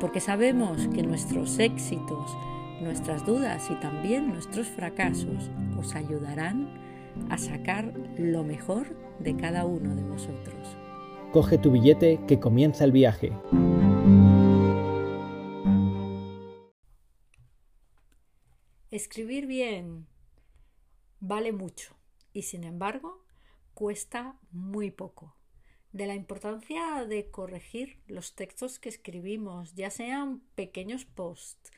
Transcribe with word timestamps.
porque 0.00 0.20
sabemos 0.20 0.86
que 0.88 1.02
nuestros 1.02 1.58
éxitos, 1.58 2.36
nuestras 2.80 3.26
dudas 3.26 3.70
y 3.70 3.74
también 3.76 4.28
nuestros 4.28 4.68
fracasos 4.68 5.50
os 5.78 5.94
ayudarán 5.94 6.68
a 7.30 7.38
sacar 7.38 7.92
lo 8.16 8.44
mejor 8.44 8.96
de 9.18 9.36
cada 9.36 9.64
uno 9.64 9.94
de 9.94 10.02
vosotros. 10.02 10.76
Coge 11.32 11.58
tu 11.58 11.72
billete 11.72 12.20
que 12.26 12.38
comienza 12.38 12.84
el 12.84 12.92
viaje. 12.92 13.32
Escribir 18.90 19.46
bien 19.46 20.06
vale 21.20 21.52
mucho 21.52 21.96
y 22.32 22.42
sin 22.42 22.64
embargo 22.64 23.24
cuesta 23.74 24.38
muy 24.50 24.90
poco 24.90 25.37
de 25.92 26.06
la 26.06 26.14
importancia 26.14 27.04
de 27.06 27.30
corregir 27.30 27.98
los 28.06 28.34
textos 28.34 28.78
que 28.78 28.88
escribimos, 28.88 29.74
ya 29.74 29.90
sean 29.90 30.40
pequeños 30.54 31.04
posts, 31.04 31.70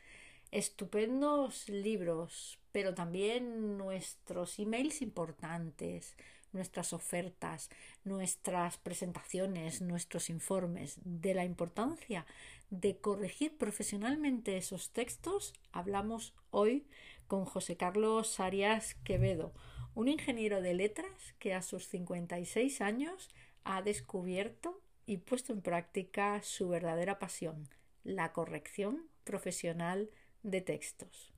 estupendos 0.50 1.68
libros, 1.68 2.58
pero 2.72 2.94
también 2.94 3.78
nuestros 3.78 4.58
emails 4.58 5.02
importantes, 5.02 6.16
nuestras 6.52 6.92
ofertas, 6.92 7.70
nuestras 8.04 8.76
presentaciones, 8.76 9.80
nuestros 9.80 10.30
informes, 10.30 10.98
de 11.04 11.34
la 11.34 11.44
importancia 11.44 12.26
de 12.70 12.98
corregir 12.98 13.56
profesionalmente 13.56 14.56
esos 14.56 14.90
textos, 14.90 15.54
hablamos 15.72 16.34
hoy 16.50 16.86
con 17.26 17.44
José 17.44 17.76
Carlos 17.76 18.40
Arias 18.40 18.94
Quevedo, 19.04 19.52
un 19.94 20.08
ingeniero 20.08 20.62
de 20.62 20.74
letras 20.74 21.34
que 21.38 21.52
a 21.52 21.62
sus 21.62 21.86
56 21.88 22.80
años 22.80 23.28
ha 23.64 23.82
descubierto 23.82 24.80
y 25.06 25.18
puesto 25.18 25.52
en 25.52 25.62
práctica 25.62 26.42
su 26.42 26.68
verdadera 26.68 27.18
pasión, 27.18 27.68
la 28.04 28.32
corrección 28.32 29.08
profesional 29.24 30.10
de 30.42 30.60
textos. 30.60 31.32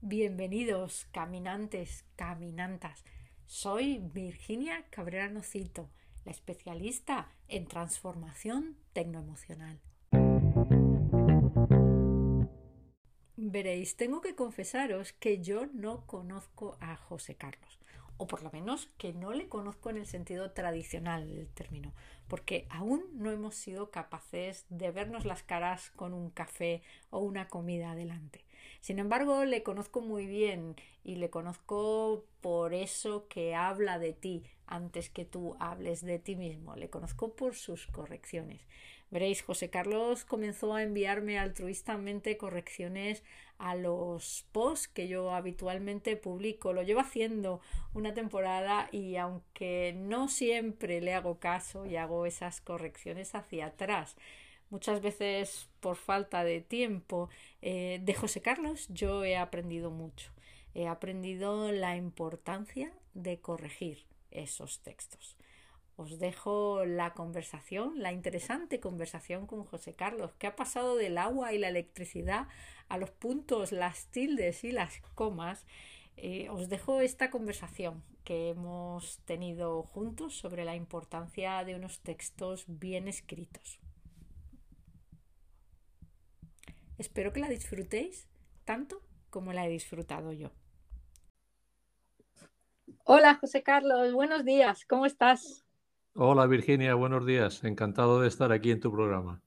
Bienvenidos, 0.00 1.06
caminantes, 1.12 2.04
caminantas. 2.16 3.04
Soy 3.46 3.98
Virginia 4.12 4.84
Cabrera 4.90 5.28
Nocito, 5.28 5.90
la 6.24 6.32
especialista 6.32 7.32
en 7.48 7.66
transformación 7.66 8.76
tecnoemocional. 8.92 9.80
Veréis, 13.36 13.96
tengo 13.96 14.20
que 14.20 14.36
confesaros 14.36 15.12
que 15.12 15.42
yo 15.42 15.66
no 15.72 16.06
conozco 16.06 16.76
a 16.80 16.94
José 16.96 17.34
Carlos, 17.34 17.80
o 18.16 18.28
por 18.28 18.44
lo 18.44 18.50
menos 18.52 18.86
que 18.96 19.12
no 19.12 19.32
le 19.32 19.48
conozco 19.48 19.90
en 19.90 19.96
el 19.96 20.06
sentido 20.06 20.52
tradicional 20.52 21.26
del 21.26 21.48
término, 21.48 21.92
porque 22.28 22.66
aún 22.70 23.04
no 23.12 23.32
hemos 23.32 23.56
sido 23.56 23.90
capaces 23.90 24.66
de 24.68 24.92
vernos 24.92 25.24
las 25.24 25.42
caras 25.42 25.90
con 25.96 26.14
un 26.14 26.30
café 26.30 26.82
o 27.10 27.18
una 27.18 27.48
comida 27.48 27.90
adelante. 27.90 28.44
Sin 28.80 29.00
embargo, 29.00 29.44
le 29.44 29.64
conozco 29.64 30.00
muy 30.00 30.26
bien 30.26 30.76
y 31.02 31.16
le 31.16 31.28
conozco 31.28 32.24
por 32.40 32.72
eso 32.72 33.26
que 33.28 33.56
habla 33.56 33.98
de 33.98 34.12
ti 34.12 34.44
antes 34.66 35.10
que 35.10 35.24
tú 35.24 35.56
hables 35.58 36.02
de 36.02 36.18
ti 36.20 36.36
mismo. 36.36 36.76
Le 36.76 36.88
conozco 36.88 37.34
por 37.34 37.56
sus 37.56 37.86
correcciones. 37.88 38.60
Veréis, 39.14 39.42
José 39.42 39.70
Carlos 39.70 40.24
comenzó 40.24 40.74
a 40.74 40.82
enviarme 40.82 41.38
altruistamente 41.38 42.36
correcciones 42.36 43.22
a 43.58 43.76
los 43.76 44.44
posts 44.50 44.88
que 44.88 45.06
yo 45.06 45.32
habitualmente 45.32 46.16
publico. 46.16 46.72
Lo 46.72 46.82
llevo 46.82 46.98
haciendo 46.98 47.60
una 47.92 48.12
temporada 48.12 48.88
y 48.90 49.14
aunque 49.14 49.94
no 49.96 50.26
siempre 50.26 51.00
le 51.00 51.14
hago 51.14 51.38
caso 51.38 51.86
y 51.86 51.94
hago 51.94 52.26
esas 52.26 52.60
correcciones 52.60 53.36
hacia 53.36 53.66
atrás, 53.66 54.16
muchas 54.68 55.00
veces 55.00 55.68
por 55.78 55.94
falta 55.94 56.42
de 56.42 56.60
tiempo, 56.60 57.28
eh, 57.62 58.00
de 58.02 58.14
José 58.14 58.42
Carlos 58.42 58.88
yo 58.88 59.22
he 59.22 59.36
aprendido 59.36 59.92
mucho. 59.92 60.32
He 60.74 60.88
aprendido 60.88 61.70
la 61.70 61.94
importancia 61.94 62.92
de 63.14 63.38
corregir 63.38 64.06
esos 64.32 64.80
textos 64.80 65.36
os 65.96 66.18
dejo 66.18 66.84
la 66.84 67.14
conversación, 67.14 68.00
la 68.02 68.12
interesante 68.12 68.80
conversación 68.80 69.46
con 69.46 69.64
José 69.64 69.94
Carlos, 69.94 70.32
que 70.38 70.46
ha 70.46 70.56
pasado 70.56 70.96
del 70.96 71.18
agua 71.18 71.52
y 71.52 71.58
la 71.58 71.68
electricidad 71.68 72.48
a 72.88 72.98
los 72.98 73.10
puntos, 73.10 73.72
las 73.72 74.06
tildes 74.06 74.64
y 74.64 74.72
las 74.72 75.00
comas. 75.14 75.66
Eh, 76.16 76.48
os 76.50 76.68
dejo 76.68 77.00
esta 77.00 77.30
conversación 77.30 78.02
que 78.24 78.50
hemos 78.50 79.18
tenido 79.24 79.82
juntos 79.82 80.36
sobre 80.36 80.64
la 80.64 80.74
importancia 80.74 81.62
de 81.64 81.74
unos 81.74 82.00
textos 82.00 82.64
bien 82.66 83.08
escritos. 83.08 83.78
Espero 86.98 87.32
que 87.32 87.40
la 87.40 87.48
disfrutéis 87.48 88.28
tanto 88.64 89.02
como 89.30 89.52
la 89.52 89.66
he 89.66 89.70
disfrutado 89.70 90.32
yo. 90.32 90.50
Hola 93.04 93.34
José 93.34 93.62
Carlos, 93.62 94.12
buenos 94.12 94.44
días, 94.44 94.86
¿cómo 94.86 95.04
estás? 95.04 95.63
Hola 96.16 96.46
Virginia, 96.46 96.94
buenos 96.94 97.26
días. 97.26 97.64
Encantado 97.64 98.20
de 98.20 98.28
estar 98.28 98.52
aquí 98.52 98.70
en 98.70 98.78
tu 98.78 98.92
programa. 98.92 99.42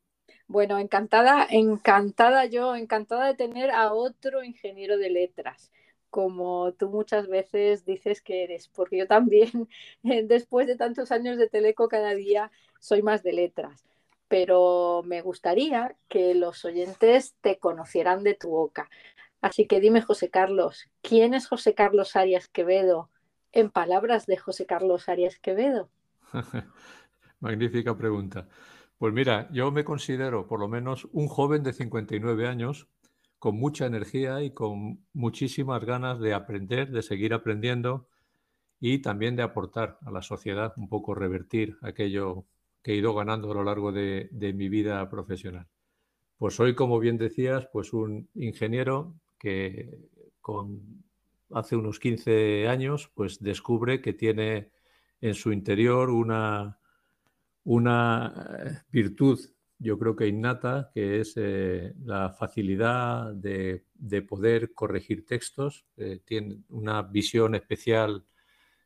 Bueno, 0.48 0.78
encantada, 0.80 1.48
encantada 1.50 2.44
yo, 2.46 2.76
encantada 2.76 3.28
de 3.28 3.36
tener 3.36 3.72
a 3.72 3.94
otro 3.94 4.44
ingeniero 4.44 4.98
de 4.98 5.10
letras, 5.10 5.72
como 6.10 6.74
tú 6.74 6.90
muchas 6.90 7.30
veces 7.30 7.86
dices 7.86 8.22
que 8.22 8.44
eres, 8.44 8.68
porque 8.68 8.98
yo 8.98 9.08
también, 9.08 9.70
después 10.04 10.68
de 10.68 10.76
tantos 10.76 11.14
años 11.14 11.38
de 11.38 11.48
Teleco, 11.48 11.88
cada 11.88 12.14
día 12.16 12.52
soy 12.82 13.02
más 13.02 13.24
de 13.24 13.32
letras. 13.32 13.86
Pero 14.28 15.04
me 15.06 15.22
gustaría 15.22 15.96
que 16.10 16.36
los 16.36 16.66
oyentes 16.66 17.34
te 17.40 17.60
conocieran 17.60 18.24
de 18.24 18.34
tu 18.34 18.50
boca. 18.50 18.90
Así 19.40 19.68
que 19.68 19.80
dime, 19.80 20.02
José 20.02 20.30
Carlos, 20.30 20.90
¿quién 21.02 21.34
es 21.34 21.48
José 21.48 21.74
Carlos 21.74 22.18
Arias 22.18 22.50
Quevedo? 22.50 23.10
En 23.54 23.72
palabras 23.72 24.26
de 24.26 24.36
José 24.36 24.66
Carlos 24.66 25.08
Arias 25.08 25.40
Quevedo. 25.40 25.90
Magnífica 27.40 27.98
pregunta. 27.98 28.48
Pues 28.98 29.14
mira, 29.14 29.48
yo 29.52 29.72
me 29.72 29.84
considero 29.84 30.48
por 30.48 30.60
lo 30.60 30.68
menos 30.68 31.08
un 31.12 31.28
joven 31.28 31.64
de 31.64 31.74
59 31.74 32.48
años 32.48 32.88
con 33.40 33.60
mucha 33.60 33.86
energía 33.86 34.42
y 34.42 34.52
con 34.52 35.06
muchísimas 35.14 35.86
ganas 35.86 36.20
de 36.20 36.34
aprender, 36.34 36.92
de 36.92 37.04
seguir 37.04 37.34
aprendiendo 37.34 38.08
y 38.80 39.00
también 39.00 39.36
de 39.36 39.44
aportar 39.44 40.00
a 40.06 40.12
la 40.12 40.22
sociedad, 40.22 40.74
un 40.78 40.90
poco 40.90 41.14
revertir 41.14 41.78
aquello 41.82 42.46
que 42.82 42.94
he 42.94 42.96
ido 42.96 43.14
ganando 43.14 43.52
a 43.52 43.56
lo 43.56 43.64
largo 43.64 43.92
de, 43.92 44.30
mi 44.56 44.70
vida 44.70 45.08
profesional. 45.10 45.68
Pues 46.38 46.56
soy, 46.56 46.76
como 46.76 47.00
bien 47.00 47.18
decías, 47.18 47.68
pues 47.72 47.94
un 47.94 48.30
ingeniero 48.36 49.16
que 49.40 50.00
hace 51.52 51.76
unos 51.76 52.00
15 52.00 52.68
años 52.68 53.12
pues 53.14 53.42
descubre 53.42 54.02
que 54.02 54.14
tiene 54.14 54.72
en 55.22 55.34
su 55.34 55.52
interior 55.52 56.10
una, 56.10 56.80
una 57.64 58.84
virtud, 58.92 59.40
yo 59.80 60.00
creo 60.00 60.16
que 60.16 60.28
innata, 60.28 60.90
que 60.94 61.20
es 61.20 61.34
eh, 61.36 61.94
la 62.04 62.32
facilidad 62.32 63.34
de, 63.34 63.84
poder 64.28 64.74
corregir 64.74 65.26
textos. 65.26 65.86
Eh, 65.98 66.22
tiene 66.26 66.62
una 66.70 67.02
visión 67.04 67.56
especial 67.56 68.26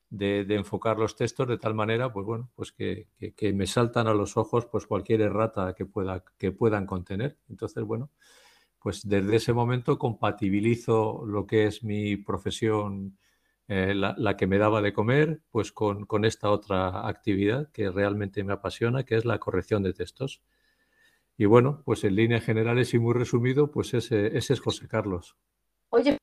de, 0.09 0.41
enfocar 0.49 0.99
los 0.99 1.15
textos 1.15 1.47
de 1.47 1.57
tal 1.57 1.73
manera, 1.73 2.11
pues 2.11 2.25
bueno, 2.25 2.51
pues 2.55 2.71
que, 2.71 3.07
me 3.53 3.67
saltan 3.67 4.07
a 4.07 4.13
los 4.13 4.35
ojos 4.35 4.65
pues 4.65 4.85
cualquier 4.85 5.21
errata 5.21 5.73
que, 5.73 5.85
pueda, 5.85 6.23
que 6.37 6.51
puedan 6.51 6.85
contener. 6.85 7.37
Entonces, 7.49 7.83
bueno, 7.83 8.11
pues 8.79 9.07
desde 9.07 9.37
ese 9.37 9.53
momento 9.53 9.97
compatibilizo 9.97 11.23
lo 11.25 11.45
que 11.45 11.67
es 11.67 11.83
mi 11.83 12.17
profesión 12.17 13.17
eh, 13.67 13.93
la, 13.95 14.37
que 14.37 14.47
me 14.47 14.57
daba 14.57 14.81
de 14.81 14.93
comer, 14.93 15.41
pues 15.51 15.71
con, 15.71 16.25
esta 16.25 16.49
otra 16.49 17.07
actividad 17.07 17.71
que 17.71 17.89
realmente 17.89 18.43
me 18.43 18.53
apasiona, 18.53 19.03
que 19.03 19.15
es 19.15 19.25
la 19.25 19.39
corrección 19.39 19.83
de 19.83 19.93
textos. 19.93 20.41
Y 21.37 21.45
bueno, 21.45 21.81
pues 21.85 22.03
en 22.03 22.15
líneas 22.15 22.43
generales 22.43 22.93
y 22.93 22.99
muy 22.99 23.13
resumido, 23.13 23.71
pues 23.71 23.93
ese, 23.93 24.37
ese 24.37 24.53
es 24.53 24.59
José 24.59 24.87
Carlos. 24.87 25.37
Oye, 25.89 26.17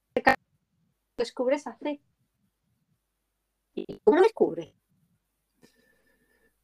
¿descubres 1.17 1.67
hace? 1.67 2.01
¿Y 3.75 3.99
cómo 4.05 4.23
descubre? 4.23 4.75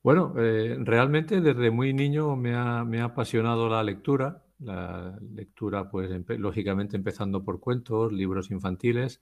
Bueno, 0.02 0.34
eh, 0.36 0.76
realmente 0.80 1.40
desde 1.40 1.70
muy 1.70 1.94
niño 1.94 2.36
me 2.36 2.54
ha, 2.54 2.84
me 2.84 3.00
ha, 3.00 3.04
apasionado 3.04 3.68
la 3.68 3.82
lectura. 3.82 4.44
La 4.58 5.18
lectura, 5.34 5.90
pues 5.90 6.10
lógicamente 6.38 6.96
empezando 6.96 7.42
por 7.42 7.58
cuentos, 7.58 8.12
libros 8.12 8.50
infantiles, 8.50 9.20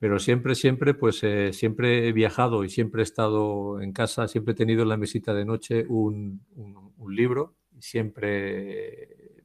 pero 0.00 0.18
siempre, 0.18 0.54
siempre, 0.54 0.94
pues 0.94 1.22
eh, 1.24 1.52
siempre 1.52 2.08
he 2.08 2.12
viajado 2.12 2.64
y 2.64 2.70
siempre 2.70 3.02
he 3.02 3.04
estado 3.04 3.82
en 3.82 3.92
casa, 3.92 4.28
siempre 4.28 4.52
he 4.52 4.56
tenido 4.56 4.82
en 4.82 4.88
la 4.88 4.96
mesita 4.96 5.34
de 5.34 5.44
noche 5.44 5.84
un, 5.86 6.42
un, 6.56 7.14
libro 7.14 7.56
y 7.76 7.82
siempre, 7.82 9.44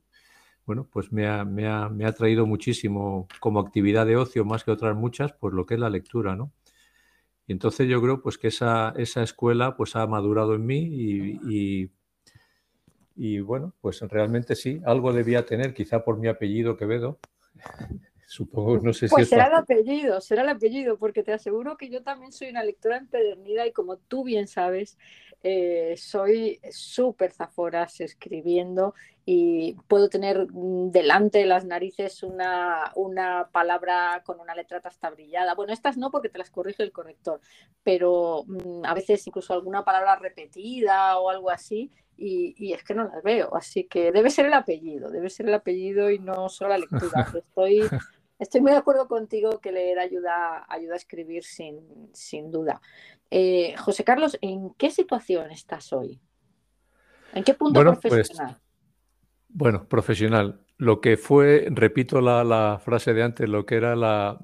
bueno, 0.66 0.88
pues 0.90 1.12
me 1.12 1.28
ha, 1.28 2.13
traído 2.16 2.46
muchísimo 2.46 3.28
como 3.42 3.60
actividad 3.60 4.06
de 4.06 4.16
ocio, 4.16 4.46
más 4.46 4.63
que 4.63 4.72
otras 4.72 4.96
muchas, 4.96 5.34
pues 5.34 5.54
lo 5.54 5.66
que 5.66 5.74
es 5.74 5.80
la 5.81 5.90
lectura, 5.90 6.38
¿no? 6.38 6.54
Y 7.48 7.52
entonces 7.52 7.90
yo 7.90 8.02
creo 8.02 8.22
pues 8.22 8.38
que 8.38 8.48
esa, 8.48 8.94
escuela 8.96 9.75
pues 9.75 9.98
ha 9.98 10.07
madurado 10.07 10.56
en 10.56 10.66
mí 10.66 10.88
y, 11.44 11.92
y, 13.18 13.40
bueno, 13.42 13.74
pues 13.81 14.00
realmente 14.04 14.56
sí, 14.56 14.81
algo 14.86 15.12
debía 15.12 15.46
tener, 15.46 15.74
quizá 15.74 16.06
por 16.06 16.18
mi 16.18 16.30
apellido 16.30 16.78
Quevedo. 16.78 17.19
Supongo, 18.27 18.80
no 18.80 18.94
sé 18.94 19.07
si. 19.07 19.13
Pues 19.13 19.30
será 19.30 19.48
el 19.48 19.54
apellido, 19.54 20.19
será 20.19 20.42
el 20.42 20.50
apellido, 20.50 20.98
porque 20.98 21.24
te 21.24 21.33
aseguro 21.33 21.77
que 21.77 21.89
yo 21.89 22.01
también 22.04 22.31
soy 22.31 22.50
una 22.50 22.63
lectora 22.63 22.98
empedernida 22.98 23.68
y 23.68 23.72
como 23.72 23.98
tú 23.98 24.24
bien 24.24 24.48
sabes, 24.48 24.98
eh, 25.44 25.94
soy 25.95 26.60
súper 26.72 27.31
zaforas 27.31 28.01
escribiendo 28.01 28.95
y 29.25 29.74
puedo 29.88 30.10
tener 30.10 30.48
mm, 30.51 30.89
delante 30.89 31.38
de 31.38 31.45
las 31.45 31.66
narices 31.66 32.24
una, 32.24 32.92
una 32.95 33.50
palabra 33.51 34.24
con 34.25 34.39
una 34.39 34.56
letra 34.56 34.81
brillada. 35.12 35.54
Bueno, 35.54 35.71
estas 35.71 35.98
no 35.98 36.10
porque 36.10 36.30
te 36.30 36.39
las 36.39 36.50
corrige 36.50 36.81
el 36.81 36.92
corrector, 36.92 37.42
pero 37.83 38.44
mm, 38.48 38.86
a 38.86 38.94
veces 38.95 39.25
incluso 39.28 39.54
alguna 39.54 39.86
palabra 39.86 40.16
repetida 40.16 41.19
o 41.19 41.30
algo 41.30 41.51
así 41.51 41.92
y, 42.18 42.56
y, 42.57 42.74
es 42.74 42.83
que 42.83 42.94
no 42.94 43.04
las 43.04 43.21
veo. 43.24 43.56
Así 43.56 43.86
que 43.86 44.12
debe 44.12 44.30
ser 44.30 44.45
el 44.45 44.54
apellido, 44.54 45.10
debe 45.12 45.30
ser 45.30 45.48
el 45.48 45.54
apellido 45.54 46.10
y 46.10 46.19
no 46.19 46.50
solo 46.50 46.71
la 46.71 46.78
lectura. 46.78 47.28
Estoy, 47.36 47.81
estoy 48.39 48.61
muy 48.61 48.71
de 48.71 48.77
acuerdo 48.77 49.07
contigo 49.07 49.59
que 49.59 49.71
leer 49.71 49.99
ayuda, 49.99 50.65
ayuda 50.67 50.93
a 50.93 50.97
escribir 50.97 51.43
sin, 51.43 52.09
sin 52.13 52.51
duda. 52.51 52.81
Eh, 53.31 53.75
José 53.77 54.03
Carlos, 54.03 54.37
¿en 54.41 54.73
qué 54.75 54.91
situación 54.91 55.51
estás 55.51 55.93
hoy? 55.93 56.19
¿En 57.33 57.43
qué 57.43 57.53
punto 57.53 57.83
pues, 57.83 57.99
profesional? 57.99 58.57
bueno, 59.49 59.87
profesional. 59.87 60.61
Lo 60.77 60.99
que 60.99 61.17
fue, 61.17 61.67
repito 61.69 62.19
la, 62.21 62.79
frase 62.83 63.13
de 63.13 63.23
antes, 63.23 63.47
lo 63.47 63.65
que 63.65 63.75
era 63.75 63.95
la, 63.95 64.39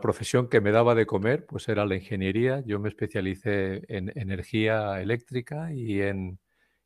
profesión 0.00 0.48
que 0.48 0.60
me 0.60 0.72
daba 0.72 0.94
de 0.94 1.06
comer, 1.06 1.46
pues 1.46 1.68
era 1.68 1.86
la 1.86 1.96
ingeniería. 1.96 2.62
Yo 2.66 2.78
me 2.78 2.90
especialicé 2.90 3.82
en 3.88 4.12
energía 4.14 5.00
eléctrica 5.00 5.72
y 5.72 6.02
en, 6.02 6.38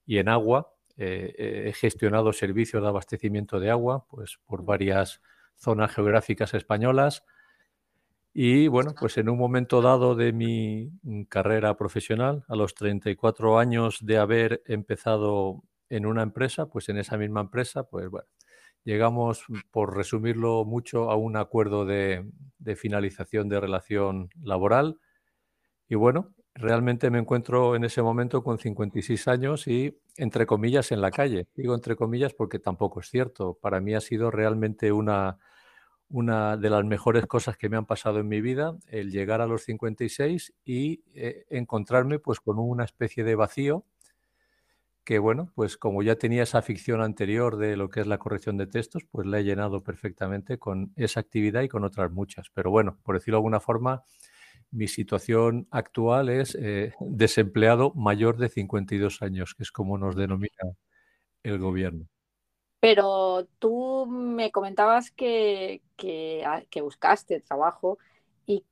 en 0.06 0.28
agua. 0.28 0.72
Eh, 0.96 1.64
he 1.66 1.72
gestionado 1.72 2.32
servicios 2.32 2.80
de 2.80 2.88
abastecimiento 2.88 3.58
de 3.58 3.70
agua 3.70 4.06
pues, 4.08 4.38
por 4.46 4.64
varias 4.64 5.20
zonas 5.56 5.94
geográficas 5.94 6.54
españolas. 6.54 7.24
Y 8.32 8.66
bueno, 8.68 8.94
pues 8.98 9.16
en 9.18 9.28
un 9.28 9.38
momento 9.38 9.80
dado 9.80 10.16
de 10.16 10.32
mi 10.32 10.90
carrera 11.28 11.76
profesional, 11.76 12.44
a 12.48 12.56
los 12.56 12.74
34 12.74 13.58
años 13.58 13.98
de 14.02 14.18
haber 14.18 14.62
empezado 14.66 15.62
en 15.88 16.06
una 16.06 16.22
empresa, 16.22 16.66
pues 16.66 16.88
en 16.88 16.98
esa 16.98 17.16
misma 17.16 17.42
empresa, 17.42 17.84
pues 17.84 18.08
bueno, 18.08 18.26
llegamos, 18.84 19.44
por 19.70 19.96
resumirlo 19.96 20.64
mucho, 20.64 21.10
a 21.10 21.16
un 21.16 21.36
acuerdo 21.36 21.84
de, 21.84 22.30
finalización 22.76 23.48
de 23.48 23.60
relación 23.60 24.30
laboral. 24.42 24.98
Y 25.88 25.94
bueno, 25.96 26.34
realmente 26.54 27.10
me 27.10 27.18
encuentro 27.18 27.76
en 27.76 27.84
ese 27.84 28.02
momento 28.02 28.42
con 28.42 28.58
56 28.58 29.28
años 29.28 29.66
y 29.66 29.98
entre 30.16 30.46
comillas 30.46 30.92
en 30.92 31.00
la 31.00 31.10
calle. 31.10 31.46
Digo 31.54 31.74
entre 31.74 31.96
comillas 31.96 32.32
porque 32.34 32.58
tampoco 32.58 33.00
es 33.00 33.08
cierto. 33.08 33.58
Para 33.60 33.80
mí 33.80 33.94
ha 33.94 34.00
sido 34.00 34.30
realmente 34.30 34.92
una 34.92 35.38
una 36.08 36.56
de 36.56 36.70
las 36.70 36.84
mejores 36.84 37.26
cosas 37.26 37.56
que 37.56 37.68
me 37.68 37.76
han 37.76 37.86
pasado 37.86 38.20
en 38.20 38.28
mi 38.28 38.40
vida, 38.40 38.76
el 38.88 39.10
llegar 39.10 39.40
a 39.40 39.46
los 39.46 39.64
56 39.64 40.54
y 40.64 41.02
eh, 41.14 41.44
encontrarme 41.50 42.18
pues 42.18 42.40
con 42.40 42.58
una 42.58 42.84
especie 42.84 43.24
de 43.24 43.34
vacío 43.34 43.84
que 45.04 45.18
bueno, 45.18 45.52
pues 45.54 45.76
como 45.76 46.02
ya 46.02 46.16
tenía 46.16 46.42
esa 46.42 46.62
ficción 46.62 47.02
anterior 47.02 47.56
de 47.58 47.76
lo 47.76 47.90
que 47.90 48.00
es 48.00 48.06
la 48.06 48.18
corrección 48.18 48.56
de 48.56 48.66
textos, 48.66 49.04
pues 49.10 49.26
la 49.26 49.38
he 49.38 49.44
llenado 49.44 49.82
perfectamente 49.82 50.58
con 50.58 50.92
esa 50.96 51.20
actividad 51.20 51.60
y 51.62 51.68
con 51.68 51.84
otras 51.84 52.10
muchas. 52.10 52.48
Pero 52.54 52.70
bueno, 52.70 52.98
por 53.02 53.16
decirlo 53.16 53.36
de 53.36 53.40
alguna 53.40 53.60
forma, 53.60 54.02
mi 54.75 54.88
situación 54.88 55.69
actual 55.71 56.29
es 56.29 56.56
eh, 56.61 56.93
desempleado 57.00 57.93
mayor 57.94 58.37
de 58.37 58.49
52 58.49 59.23
años, 59.23 59.55
que 59.55 59.62
es 59.62 59.71
como 59.71 59.97
nos 59.97 60.17
denomina 60.17 60.75
el 61.44 61.59
gobierno. 61.59 62.06
Pero 62.81 63.47
tú 63.59 64.05
me 64.06 64.50
comentabas 64.50 65.11
que, 65.11 65.81
ah, 66.44 66.62
que, 66.69 66.81
buscaste 66.82 67.41
trabajo 67.41 67.99
y 68.47 68.65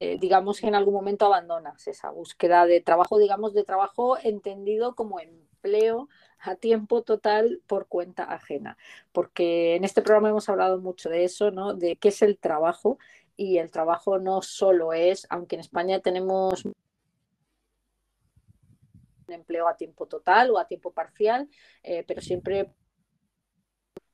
eh, 0.00 0.18
digamos 0.20 0.60
que 0.60 0.68
en 0.68 0.74
algún 0.74 0.94
momento 0.94 1.26
abandonas 1.26 1.88
esa 1.88 2.10
búsqueda 2.10 2.66
de 2.66 2.82
trabajo, 2.82 3.18
digamos 3.18 3.54
de 3.54 3.64
trabajo 3.64 4.18
entendido 4.22 4.94
como 4.94 5.18
empleo 5.18 6.08
a 6.38 6.54
tiempo 6.56 7.02
total 7.02 7.62
por 7.66 7.88
cuenta 7.88 8.24
ajena. 8.24 8.76
Porque 9.12 9.76
en 9.76 9.84
este 9.84 10.02
programa 10.02 10.28
hemos 10.28 10.48
hablado 10.48 10.78
mucho 10.78 11.08
de 11.08 11.24
eso, 11.24 11.50
¿no? 11.50 11.74
De 11.74 11.96
qué 11.96 12.08
es 12.08 12.22
el 12.22 12.38
trabajo 12.38 12.98
y 13.36 13.58
el 13.58 13.70
trabajo 13.70 14.18
no 14.18 14.42
solo 14.42 14.92
es, 14.92 15.26
aunque 15.30 15.56
en 15.56 15.60
España 15.60 16.00
tenemos 16.00 16.64
un 16.64 16.74
empleo 19.28 19.68
a 19.68 19.76
tiempo 19.76 20.06
total 20.06 20.50
o 20.50 20.58
a 20.58 20.66
tiempo 20.66 20.92
parcial, 20.92 21.48
eh, 21.82 22.04
pero 22.06 22.20
siempre 22.20 22.72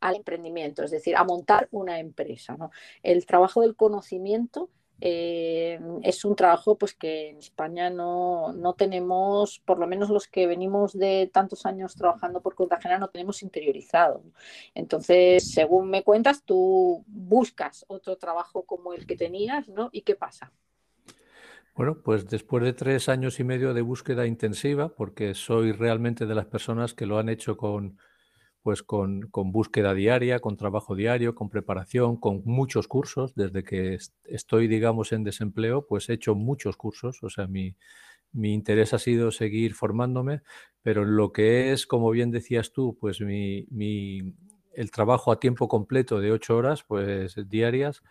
al 0.01 0.17
emprendimiento, 0.17 0.83
es 0.83 0.91
decir, 0.91 1.17
a 1.17 1.25
montar 1.25 1.69
una 1.71 2.01
empresa. 2.01 2.57
El 3.03 3.25
trabajo 3.25 3.61
del 3.61 3.77
conocimiento 3.77 4.69
eh, 5.05 5.81
es 6.05 6.25
un 6.25 6.37
trabajo 6.37 6.79
pues, 6.79 6.95
que 6.95 7.31
en 7.31 7.39
España 7.39 7.91
no, 7.91 8.55
tenemos, 8.79 9.59
por 9.67 9.81
lo 9.81 9.89
menos 9.89 10.11
los 10.11 10.29
que 10.29 10.47
venimos 10.47 10.93
de 10.93 11.29
tantos 11.33 11.67
años 11.67 11.97
trabajando 11.97 12.41
por 12.41 12.55
cuenta 12.55 12.79
no 13.01 13.09
tenemos 13.09 13.43
interiorizado. 13.43 14.23
Entonces, 14.77 15.51
según 15.51 15.91
me 15.91 16.05
cuentas, 16.05 16.45
tú 16.45 17.05
buscas 17.09 17.85
otro 17.89 18.17
trabajo 18.17 18.63
como 18.63 18.93
el 18.93 19.05
que 19.05 19.17
tenías, 19.17 19.69
¿no? 19.69 19.89
¿Y 19.91 20.03
qué 20.03 20.15
pasa? 20.15 20.53
Bueno, 21.75 22.01
pues 22.05 22.29
después 22.29 22.63
de 22.63 22.73
tres 22.73 23.09
años 23.09 23.41
y 23.41 23.44
medio 23.44 23.75
de 23.75 23.82
búsqueda 23.82 24.27
intensiva, 24.27 24.91
porque 24.94 25.35
soy 25.35 25.73
realmente 25.73 26.27
de 26.27 26.35
las 26.37 26.47
personas 26.47 26.94
que 26.94 27.06
lo 27.06 27.19
han 27.19 27.29
hecho 27.29 27.56
con, 27.56 27.99
pues 28.63 28.83
con, 28.83 29.29
búsqueda 29.33 29.93
diaria, 29.93 30.39
con 30.41 30.57
trabajo 30.57 30.95
diario, 30.95 31.35
con 31.35 31.49
preparación, 31.49 32.17
con 32.17 32.43
muchos 32.45 32.87
cursos. 32.87 33.35
Desde 33.35 33.65
que 33.65 33.99
estoy, 34.25 34.69
digamos, 34.69 35.13
en 35.13 35.25
desempleo, 35.25 35.87
pues 35.87 36.09
he 36.09 36.15
hecho 36.15 36.35
muchos 36.35 36.77
cursos. 36.77 37.23
O 37.23 37.29
sea, 37.29 37.49
mi, 37.49 37.75
interés 38.33 38.95
ha 38.95 38.99
sido 38.99 39.33
seguir 39.33 39.75
formándome, 39.75 40.43
pero 40.83 41.05
lo 41.05 41.33
que 41.33 41.73
es, 41.73 41.87
como 41.87 42.11
bien 42.11 42.31
decías 42.31 42.73
tú, 42.73 42.97
pues 43.01 43.21
mi, 43.21 43.67
el 44.75 44.91
trabajo 44.91 45.33
a 45.33 45.41
tiempo 45.41 45.69
completo 45.69 46.21
de 46.21 46.31
ocho 46.31 46.57
horas, 46.57 46.85
pues 46.85 47.37
diarias, 47.49 48.03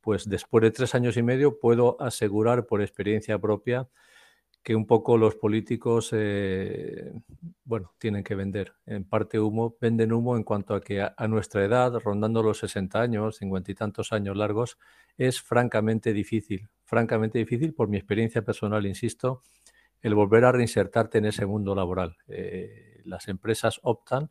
pues 0.00 0.28
después 0.28 0.62
de 0.62 0.70
tres 0.70 0.94
años 0.94 1.16
y 1.18 1.22
medio 1.22 1.58
puedo 1.60 2.00
asegurar 2.00 2.66
por 2.66 2.80
experiencia 2.80 3.38
propia 3.38 3.88
que 4.68 4.76
un 4.76 4.84
poco 4.84 5.16
los 5.16 5.34
políticos, 5.34 6.10
eh, 6.12 7.10
bueno, 7.64 7.94
tienen 7.96 8.22
que 8.22 8.34
vender. 8.34 8.74
En 8.84 9.02
parte 9.02 9.40
humo, 9.40 9.78
venden 9.80 10.12
humo 10.12 10.36
en 10.36 10.44
cuanto 10.44 10.74
a 10.74 10.82
que 10.82 11.00
a, 11.00 11.26
nuestra 11.26 11.64
edad, 11.64 11.94
rondando 12.04 12.42
los 12.42 12.58
60 12.58 13.00
años, 13.00 13.36
50 13.38 13.72
y 13.72 13.74
tantos 13.74 14.12
años 14.12 14.36
largos, 14.36 14.76
es 15.16 15.40
francamente 15.40 16.12
difícil, 16.12 16.68
francamente 16.84 17.38
difícil 17.38 17.72
por 17.72 17.88
mi 17.88 17.96
experiencia 17.96 18.42
personal, 18.42 18.84
insisto, 18.84 19.40
el 20.02 20.14
volver 20.14 20.44
a 20.44 20.52
reinsertarte 20.52 21.16
en 21.16 21.24
ese 21.24 21.46
mundo 21.46 21.74
laboral. 21.74 22.18
Eh, 22.28 23.00
las 23.06 23.28
empresas 23.28 23.80
optan, 23.82 24.28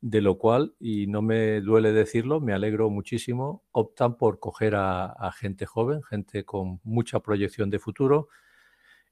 de 0.00 0.22
lo 0.22 0.38
cual, 0.38 0.76
y 0.80 1.08
no 1.08 1.20
me 1.20 1.60
duele 1.60 1.92
decirlo, 1.92 2.40
me 2.40 2.54
alegro 2.54 2.88
muchísimo, 2.88 3.62
optan 3.70 4.16
por 4.16 4.38
coger 4.38 4.76
a 4.76 5.30
gente 5.38 5.66
joven, 5.66 6.02
gente 6.02 6.46
con 6.46 6.80
mucha 6.84 7.20
proyección 7.20 7.68
de 7.68 7.78
futuro, 7.78 8.28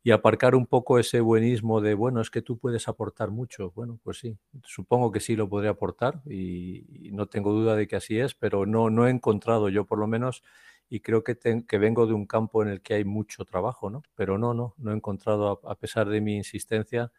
y 0.04 0.10
aparcar 0.10 0.54
un 0.56 0.66
poco 0.66 0.98
ese 0.98 1.20
buenismo 1.20 1.80
de, 1.80 1.94
bueno, 1.94 2.20
es 2.20 2.30
que 2.30 2.42
tú 2.42 2.58
puedes 2.58 2.88
aportar 2.88 3.30
mucho. 3.30 3.70
Bueno, 3.70 4.00
pues 4.02 4.18
sí, 4.18 4.36
supongo 4.64 5.12
que 5.12 5.20
sí 5.20 5.36
lo 5.36 5.48
podría 5.48 5.70
aportar 5.70 6.22
y, 6.26 7.10
no 7.12 7.26
tengo 7.26 7.52
duda 7.52 7.76
de 7.76 7.86
que 7.86 7.96
así 7.96 8.18
es, 8.18 8.34
pero 8.34 8.66
no, 8.66 8.90
no 8.90 9.06
he 9.06 9.10
encontrado 9.10 9.68
yo 9.68 9.84
por 9.84 9.98
lo 9.98 10.06
menos 10.06 10.42
y 10.88 11.00
creo 11.00 11.22
que, 11.22 11.36
que 11.36 11.78
vengo 11.78 12.06
de 12.06 12.14
un 12.14 12.26
campo 12.26 12.62
en 12.62 12.68
el 12.68 12.80
que 12.80 12.94
hay 12.94 13.04
mucho 13.04 13.44
trabajo, 13.44 13.90
¿no? 13.90 14.02
Pero 14.14 14.38
no, 14.38 14.54
no, 14.54 14.74
no 14.78 14.92
he 14.92 14.94
encontrado, 14.94 15.60
a, 15.64 15.74
pesar 15.76 16.08
de 16.08 16.20
mi 16.20 16.36
insistencia, 16.36 17.12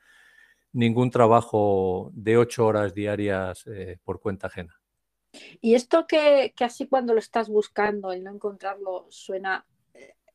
ningún 0.73 1.09
trabajo 1.09 2.11
de 2.13 2.37
ocho 2.37 2.65
horas 2.65 2.93
diarias 2.93 3.65
eh, 3.67 3.97
por 4.03 4.19
cuenta 4.19 4.47
ajena. 4.47 4.79
Y 5.61 5.75
esto 5.75 6.05
que, 6.05 6.53
que, 6.55 6.63
así 6.65 6.87
cuando 6.87 7.13
lo 7.13 7.19
estás 7.19 7.49
buscando, 7.49 8.11
el 8.11 8.23
no 8.23 8.31
encontrarlo, 8.31 9.07
suena 9.09 9.65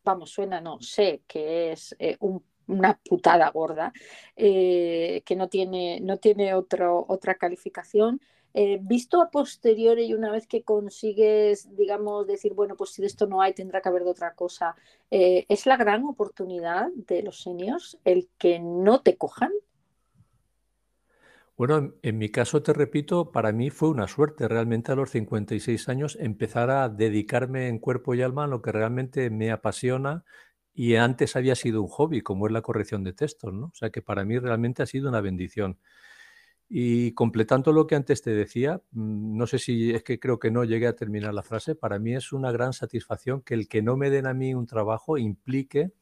vamos, 0.09 0.31
suena, 0.31 0.59
no, 0.59 0.81
sé 0.81 1.23
que 1.27 1.73
es 1.73 1.95
eh, 1.99 2.17
un 2.21 2.43
una 2.67 3.01
putada 3.09 3.51
gorda, 3.51 3.95
eh, 4.37 5.23
que 5.25 5.37
no 5.37 5.49
tiene, 5.49 6.01
no 6.03 6.19
tiene 6.19 6.53
otra 6.53 7.35
calificación. 7.37 8.21
Eh, 8.53 8.79
visto 8.83 9.23
a 9.23 9.31
posteriori 9.31 10.05
y 10.05 10.13
una 10.13 10.31
vez 10.31 10.47
que 10.47 10.65
consigues, 10.65 11.75
digamos, 11.75 12.27
decir, 12.27 12.53
bueno, 12.53 12.77
pues 12.77 12.91
si 12.91 13.01
de 13.01 13.07
esto 13.07 13.27
no 13.27 13.41
hay, 13.41 13.55
tendrá 13.55 13.81
que 13.81 13.89
haber 13.89 14.05
de 14.05 14.11
otra 14.11 14.35
cosa, 14.35 14.77
¿es 15.09 15.65
la 15.65 15.79
gran 15.79 16.05
oportunidad 16.05 16.89
de 16.95 17.23
los 17.23 17.41
seniors 17.41 17.99
el 18.05 18.29
que 18.37 18.59
no 18.59 19.01
te 19.01 19.17
cojan? 19.17 19.53
Bueno, 21.59 21.93
en, 22.03 22.19
mi 22.19 22.29
caso, 22.31 22.63
te 22.63 22.73
repito, 22.73 23.33
para 23.33 23.51
mí 23.51 23.71
fue 23.71 23.89
una 23.89 24.07
suerte 24.07 24.47
realmente 24.47 24.93
a 24.93 24.95
los 24.95 25.11
56 25.11 25.89
años 25.89 26.17
empezar 26.21 26.71
a 26.71 26.89
dedicarme 26.89 27.67
en 27.67 27.81
cuerpo 27.81 28.15
y 28.15 28.23
alma 28.23 28.45
a 28.45 28.47
lo 28.47 28.63
que 28.63 28.71
realmente 28.71 29.29
me 29.29 29.51
apasiona 29.51 30.25
y 30.73 30.95
antes 30.95 31.35
había 31.35 31.57
sido 31.57 31.83
un 31.83 31.89
hobby, 31.89 32.23
como 32.23 32.47
es 32.47 32.53
la 32.53 32.63
corrección 32.63 33.03
de 33.03 33.13
textos, 33.13 33.53
¿no? 33.53 33.67
O 33.67 33.75
sea 33.75 33.91
que 33.91 34.03
para 34.03 34.25
mí 34.25 34.39
realmente 34.39 34.85
ha 34.85 34.87
sido 34.87 35.09
una 35.09 35.21
bendición. 35.21 35.81
Y 36.69 37.13
completando 37.15 37.73
lo 37.73 37.87
que 37.87 37.97
antes 37.97 38.23
te 38.23 38.31
decía, 38.33 38.83
mm, 38.93 39.37
no 39.37 39.47
sé 39.49 39.59
si 39.59 39.93
es 39.93 40.05
que 40.05 40.21
creo 40.21 40.39
que 40.39 40.51
no 40.53 40.65
llegué 40.65 40.87
a 40.87 40.97
terminar 40.97 41.35
la 41.35 41.43
frase, 41.43 41.75
para 41.75 41.99
mí 41.99 42.15
es 42.15 42.33
una 42.33 42.53
gran 42.53 42.73
satisfacción 42.73 43.43
que 43.43 43.55
el 43.55 43.69
que 43.69 43.83
no 43.83 43.97
me 43.97 44.11
den 44.11 44.27
a 44.27 44.35
mí 44.35 44.55
un 44.55 44.67
trabajo 44.67 45.19
implique 45.19 45.93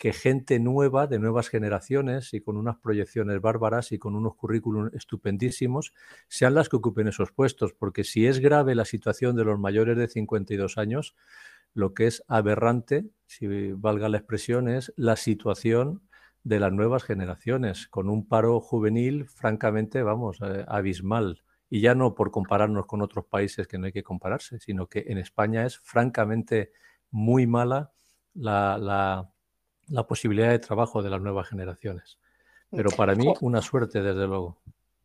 que 0.00 0.14
gente 0.14 0.58
nueva, 0.58 1.06
de 1.06 1.18
nuevas 1.18 1.50
generaciones 1.50 2.32
y 2.32 2.40
con 2.40 2.56
unas 2.56 2.78
proyecciones 2.78 3.38
bárbaras 3.42 3.92
y 3.92 3.98
con 3.98 4.16
unos 4.16 4.34
currículums 4.34 4.94
estupendísimos, 4.94 5.92
sean 6.26 6.54
las 6.54 6.70
que 6.70 6.76
ocupen 6.76 7.06
esos 7.06 7.32
puestos, 7.32 7.74
porque 7.74 8.02
si 8.02 8.26
es 8.26 8.38
grave 8.38 8.74
la 8.74 8.86
situación 8.86 9.36
de 9.36 9.44
los 9.44 9.58
mayores 9.58 9.98
de 9.98 10.08
52 10.08 10.78
años, 10.78 11.14
lo 11.74 11.92
que 11.92 12.06
es 12.06 12.24
aberrante, 12.28 13.10
si 13.26 13.72
valga 13.72 14.08
la 14.08 14.16
expresión, 14.16 14.68
es 14.68 14.90
la 14.96 15.16
situación 15.16 16.00
de 16.44 16.60
las 16.60 16.72
nuevas 16.72 17.04
generaciones, 17.04 17.86
con 17.86 18.08
un 18.08 18.26
paro 18.26 18.58
juvenil 18.62 19.26
francamente, 19.28 20.02
vamos, 20.02 20.38
eh, 20.40 20.64
abismal. 20.66 21.42
Y 21.68 21.82
ya 21.82 21.94
no 21.94 22.14
por 22.14 22.30
compararnos 22.30 22.86
con 22.86 23.02
otros 23.02 23.26
países 23.26 23.68
que 23.68 23.76
no 23.76 23.84
hay 23.84 23.92
que 23.92 24.02
compararse, 24.02 24.60
sino 24.60 24.86
que 24.86 25.04
en 25.08 25.18
España 25.18 25.66
es 25.66 25.78
francamente 25.80 26.72
muy 27.10 27.46
mala 27.46 27.92
la 28.32 28.78
la 28.78 29.30
posibilidad 30.06 30.50
de 30.50 30.58
trabajo 30.58 31.02
de 31.02 31.10
las 31.10 31.20
nuevas 31.20 31.48
generaciones. 31.48 32.18
Pero 32.70 32.90
para 32.90 33.14
mí 33.14 33.32
una 33.40 33.62
suerte, 33.62 34.00
desde 34.00 34.26
luego. 34.26 34.58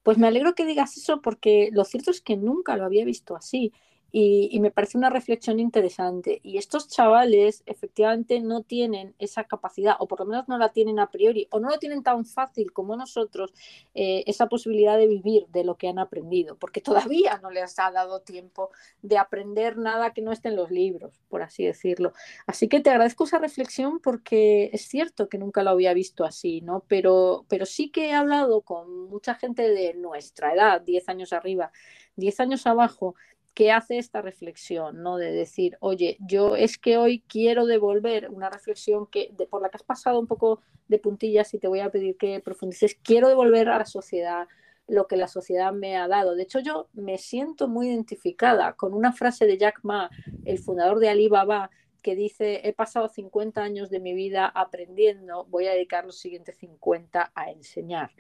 Pues 0.04 0.18
me 0.18 0.28
alegro 0.28 0.54
que 0.54 0.66
digas 0.66 0.98
eso 0.98 1.22
porque 1.22 1.70
lo 1.72 1.84
cierto 1.84 2.12
es 2.12 2.22
que 2.22 2.38
nunca 2.38 2.78
lo 2.78 2.86
había 2.86 3.06
visto 3.06 3.36
así. 3.36 3.74
Y, 4.18 4.62
me 4.62 4.72
parece 4.72 4.98
una 4.98 5.10
reflexión 5.10 5.60
interesante. 5.60 6.40
Y 6.42 6.58
estos 6.58 6.88
chavales 6.88 7.64
efectivamente 7.66 8.40
no 8.40 8.62
tienen 8.62 9.14
esa 9.20 9.44
capacidad, 9.44 9.98
o 10.00 10.08
por 10.08 10.22
lo 10.22 10.26
menos 10.26 10.48
no 10.48 10.58
la 10.58 10.72
tienen 10.72 11.00
a 11.00 11.12
priori, 11.12 11.50
o 11.52 11.60
no 11.60 11.68
lo 11.68 11.80
tienen 11.80 12.02
tan 12.02 12.24
fácil 12.26 12.72
como 12.72 12.96
nosotros, 12.96 13.54
eh, 13.94 14.24
esa 14.26 14.48
posibilidad 14.48 14.98
de 14.98 15.08
vivir 15.08 15.48
de 15.48 15.66
lo 15.66 15.76
que 15.76 15.90
han 15.90 16.00
aprendido, 16.00 16.56
porque 16.58 16.80
todavía 16.80 17.40
no 17.44 17.52
les 17.52 17.78
ha 17.78 17.92
dado 17.92 18.22
tiempo 18.22 18.70
de 19.02 19.18
aprender 19.18 19.78
nada 19.78 20.14
que 20.14 20.22
no 20.22 20.32
esté 20.32 20.48
en 20.48 20.56
los 20.56 20.72
libros, 20.72 21.20
por 21.28 21.42
así 21.42 21.66
decirlo. 21.66 22.14
Así 22.48 22.70
que 22.70 22.80
te 22.80 22.92
agradezco 22.92 23.26
esa 23.26 23.40
reflexión 23.40 24.00
porque 24.00 24.70
es 24.72 24.88
cierto 24.88 25.28
que 25.28 25.38
nunca 25.38 25.62
lo 25.62 25.72
había 25.72 25.94
visto 25.94 26.24
así, 26.24 26.62
¿no? 26.62 26.86
Pero, 26.88 27.46
pero 27.50 27.66
sí 27.66 27.90
que 27.90 28.12
he 28.12 28.14
hablado 28.14 28.62
con 28.62 29.10
mucha 29.10 29.36
gente 29.36 29.70
de 29.72 29.94
nuestra 29.94 30.54
edad, 30.54 30.80
10 30.80 31.10
años 31.10 31.34
arriba, 31.34 31.74
10 32.16 32.40
años 32.40 32.66
abajo, 32.66 33.16
que 33.56 33.72
hace 33.72 33.98
esta 33.98 34.22
reflexión, 34.22 35.02
¿no? 35.02 35.18
De 35.18 35.32
decir, 35.32 35.78
oye, 35.80 36.18
yo 36.20 36.58
es 36.58 36.78
que 36.78 36.98
hoy 36.98 37.24
quiero 37.28 37.66
devolver 37.66 38.30
una 38.30 38.50
reflexión 38.50 39.08
que, 39.08 39.34
por 39.50 39.62
la 39.62 39.70
que 39.70 39.78
has 39.78 39.84
pasado 39.84 40.20
un 40.20 40.28
poco 40.28 40.62
de 40.90 41.00
puntillas 41.00 41.54
y 41.54 41.58
te 41.58 41.70
voy 41.70 41.80
a 41.80 41.90
pedir 41.90 42.18
que 42.18 42.42
profundices, 42.42 42.96
quiero 43.02 43.30
devolver 43.30 43.70
a 43.70 43.80
la 43.80 43.86
sociedad 43.86 44.48
lo 44.88 45.08
que 45.08 45.18
la 45.18 45.28
sociedad 45.28 45.72
me 45.74 45.96
ha 45.96 46.08
dado. 46.08 46.36
De 46.36 46.44
hecho, 46.44 46.60
yo 46.60 46.90
me 46.94 47.18
siento 47.18 47.68
muy 47.68 47.88
identificada 47.88 48.74
con 48.74 48.94
una 48.94 49.14
frase 49.14 49.48
de 49.48 49.58
Jack 49.58 49.80
Ma, 49.84 50.12
el 50.44 50.60
fundador 50.60 51.00
de 51.00 51.10
Alibaba, 51.10 51.72
que 52.04 52.16
dice, 52.16 52.62
he 52.68 52.74
pasado 52.74 53.08
50 53.08 53.64
años 53.64 53.90
de 53.90 54.00
mi 54.00 54.14
vida 54.14 54.46
aprendiendo, 54.46 55.46
voy 55.46 55.66
a 55.66 55.72
dedicar 55.72 56.06
los 56.06 56.20
siguientes 56.20 56.56
50 56.58 57.32
a 57.34 57.50
enseñar. 57.50 58.12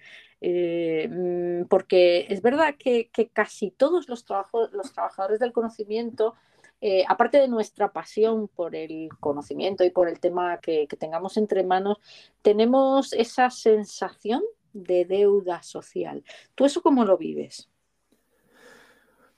Eh, 0.47 1.07
mm, 1.09 1.65
porque 1.69 2.27
es 2.29 2.43
verdad 2.43 2.75
que, 2.77 3.09
casi 3.33 3.71
todos 3.71 4.07
los, 4.07 4.23
los 4.73 4.93
trabajadores 4.93 5.39
del 5.39 5.51
conocimiento, 5.51 6.35
eh, 6.81 7.03
aparte 7.07 7.39
de 7.39 7.47
nuestra 7.47 7.91
pasión 7.91 8.47
por 8.47 8.75
el 8.75 9.09
conocimiento 9.19 9.83
y 9.83 9.89
por 9.89 10.07
el 10.07 10.19
tema 10.19 10.59
que 10.59 10.87
tengamos 10.99 11.37
entre 11.37 11.63
manos, 11.63 11.97
tenemos 12.43 13.11
esa 13.13 13.49
sensación 13.49 14.43
de 14.71 15.05
deuda 15.05 15.63
social. 15.63 16.23
¿Tú 16.53 16.65
eso 16.65 16.83
cómo 16.83 17.05
lo 17.05 17.17
vives? 17.17 17.67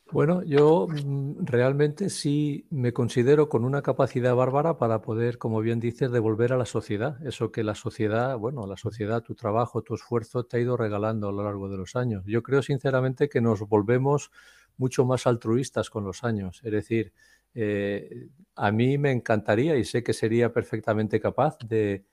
Bueno, 0.10 0.42
yo 0.44 0.88
mm, 0.88 1.46
realmente 1.46 2.10
sí 2.10 2.66
me 2.70 2.94
considero 2.94 3.50
con 3.50 3.66
una 3.66 3.82
capacidad 3.82 4.36
bárbara 4.36 4.78
para 4.78 5.02
poder, 5.02 5.38
como 5.38 5.60
bien 5.60 5.82
dices, 5.82 6.12
devolver 6.12 6.54
a 6.54 6.58
la 6.58 6.66
sociedad. 6.66 7.18
Eso 7.28 7.52
que 7.52 7.62
la 7.64 7.76
sociedad, 7.76 8.38
bueno, 8.38 8.66
la 8.68 8.78
sociedad, 8.78 9.22
tu 9.22 9.36
trabajo, 9.36 9.82
tu 9.82 9.96
esfuerzo 9.96 10.46
te 10.46 10.58
ha 10.58 10.60
ido 10.62 10.78
regalando 10.78 11.28
a 11.28 11.32
lo 11.34 11.44
largo 11.44 11.68
de 11.70 11.78
los 11.78 11.96
años. 11.98 12.24
Yo 12.26 12.42
creo 12.42 12.62
sinceramente 12.62 13.28
que 13.28 13.42
nos 13.42 13.60
volvemos 13.68 14.32
mucho 14.78 15.06
más 15.06 15.28
altruistas 15.28 15.90
con 15.90 16.06
los 16.06 16.24
años. 16.24 16.62
Es 16.64 16.72
decir, 16.72 17.12
eh, 17.54 18.30
a 18.56 18.72
mí 18.72 18.98
me 18.98 19.12
encantaría 19.12 19.76
y 19.76 19.84
sé 19.84 20.04
que 20.04 20.14
sería 20.14 20.54
perfectamente 20.54 21.20
capaz 21.20 21.58
de, 21.66 22.06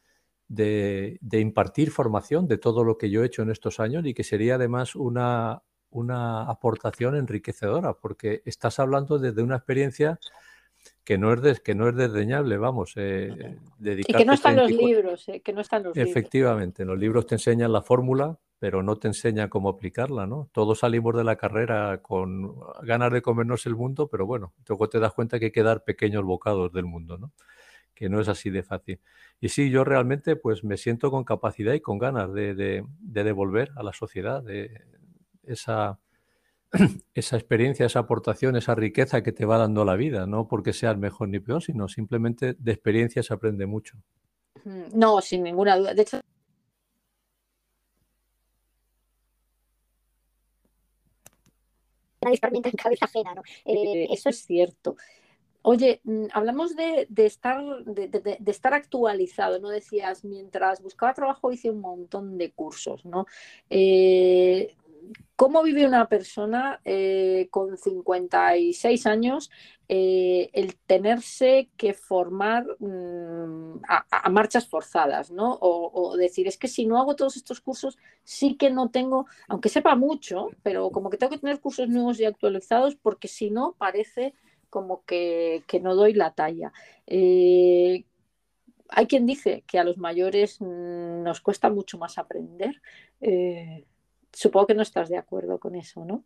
de 0.48 1.40
impartir 1.40 1.90
formación 1.92 2.48
de 2.48 2.58
todo 2.58 2.82
lo 2.84 2.98
que 2.98 3.08
yo 3.10 3.22
he 3.22 3.26
hecho 3.26 3.42
en 3.42 3.50
estos 3.50 3.78
años 3.78 4.04
y 4.04 4.14
que 4.14 4.24
sería 4.24 4.56
además 4.56 4.96
una 4.96 5.62
una 5.94 6.42
aportación 6.42 7.14
enriquecedora, 7.14 7.94
porque 7.94 8.42
estás 8.44 8.78
hablando 8.80 9.18
desde 9.18 9.42
una 9.42 9.56
experiencia 9.56 10.18
que 11.04 11.18
no 11.18 11.32
es, 11.32 11.60
que 11.60 11.74
no 11.74 11.88
es 11.88 11.94
desdeñable, 11.94 12.56
vamos. 12.56 12.94
Eh, 12.96 13.56
y 13.80 14.12
que 14.12 14.24
no 14.24 14.32
están 14.32 14.56
los 14.56 14.70
libros, 14.70 15.28
eh, 15.28 15.40
que 15.40 15.52
no 15.52 15.60
están 15.60 15.84
los 15.84 15.96
Efectivamente, 15.96 16.82
en 16.82 16.88
los 16.88 16.98
libros 16.98 17.26
te 17.26 17.36
enseñan 17.36 17.72
la 17.72 17.80
fórmula, 17.80 18.38
pero 18.58 18.82
no 18.82 18.96
te 18.96 19.08
enseñan 19.08 19.48
cómo 19.48 19.68
aplicarla, 19.68 20.26
¿no? 20.26 20.48
Todos 20.52 20.80
salimos 20.80 21.14
de 21.16 21.22
la 21.22 21.36
carrera 21.36 22.02
con 22.02 22.56
ganas 22.82 23.12
de 23.12 23.22
comernos 23.22 23.64
el 23.66 23.76
mundo, 23.76 24.08
pero 24.08 24.26
bueno, 24.26 24.52
luego 24.66 24.88
te 24.88 24.98
das 24.98 25.12
cuenta 25.12 25.38
que 25.38 25.46
hay 25.46 25.52
que 25.52 25.62
dar 25.62 25.84
pequeños 25.84 26.24
bocados 26.24 26.72
del 26.72 26.86
mundo, 26.86 27.18
¿no? 27.18 27.32
Que 27.94 28.08
no 28.08 28.20
es 28.20 28.26
así 28.26 28.50
de 28.50 28.64
fácil. 28.64 29.00
Y 29.40 29.50
sí, 29.50 29.70
yo 29.70 29.84
realmente 29.84 30.34
pues 30.34 30.64
me 30.64 30.76
siento 30.76 31.12
con 31.12 31.22
capacidad 31.22 31.74
y 31.74 31.80
con 31.80 31.98
ganas 31.98 32.32
de, 32.32 32.54
de 32.54 33.24
devolver 33.24 33.70
a 33.76 33.84
la 33.84 33.92
sociedad, 33.92 34.42
de, 34.42 34.80
esa, 35.46 35.98
esa 37.14 37.36
experiencia, 37.36 37.86
esa 37.86 38.00
aportación, 38.00 38.56
esa 38.56 38.74
riqueza 38.74 39.22
que 39.22 39.32
te 39.32 39.44
va 39.44 39.58
dando 39.58 39.84
la 39.84 39.96
vida, 39.96 40.26
no 40.26 40.48
porque 40.48 40.72
seas 40.72 40.96
mejor 40.96 41.28
ni 41.28 41.40
peor, 41.40 41.62
sino 41.62 41.88
simplemente 41.88 42.54
de 42.58 42.72
experiencia 42.72 43.22
se 43.22 43.34
aprende 43.34 43.66
mucho. 43.66 43.98
No, 44.94 45.20
sin 45.20 45.42
ninguna 45.42 45.76
duda. 45.76 45.94
De 45.94 46.02
hecho, 46.02 46.20
en 52.20 52.72
cabeza 52.72 53.04
ajena, 53.04 53.34
¿no? 53.34 53.42
Eh, 53.64 54.06
eso 54.10 54.30
es 54.30 54.44
cierto. 54.44 54.96
Oye, 55.62 56.00
mm, 56.04 56.26
hablamos 56.32 56.76
de, 56.76 57.06
estar, 57.16 57.62
de, 57.84 58.38
estar 58.46 58.74
actualizado, 58.74 59.58
¿no? 59.58 59.70
Decías, 59.70 60.24
mientras 60.24 60.82
buscaba 60.82 61.14
trabajo 61.14 61.52
hice 61.52 61.70
un 61.70 61.80
montón 61.80 62.36
de 62.36 62.52
cursos, 62.52 63.04
¿no? 63.06 63.26
Eh, 63.70 64.76
¿Cómo 65.36 65.62
vive 65.62 65.86
una 65.86 66.08
persona 66.08 66.80
eh, 66.84 67.48
con 67.50 67.76
56 67.76 69.06
años 69.06 69.50
eh, 69.88 70.48
el 70.52 70.76
tenerse 70.76 71.68
que 71.76 71.92
formar 71.92 72.64
mm, 72.78 73.80
a, 73.88 74.28
marchas 74.30 74.66
forzadas, 74.68 75.30
¿no? 75.30 75.58
O, 75.60 76.16
decir, 76.16 76.46
es 76.46 76.56
que 76.56 76.68
si 76.68 76.86
no 76.86 76.98
hago 76.98 77.16
todos 77.16 77.36
estos 77.36 77.60
cursos, 77.60 77.98
sí 78.22 78.56
que 78.56 78.70
no 78.70 78.90
tengo, 78.90 79.26
aunque 79.48 79.68
sepa 79.68 79.96
mucho, 79.96 80.50
pero 80.62 80.90
como 80.90 81.10
que 81.10 81.16
tengo 81.18 81.32
que 81.32 81.38
tener 81.38 81.60
cursos 81.60 81.88
nuevos 81.88 82.20
y 82.20 82.24
actualizados 82.24 82.96
porque 82.96 83.28
si 83.28 83.50
no 83.50 83.74
parece 83.76 84.34
como 84.70 85.04
que, 85.04 85.62
no 85.82 85.94
doy 85.94 86.14
la 86.14 86.32
talla. 86.32 86.72
Eh, 87.06 88.04
hay 88.88 89.06
quien 89.06 89.26
dice 89.26 89.64
que 89.66 89.78
a 89.78 89.84
los 89.84 89.98
mayores 89.98 90.60
mm, 90.60 91.22
nos 91.22 91.40
cuesta 91.40 91.70
mucho 91.70 91.98
más 91.98 92.18
aprender 92.18 92.80
supongo 94.34 94.68
que 94.68 94.74
no 94.74 94.82
estás 94.82 95.08
de 95.08 95.18
acuerdo 95.18 95.58
con 95.58 95.74
eso, 95.74 96.04
¿no? 96.04 96.24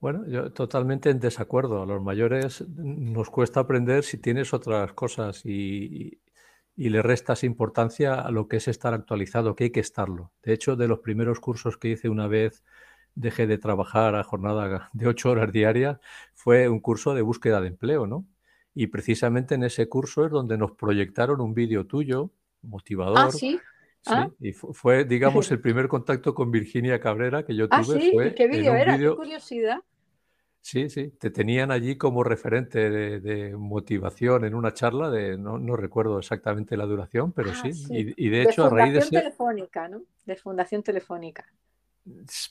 Bueno, 0.00 0.26
yo 0.26 0.52
totalmente 0.52 1.10
en 1.10 1.20
desacuerdo. 1.20 1.82
A 1.82 1.86
los 1.86 2.02
mayores 2.02 2.66
nos 2.68 3.30
cuesta 3.30 3.60
aprender 3.60 4.04
si 4.04 4.18
tienes 4.18 4.52
otras 4.52 4.92
cosas 4.92 5.44
y, 5.44 6.20
le 6.76 7.00
restas 7.00 7.42
importancia 7.42 8.20
a 8.20 8.30
lo 8.30 8.48
que 8.48 8.58
es 8.58 8.68
estar 8.68 8.92
actualizado, 8.92 9.56
que 9.56 9.64
hay 9.64 9.70
que 9.70 9.80
estarlo. 9.80 10.32
De 10.42 10.52
hecho, 10.52 10.76
de 10.76 10.88
los 10.88 10.98
primeros 10.98 11.40
cursos 11.40 11.78
que 11.78 11.88
hice 11.88 12.10
una 12.10 12.26
vez 12.26 12.62
dejé 13.14 13.46
de 13.46 13.56
trabajar 13.56 14.14
a 14.14 14.22
jornada 14.22 14.90
de 14.92 15.06
ocho 15.06 15.30
horas 15.30 15.50
diarias, 15.50 15.98
fue 16.34 16.68
un 16.68 16.80
curso 16.80 17.14
de 17.14 17.22
búsqueda 17.22 17.62
de 17.62 17.68
empleo, 17.68 18.06
¿no? 18.06 18.26
Y 18.74 18.88
precisamente 18.88 19.54
en 19.54 19.64
ese 19.64 19.88
curso 19.88 20.26
es 20.26 20.30
donde 20.30 20.58
nos 20.58 20.72
proyectaron 20.72 21.40
un 21.40 21.54
vídeo 21.54 21.86
tuyo, 21.86 22.30
motivador, 22.60 23.18
ah, 23.18 23.30
¿sí? 23.30 23.58
Sí, 24.06 24.12
ah. 24.14 24.30
y 24.38 24.52
fue, 24.52 25.04
digamos, 25.04 25.50
el 25.50 25.60
primer 25.60 25.88
contacto 25.88 26.32
con 26.32 26.52
Virginia 26.52 27.00
Cabrera 27.00 27.44
que 27.44 27.56
yo 27.56 27.66
ah, 27.70 27.82
tuve. 27.82 28.00
¿sí? 28.00 28.10
Fue 28.12 28.34
¿Qué 28.34 28.46
vídeo 28.46 28.72
era? 28.72 28.96
Qué 28.96 29.10
curiosidad. 29.10 29.80
Sí, 30.60 30.88
sí, 30.90 31.10
te 31.10 31.30
tenían 31.30 31.70
allí 31.70 31.96
como 31.96 32.24
referente 32.24 32.90
de, 32.90 33.56
motivación 33.56 34.44
en 34.44 34.54
una 34.54 34.74
charla 34.74 35.10
de, 35.10 35.38
no, 35.38 35.58
no, 35.58 35.76
recuerdo 35.76 36.18
exactamente 36.18 36.76
la 36.76 36.86
duración, 36.86 37.32
pero 37.32 37.50
ah, 37.52 37.54
sí. 37.54 37.70
Y, 37.88 38.28
de 38.28 38.42
hecho, 38.42 38.64
a 38.64 38.70
raíz 38.70 38.94
de... 38.94 39.00
Fundación 39.00 39.22
Telefónica, 39.22 39.88
¿no? 39.88 40.02
De 40.24 40.36
Fundación 40.36 40.82
Telefónica. 40.82 41.46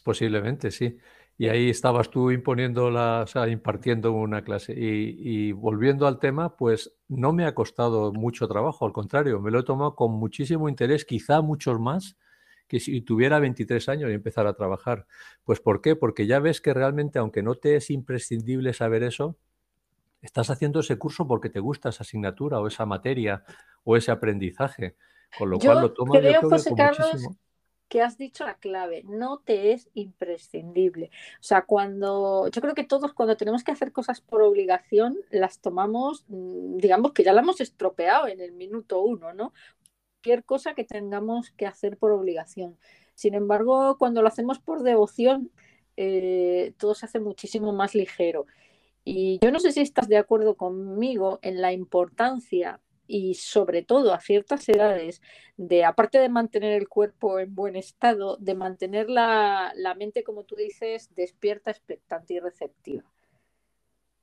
Posiblemente, 0.03 0.71
sí. 0.71 0.97
Y 1.37 1.49
ahí 1.49 1.69
estabas 1.69 2.09
tú 2.09 2.31
imponiendo 2.31 2.89
la, 2.89 3.23
o 3.23 3.27
sea, 3.27 3.47
impartiendo 3.49 4.13
una 4.13 4.43
clase. 4.43 4.73
Y, 4.73 5.15
y, 5.19 5.51
volviendo 5.51 6.07
al 6.07 6.19
tema, 6.19 6.55
pues 6.55 6.95
no 7.09 7.33
me 7.33 7.45
ha 7.45 7.53
costado 7.53 8.13
mucho 8.13 8.47
trabajo, 8.47 8.85
al 8.85 8.93
contrario, 8.93 9.41
me 9.41 9.51
lo 9.51 9.59
he 9.59 9.63
tomado 9.63 9.95
con 9.95 10.13
muchísimo 10.13 10.69
interés, 10.69 11.03
quizá 11.03 11.41
muchos 11.41 11.79
más 11.79 12.15
que 12.67 12.79
si 12.79 13.01
tuviera 13.01 13.39
23 13.39 13.89
años 13.89 14.09
y 14.09 14.13
empezar 14.13 14.47
a 14.47 14.53
trabajar. 14.53 15.05
Pues 15.43 15.59
¿por 15.59 15.81
qué? 15.81 15.95
Porque 15.95 16.25
ya 16.27 16.39
ves 16.39 16.61
que 16.61 16.73
realmente, 16.73 17.19
aunque 17.19 17.43
no 17.43 17.55
te 17.55 17.75
es 17.75 17.89
imprescindible 17.89 18.73
saber 18.73 19.03
eso, 19.03 19.37
estás 20.21 20.49
haciendo 20.49 20.79
ese 20.79 20.97
curso 20.97 21.27
porque 21.27 21.49
te 21.49 21.59
gusta 21.59 21.89
esa 21.89 22.03
asignatura 22.03 22.59
o 22.59 22.67
esa 22.67 22.85
materia 22.85 23.43
o 23.83 23.95
ese 23.95 24.11
aprendizaje. 24.11 24.95
Con 25.37 25.49
lo 25.49 25.59
cual 25.59 25.81
lo 25.81 25.93
tomas 25.93 26.19
creo, 26.19 26.41
José 26.41 26.73
Carlos, 26.75 27.27
que 27.87 28.01
has 28.01 28.17
dicho 28.17 28.45
la 28.45 28.55
clave, 28.57 29.03
no 29.05 29.39
te 29.39 29.71
es 29.71 29.89
imprescindible. 29.93 31.11
O 31.39 31.43
sea, 31.43 31.63
cuando 31.63 32.47
yo 32.49 32.61
creo 32.61 32.75
que 32.75 32.83
todos 32.83 33.13
cuando 33.13 33.37
tenemos 33.37 33.63
que 33.63 33.71
hacer 33.71 33.91
cosas 33.91 34.21
por 34.21 34.41
obligación, 34.41 35.17
las 35.29 35.59
tomamos, 35.59 36.25
mm, 36.27 36.77
digamos 36.77 37.13
que 37.13 37.23
ya 37.23 37.33
la 37.33 37.41
hemos 37.41 37.61
estropeado 37.61 38.27
en 38.27 38.41
el 38.41 38.51
minuto 38.53 39.01
uno, 39.01 39.33
¿no? 39.33 39.53
cosa 40.45 40.73
que 40.73 40.83
tengamos 40.83 41.51
que 41.51 41.65
hacer 41.67 41.97
por 41.97 42.11
obligación. 42.11 42.77
Sin 43.13 43.35
embargo, 43.35 43.97
cuando 43.97 44.21
lo 44.21 44.27
hacemos 44.27 44.59
por 44.59 44.83
devoción, 44.83 45.51
eh, 45.97 46.73
todo 46.77 46.95
se 46.95 47.05
hace 47.05 47.19
muchísimo 47.19 47.73
más 47.73 47.95
ligero. 47.95 48.45
Y 49.03 49.39
yo 49.41 49.51
no 49.51 49.59
sé 49.59 49.71
si 49.71 49.81
estás 49.81 50.07
de 50.07 50.17
acuerdo 50.17 50.55
conmigo 50.55 51.39
en 51.43 51.61
la 51.61 51.73
importancia 51.73 52.81
y 53.07 53.35
sobre 53.35 53.83
todo 53.83 54.13
a 54.13 54.19
ciertas 54.19 54.67
edades 54.69 55.21
de, 55.57 55.85
aparte 55.85 56.19
de 56.19 56.29
mantener 56.29 56.73
el 56.73 56.87
cuerpo 56.87 57.39
en 57.39 57.53
buen 57.53 57.75
estado, 57.75 58.37
de 58.37 58.55
mantener 58.55 59.09
la, 59.09 59.71
la 59.75 59.95
mente, 59.95 60.23
como 60.23 60.43
tú 60.43 60.55
dices, 60.55 61.13
despierta, 61.15 61.71
expectante 61.71 62.33
y 62.33 62.39
receptiva. 62.39 63.03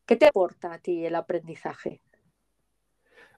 ¿Qué 0.06 0.16
te 0.16 0.26
aporta 0.26 0.74
a 0.74 0.78
ti 0.78 1.06
el 1.06 1.14
aprendizaje? 1.14 2.02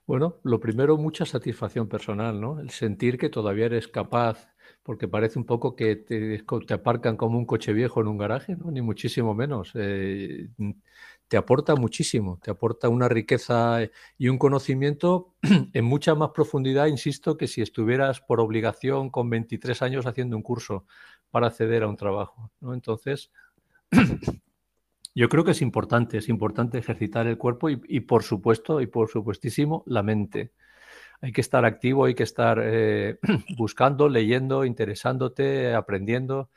Bueno, 0.07 0.37
lo 0.43 0.59
primero, 0.59 0.97
mucha 0.97 1.25
satisfacción 1.25 1.87
personal, 1.87 2.39
¿no? 2.39 2.59
El 2.59 2.69
sentir 2.69 3.17
que 3.17 3.29
todavía 3.29 3.65
eres 3.65 3.87
capaz, 3.87 4.53
porque 4.83 5.07
parece 5.07 5.39
un 5.39 5.45
poco 5.45 5.75
que 5.75 5.95
te, 5.95 6.43
aparcan 6.73 7.17
como 7.17 7.39
un 7.39 7.45
coche 7.45 7.73
viejo 7.73 8.01
en 8.01 8.07
un 8.07 8.17
garaje, 8.17 8.55
¿no? 8.55 8.69
Ni 8.69 8.81
muchísimo 8.81 9.33
menos. 9.33 9.71
Eh, 9.73 10.49
te 11.27 11.37
aporta 11.37 11.75
muchísimo, 11.75 12.39
te 12.43 12.51
aporta 12.51 12.89
una 12.89 13.09
riqueza 13.09 13.79
y 14.17 14.29
un 14.29 14.37
conocimiento 14.37 15.33
en 15.73 15.85
mucha 15.85 16.15
más 16.15 16.31
profundidad, 16.31 16.87
insisto, 16.87 17.37
que 17.37 17.47
si 17.47 17.61
estuvieras 17.61 18.21
por 18.21 18.39
obligación 18.39 19.09
con 19.09 19.29
23 19.29 19.81
años 19.81 20.05
haciendo 20.05 20.37
un 20.37 20.43
curso 20.43 20.85
para 21.31 21.47
acceder 21.47 21.83
a 21.83 21.87
un 21.87 21.97
trabajo. 21.97 22.51
Entonces, 22.61 23.31
Yo 25.17 25.29
creo 25.29 25.45
que 25.45 25.51
es 25.51 25.61
importante, 25.61 26.17
es 26.17 26.27
importante 26.27 26.77
ejercitar 26.77 27.25
el 27.25 27.37
cuerpo 27.37 27.69
y, 27.69 27.99
por 28.01 28.23
supuesto, 28.23 28.81
y 28.81 28.87
por 28.87 29.09
supuestísimo, 29.09 29.83
la 29.87 30.03
mente. 30.03 30.51
Hay 31.21 31.31
que 31.31 31.39
estar 31.39 31.63
activo, 31.63 32.03
hay 32.03 32.15
que 32.15 32.23
estar 32.23 32.59
eh, 32.61 33.17
buscando, 33.57 34.09
leyendo, 34.09 34.65
interesándote, 34.65 35.73
aprendiendo. 35.73 36.49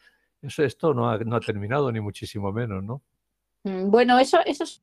Eso, 0.43 0.65
esto 0.65 0.93
no 0.93 1.09
ha 1.09 1.41
terminado, 1.41 1.93
ni 1.93 2.01
muchísimo 2.01 2.53
menos, 2.53 2.83
¿no? 2.83 3.03
Bueno, 3.91 4.19
eso, 4.19 4.39
eso 4.45 4.65
es 4.65 4.83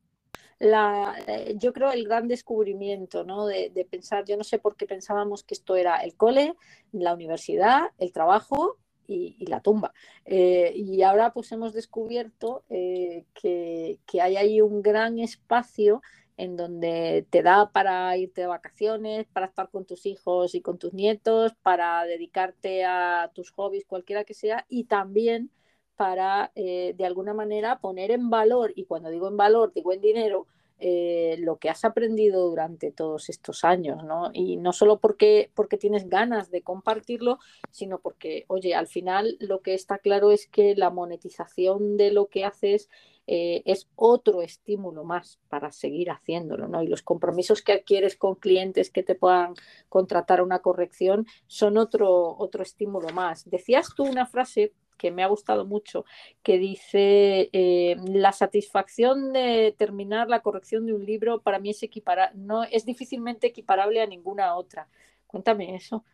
la, 0.58 1.14
eh, 1.26 1.54
yo 1.58 1.72
creo 1.72 1.92
el 1.92 2.04
gran 2.04 2.28
descubrimiento, 2.28 3.24
¿no? 3.24 3.46
De, 3.46 3.86
pensar, 3.90 4.24
yo 4.24 4.36
no 4.36 4.44
sé 4.44 4.58
por 4.58 4.76
qué 4.76 4.86
pensábamos 4.86 5.44
que 5.44 5.54
esto 5.54 5.76
era 5.76 5.98
el 5.98 6.14
cole, 6.16 6.54
la 6.92 7.14
universidad, 7.14 7.90
el 7.98 8.12
trabajo 8.12 8.78
y, 9.06 9.44
la 9.46 9.60
tumba. 9.60 9.92
Eh, 10.24 10.72
y 10.74 11.02
ahora 11.02 11.32
pues 11.32 11.52
hemos 11.52 11.72
descubierto 11.74 12.64
eh, 12.70 13.24
que, 13.34 13.98
hay 14.20 14.36
ahí 14.36 14.60
un 14.60 14.82
gran 14.82 15.18
espacio 15.18 16.02
en 16.38 16.56
donde 16.56 17.26
te 17.30 17.42
da 17.42 17.70
para 17.72 18.16
irte 18.16 18.42
de 18.42 18.46
vacaciones, 18.46 19.26
para 19.32 19.46
estar 19.46 19.70
con 19.70 19.86
tus 19.86 20.04
hijos 20.06 20.54
y 20.54 20.60
con 20.60 20.78
tus 20.78 20.92
nietos, 20.92 21.54
para 21.62 22.04
dedicarte 22.04 22.84
a 22.84 23.30
tus 23.34 23.50
hobbies, 23.52 23.86
cualquiera 23.86 24.24
que 24.24 24.34
sea, 24.34 24.66
y 24.68 24.84
también 24.84 25.50
para 25.96 26.52
eh, 26.54 26.94
de 26.96 27.06
alguna 27.06 27.34
manera 27.34 27.78
poner 27.78 28.10
en 28.10 28.30
valor, 28.30 28.72
y 28.76 28.84
cuando 28.84 29.10
digo 29.10 29.28
en 29.28 29.36
valor, 29.36 29.72
digo 29.74 29.92
en 29.92 30.00
dinero, 30.00 30.46
eh, 30.78 31.36
lo 31.38 31.56
que 31.56 31.70
has 31.70 31.86
aprendido 31.86 32.46
durante 32.50 32.92
todos 32.92 33.30
estos 33.30 33.64
años, 33.64 34.04
¿no? 34.04 34.30
Y 34.34 34.56
no 34.56 34.74
solo 34.74 34.98
porque, 34.98 35.50
porque 35.54 35.78
tienes 35.78 36.06
ganas 36.10 36.50
de 36.50 36.60
compartirlo, 36.60 37.38
sino 37.70 37.98
porque, 37.98 38.44
oye, 38.48 38.74
al 38.74 38.86
final 38.86 39.38
lo 39.40 39.62
que 39.62 39.72
está 39.72 39.96
claro 39.98 40.32
es 40.32 40.46
que 40.46 40.74
la 40.76 40.90
monetización 40.90 41.96
de 41.96 42.12
lo 42.12 42.26
que 42.26 42.44
haces 42.44 42.90
eh, 43.26 43.62
es 43.64 43.88
otro 43.96 44.42
estímulo 44.42 45.02
más 45.02 45.40
para 45.48 45.72
seguir 45.72 46.10
haciéndolo, 46.10 46.68
¿no? 46.68 46.82
Y 46.82 46.88
los 46.88 47.02
compromisos 47.02 47.62
que 47.62 47.72
adquieres 47.72 48.14
con 48.16 48.34
clientes 48.34 48.90
que 48.90 49.02
te 49.02 49.14
puedan 49.14 49.54
contratar 49.88 50.42
una 50.42 50.58
corrección 50.58 51.26
son 51.46 51.78
otro, 51.78 52.36
otro 52.38 52.62
estímulo 52.62 53.08
más. 53.14 53.48
Decías 53.48 53.94
tú 53.96 54.04
una 54.04 54.26
frase 54.26 54.74
que 54.96 55.10
me 55.10 55.22
ha 55.22 55.26
gustado 55.26 55.64
mucho, 55.64 56.04
que 56.42 56.58
dice, 56.58 57.50
eh, 57.52 57.96
la 58.06 58.32
satisfacción 58.32 59.32
de 59.32 59.74
terminar 59.76 60.28
la 60.28 60.40
corrección 60.40 60.86
de 60.86 60.94
un 60.94 61.04
libro 61.04 61.40
para 61.40 61.58
mí 61.58 61.70
es, 61.70 61.82
equipara 61.82 62.32
no, 62.34 62.64
es 62.64 62.84
difícilmente 62.84 63.48
equiparable 63.48 64.00
a 64.00 64.06
ninguna 64.06 64.54
otra. 64.54 64.88
Cuéntame 65.26 65.74
eso. 65.74 66.04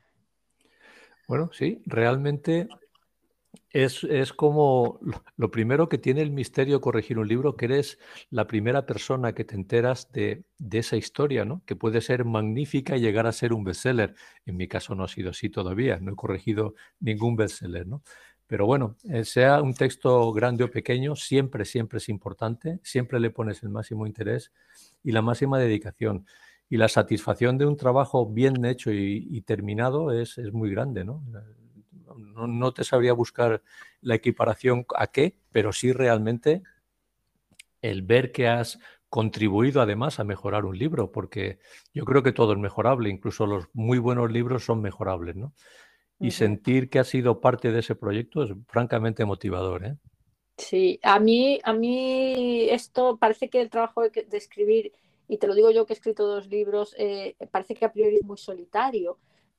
Bueno, 1.28 1.50
sí, 1.52 1.80
realmente 1.86 2.68
es, 3.70 4.04
es, 4.04 4.32
como 4.32 5.00
lo 5.36 5.50
primero 5.50 5.88
que 5.88 5.98
tiene 5.98 6.20
el 6.20 6.30
misterio 6.30 6.80
corregir 6.80 7.18
un 7.18 7.28
libro, 7.28 7.56
que 7.56 7.66
eres 7.66 7.98
la 8.30 8.46
primera 8.46 8.84
persona 8.84 9.34
que 9.34 9.44
te 9.44 9.54
enteras 9.54 10.12
de, 10.12 10.44
de, 10.58 10.78
esa 10.78 10.96
historia, 10.96 11.44
¿no? 11.44 11.62
Que 11.64 11.76
puede 11.76 12.00
ser 12.00 12.24
magnífica 12.24 12.96
y 12.96 13.00
llegar 13.00 13.26
a 13.26 13.32
ser 13.32 13.52
un 13.52 13.64
bestseller. 13.64 14.14
En 14.44 14.56
mi 14.56 14.68
caso 14.68 14.94
no 14.94 15.04
ha 15.04 15.08
sido 15.08 15.30
así 15.30 15.48
todavía, 15.48 15.98
no 16.00 16.12
he 16.12 16.16
corregido 16.16 16.74
ningún 17.00 17.36
bestseller, 17.36 17.86
¿no? 17.86 18.02
Pero 18.52 18.66
bueno, 18.66 18.96
eh, 19.08 19.24
sea 19.24 19.62
un 19.62 19.72
texto 19.72 20.30
grande 20.30 20.62
o 20.62 20.70
pequeño, 20.70 21.16
siempre, 21.16 21.64
siempre 21.64 21.96
es 21.96 22.10
importante, 22.10 22.80
siempre 22.82 23.18
le 23.18 23.30
pones 23.30 23.62
el 23.62 23.70
máximo 23.70 24.06
interés 24.06 24.52
y 25.02 25.12
la 25.12 25.22
máxima 25.22 25.58
dedicación. 25.58 26.26
Y 26.68 26.76
la 26.76 26.88
satisfacción 26.88 27.56
de 27.56 27.64
un 27.64 27.78
trabajo 27.78 28.26
bien 28.26 28.62
hecho 28.66 28.92
y, 28.92 29.40
terminado 29.40 30.12
es, 30.12 30.36
muy 30.52 30.70
grande, 30.70 31.02
¿no? 31.02 31.24
¿no? 32.34 32.46
¿no? 32.46 32.74
te 32.74 32.84
sabría 32.84 33.14
buscar 33.14 33.62
la 34.02 34.16
equiparación 34.16 34.84
a 34.98 35.06
qué, 35.06 35.38
pero 35.50 35.72
sí 35.72 35.94
realmente 35.94 36.62
el 37.80 38.02
ver 38.02 38.32
que 38.32 38.48
has 38.48 38.78
contribuido 39.08 39.80
además 39.80 40.20
a 40.20 40.24
mejorar 40.24 40.66
un 40.66 40.76
libro, 40.76 41.10
porque 41.10 41.58
yo 41.94 42.04
creo 42.04 42.22
que 42.22 42.32
todo 42.32 42.52
es 42.52 42.58
mejorable, 42.58 43.08
incluso 43.08 43.46
los 43.46 43.68
muy 43.72 43.96
buenos 43.96 44.30
libros 44.30 44.62
son 44.66 44.82
mejorables, 44.82 45.36
¿no? 45.36 45.54
Y 46.22 46.30
sentir 46.30 46.88
que 46.88 47.00
ha 47.00 47.04
sido 47.04 47.40
parte 47.40 47.72
de 47.72 47.80
ese 47.80 47.96
proyecto 47.96 48.44
es 48.44 48.50
francamente 48.68 49.24
motivador. 49.24 49.84
¿eh? 49.84 49.96
Sí, 50.56 51.00
a 51.02 51.18
mí, 51.18 51.58
a 51.64 51.72
mí 51.72 52.68
esto 52.70 53.16
parece 53.16 53.50
que 53.50 53.60
el 53.60 53.70
trabajo 53.70 54.02
de, 54.02 54.26
escribir, 54.32 54.92
y 55.26 55.38
te 55.38 55.48
lo 55.48 55.54
digo 55.54 55.72
yo 55.72 55.84
que 55.84 55.92
he 55.92 55.96
escrito 55.96 56.26
dos 56.26 56.46
libros, 56.46 56.94
eh, 56.96 57.34
parece 57.50 57.74
que 57.74 57.84
a 57.84 57.92
priori 57.92 58.16
es 58.16 58.24
muy 58.24 58.38
solitario, 58.38 59.18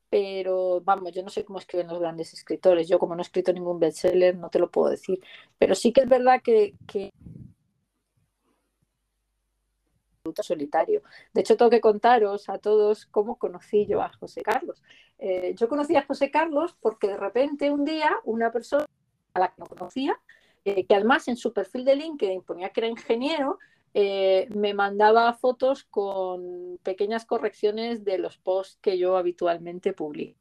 pero 0.10 0.80
vamos, 0.82 1.12
yo 1.12 1.21
no 1.21 1.30
sé 1.30 1.43
cómo 1.43 1.60
escriben 1.60 1.88
los 1.88 1.99
grandes 1.99 2.34
escritores. 2.34 2.88
Yo 2.88 2.97
como 2.97 3.15
no 3.15 3.21
he 3.21 3.23
escrito 3.23 3.52
ningún 3.52 3.80
bestseller 3.80 4.38
no 4.38 4.49
te 4.49 4.60
lo 4.60 4.71
puedo 4.71 4.89
decir, 4.89 5.19
pero 5.58 5.76
sí 5.76 5.91
que 5.91 6.02
es 6.02 6.08
verdad 6.08 6.41
que, 6.41 6.76
que 6.88 7.12
solitario. 10.41 11.04
De 11.34 11.41
hecho, 11.41 11.58
tengo 11.58 11.69
que 11.69 11.82
contaros 11.82 12.47
a 12.47 12.58
todos 12.58 13.06
cómo 13.08 13.38
conocí 13.38 13.86
yo 13.86 14.02
a 14.02 14.12
José 14.13 14.41
Carlos. 14.41 14.82
Eh, 15.25 15.55
yo 15.57 15.69
conocí 15.69 15.95
a 15.95 16.05
José 16.05 16.29
Carlos 16.29 16.75
porque 16.81 17.07
de 17.07 17.15
repente 17.15 17.71
un 17.71 17.86
día 17.86 18.12
una 18.25 18.51
persona 18.51 18.86
a 19.33 19.39
la 19.39 19.47
que 19.47 19.53
no 19.57 19.67
conocía, 19.67 20.19
eh, 20.65 20.86
que 20.86 20.95
además 20.95 21.29
en 21.29 21.38
su 21.38 21.53
perfil 21.53 21.86
de 21.86 21.95
LinkedIn 21.95 22.41
ponía 22.41 22.71
que 22.71 22.81
era 22.81 22.89
ingeniero, 22.89 23.57
eh, 23.93 24.49
me 24.53 24.73
mandaba 24.73 25.31
fotos 25.36 25.86
con 25.86 26.77
pequeñas 26.83 27.23
correcciones 27.23 28.03
de 28.03 28.17
los 28.17 28.38
posts 28.38 28.77
que 28.81 28.97
yo 28.97 29.15
habitualmente 29.15 29.93
publico. 29.93 30.38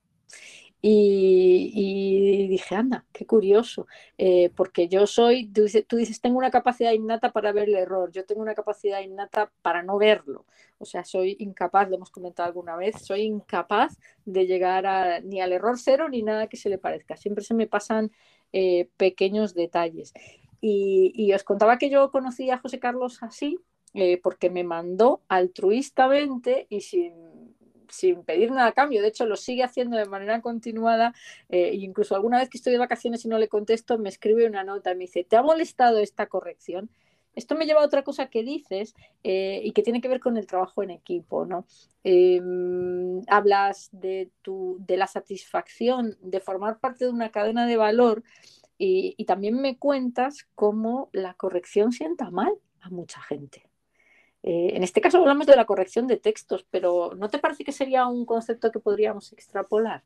Y, 0.84 2.48
dije, 2.48 2.74
anda, 2.74 3.04
qué 3.12 3.24
curioso, 3.24 3.86
eh, 4.18 4.50
porque 4.56 4.88
yo 4.88 5.06
soy, 5.06 5.46
tú 5.46 5.96
dices, 5.96 6.20
tengo 6.20 6.38
una 6.38 6.50
capacidad 6.50 6.90
innata 6.90 7.30
para 7.30 7.52
ver 7.52 7.68
el 7.68 7.76
error, 7.76 8.10
yo 8.10 8.26
tengo 8.26 8.42
una 8.42 8.56
capacidad 8.56 9.00
innata 9.00 9.52
para 9.62 9.84
no 9.84 9.96
verlo. 9.96 10.44
O 10.78 10.84
sea, 10.84 11.04
soy 11.04 11.36
incapaz, 11.38 11.88
lo 11.88 11.94
hemos 11.94 12.10
comentado 12.10 12.48
alguna 12.48 12.74
vez, 12.74 12.96
soy 13.00 13.22
incapaz 13.22 13.96
de 14.24 14.46
llegar 14.46 15.22
ni 15.22 15.40
al 15.40 15.52
error 15.52 15.78
cero 15.78 16.08
ni 16.08 16.22
nada 16.22 16.48
que 16.48 16.56
se 16.56 16.68
le 16.68 16.78
parezca. 16.78 17.16
Siempre 17.16 17.44
se 17.44 17.54
me 17.54 17.68
pasan 17.68 18.10
eh, 18.52 18.88
pequeños 18.96 19.54
detalles. 19.54 20.12
Y, 20.60 21.32
os 21.32 21.44
contaba 21.44 21.78
que 21.78 21.90
yo 21.90 22.10
conocí 22.10 22.50
a 22.50 22.58
José 22.58 22.80
Carlos 22.80 23.22
así, 23.22 23.58
eh, 23.94 24.20
porque 24.22 24.50
me 24.50 24.64
mandó 24.64 25.22
altruistamente 25.28 26.66
y 26.70 26.80
sin 26.80 27.12
sin 27.92 28.24
pedir 28.24 28.50
nada 28.50 28.68
a 28.68 28.72
cambio. 28.72 29.02
De 29.02 29.08
hecho, 29.08 29.26
lo 29.26 29.36
sigue 29.36 29.62
haciendo 29.62 29.96
de 29.96 30.06
manera 30.06 30.40
continuada. 30.40 31.14
Eh, 31.48 31.74
incluso 31.74 32.14
alguna 32.14 32.38
vez 32.38 32.48
que 32.48 32.58
estoy 32.58 32.72
de 32.72 32.78
vacaciones 32.78 33.24
y 33.24 33.28
no 33.28 33.38
le 33.38 33.48
contesto, 33.48 33.98
me 33.98 34.08
escribe 34.08 34.46
una 34.46 34.64
nota 34.64 34.92
y 34.92 34.94
me 34.94 35.04
dice, 35.04 35.24
¿te 35.24 35.36
ha 35.36 35.42
molestado 35.42 35.98
esta 35.98 36.26
corrección? 36.26 36.90
Esto 37.34 37.54
me 37.54 37.64
lleva 37.64 37.80
a 37.80 37.86
otra 37.86 38.02
cosa 38.02 38.26
que 38.26 38.42
dices 38.42 38.94
eh, 39.24 39.60
y 39.64 39.72
que 39.72 39.82
tiene 39.82 40.00
que 40.00 40.08
ver 40.08 40.20
con 40.20 40.36
el 40.36 40.46
trabajo 40.46 40.82
en 40.82 40.90
equipo, 40.90 41.46
¿no? 41.46 41.66
Em, 42.04 43.22
hablas 43.26 43.88
de, 43.92 44.30
tu, 44.42 44.76
de 44.80 44.96
la 44.96 45.06
satisfacción 45.06 46.18
de 46.20 46.40
formar 46.40 46.78
parte 46.78 47.06
de 47.06 47.10
una 47.10 47.30
cadena 47.30 47.66
de 47.66 47.76
valor 47.76 48.22
y, 48.76 49.14
y 49.16 49.24
también 49.24 49.60
me 49.60 49.78
cuentas 49.78 50.46
cómo 50.54 51.08
la 51.12 51.34
corrección 51.34 51.92
sienta 51.92 52.30
mal 52.30 52.52
a 52.80 52.90
mucha 52.90 53.22
gente. 53.22 53.71
Eh, 54.42 54.72
en 54.74 54.82
este 54.82 55.00
caso 55.00 55.18
hablamos 55.18 55.46
de 55.46 55.56
la 55.56 55.64
corrección 55.64 56.06
de 56.06 56.16
textos, 56.16 56.66
pero 56.70 57.12
¿no 57.16 57.28
te 57.28 57.38
parece 57.38 57.64
que 57.64 57.72
sería 57.72 58.06
un 58.06 58.26
concepto 58.26 58.72
que 58.72 58.80
podríamos 58.80 59.32
extrapolar? 59.32 60.02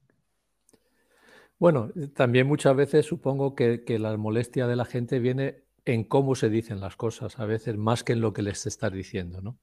Bueno, 1.59 1.91
también 2.15 2.47
muchas 2.47 2.77
veces 2.77 3.07
supongo 3.07 3.55
que, 3.55 3.83
la 3.99 4.15
molestia 4.19 4.67
de 4.67 4.77
la 4.77 4.85
gente 4.85 5.21
viene 5.21 5.65
en 5.87 6.05
cómo 6.05 6.35
se 6.35 6.51
dicen 6.51 6.81
las 6.81 6.97
cosas, 6.97 7.39
a 7.39 7.47
veces 7.47 7.79
más 7.79 8.05
que 8.05 8.13
en 8.13 8.21
lo 8.21 8.35
que 8.35 8.43
les 8.43 8.67
estás 8.67 8.93
diciendo, 8.93 9.41
¿no? 9.41 9.59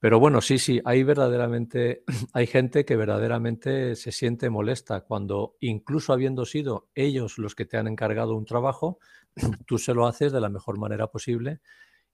Pero 0.00 0.18
bueno, 0.18 0.40
sí, 0.40 0.58
sí, 0.58 0.80
hay 0.84 1.02
verdaderamente, 1.04 2.02
hay 2.32 2.46
gente 2.46 2.86
que 2.86 2.96
verdaderamente 2.96 3.94
se 3.94 4.10
siente 4.10 4.48
molesta 4.48 5.02
cuando, 5.02 5.56
incluso 5.60 6.14
habiendo 6.14 6.46
sido 6.46 6.88
ellos 6.94 7.36
los 7.36 7.54
que 7.54 7.66
te 7.66 7.76
han 7.76 7.88
encargado 7.88 8.34
un 8.34 8.46
trabajo, 8.46 8.98
tú 9.66 9.76
se 9.76 9.92
lo 9.92 10.06
haces 10.06 10.32
de 10.32 10.40
la 10.40 10.48
mejor 10.48 10.78
manera 10.78 11.08
posible 11.08 11.60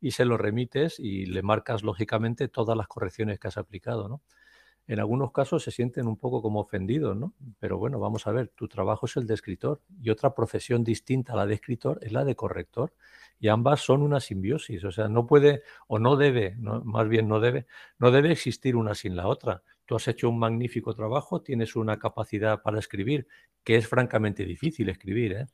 y 0.00 0.12
se 0.12 0.24
lo 0.24 0.36
remites 0.36 0.98
y 1.00 1.26
le 1.26 1.42
marcas 1.42 1.82
lógicamente 1.82 2.48
todas 2.48 2.76
las 2.76 2.88
correcciones 2.88 3.38
que 3.38 3.48
has 3.48 3.58
aplicado, 3.58 4.08
¿no? 4.08 4.22
En 4.86 5.00
algunos 5.00 5.32
casos 5.32 5.62
se 5.62 5.70
sienten 5.70 6.06
un 6.06 6.16
poco 6.16 6.40
como 6.40 6.60
ofendidos, 6.60 7.14
¿no? 7.14 7.34
Pero 7.58 7.76
bueno, 7.76 8.00
vamos 8.00 8.26
a 8.26 8.32
ver, 8.32 8.48
tu 8.48 8.68
trabajo 8.68 9.04
es 9.04 9.16
el 9.18 9.26
de 9.26 9.34
escritor 9.34 9.82
y 10.00 10.08
otra 10.08 10.34
profesión 10.34 10.82
distinta 10.82 11.34
a 11.34 11.36
la 11.36 11.46
de 11.46 11.54
escritor 11.54 11.98
es 12.00 12.12
la 12.12 12.24
de 12.24 12.34
corrector 12.34 12.94
y 13.38 13.48
ambas 13.48 13.80
son 13.80 14.02
una 14.02 14.18
simbiosis, 14.18 14.82
o 14.84 14.90
sea, 14.90 15.08
no 15.08 15.26
puede 15.26 15.62
o 15.88 15.98
no 15.98 16.16
debe, 16.16 16.56
más 16.56 17.06
bien 17.06 17.28
no 17.28 17.38
debe, 17.38 17.66
no 17.98 18.10
debe 18.10 18.32
existir 18.32 18.76
una 18.76 18.94
sin 18.94 19.14
la 19.14 19.28
otra. 19.28 19.62
Tú 19.84 19.94
has 19.94 20.08
hecho 20.08 20.30
un 20.30 20.38
magnífico 20.38 20.94
trabajo, 20.94 21.42
tienes 21.42 21.76
una 21.76 21.98
capacidad 21.98 22.62
para 22.62 22.78
escribir, 22.78 23.28
que 23.64 23.76
es 23.76 23.86
francamente 23.86 24.44
difícil 24.44 24.88
escribir, 24.88 25.32
¿eh? 25.32 25.46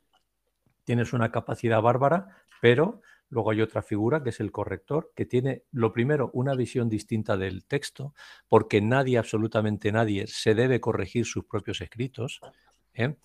Tienes 0.84 1.12
una 1.12 1.32
capacidad 1.32 1.82
bárbara, 1.82 2.28
pero 2.60 3.00
Luego 3.34 3.50
hay 3.50 3.62
otra 3.62 3.82
figura 3.82 4.22
que 4.22 4.30
es 4.30 4.38
el 4.38 4.52
corrector, 4.52 5.10
que 5.16 5.26
tiene, 5.26 5.64
lo 5.72 5.92
primero, 5.92 6.30
una 6.34 6.54
visión 6.54 6.88
distinta 6.88 7.36
del 7.36 7.64
texto, 7.64 8.14
porque 8.46 8.80
nadie, 8.80 9.18
absolutamente 9.18 9.90
nadie, 9.90 10.28
se 10.28 10.54
debe 10.54 10.80
corregir 10.80 11.26
sus 11.26 11.44
propios 11.44 11.80
escritos. 11.80 12.40
¿eh? 12.94 13.16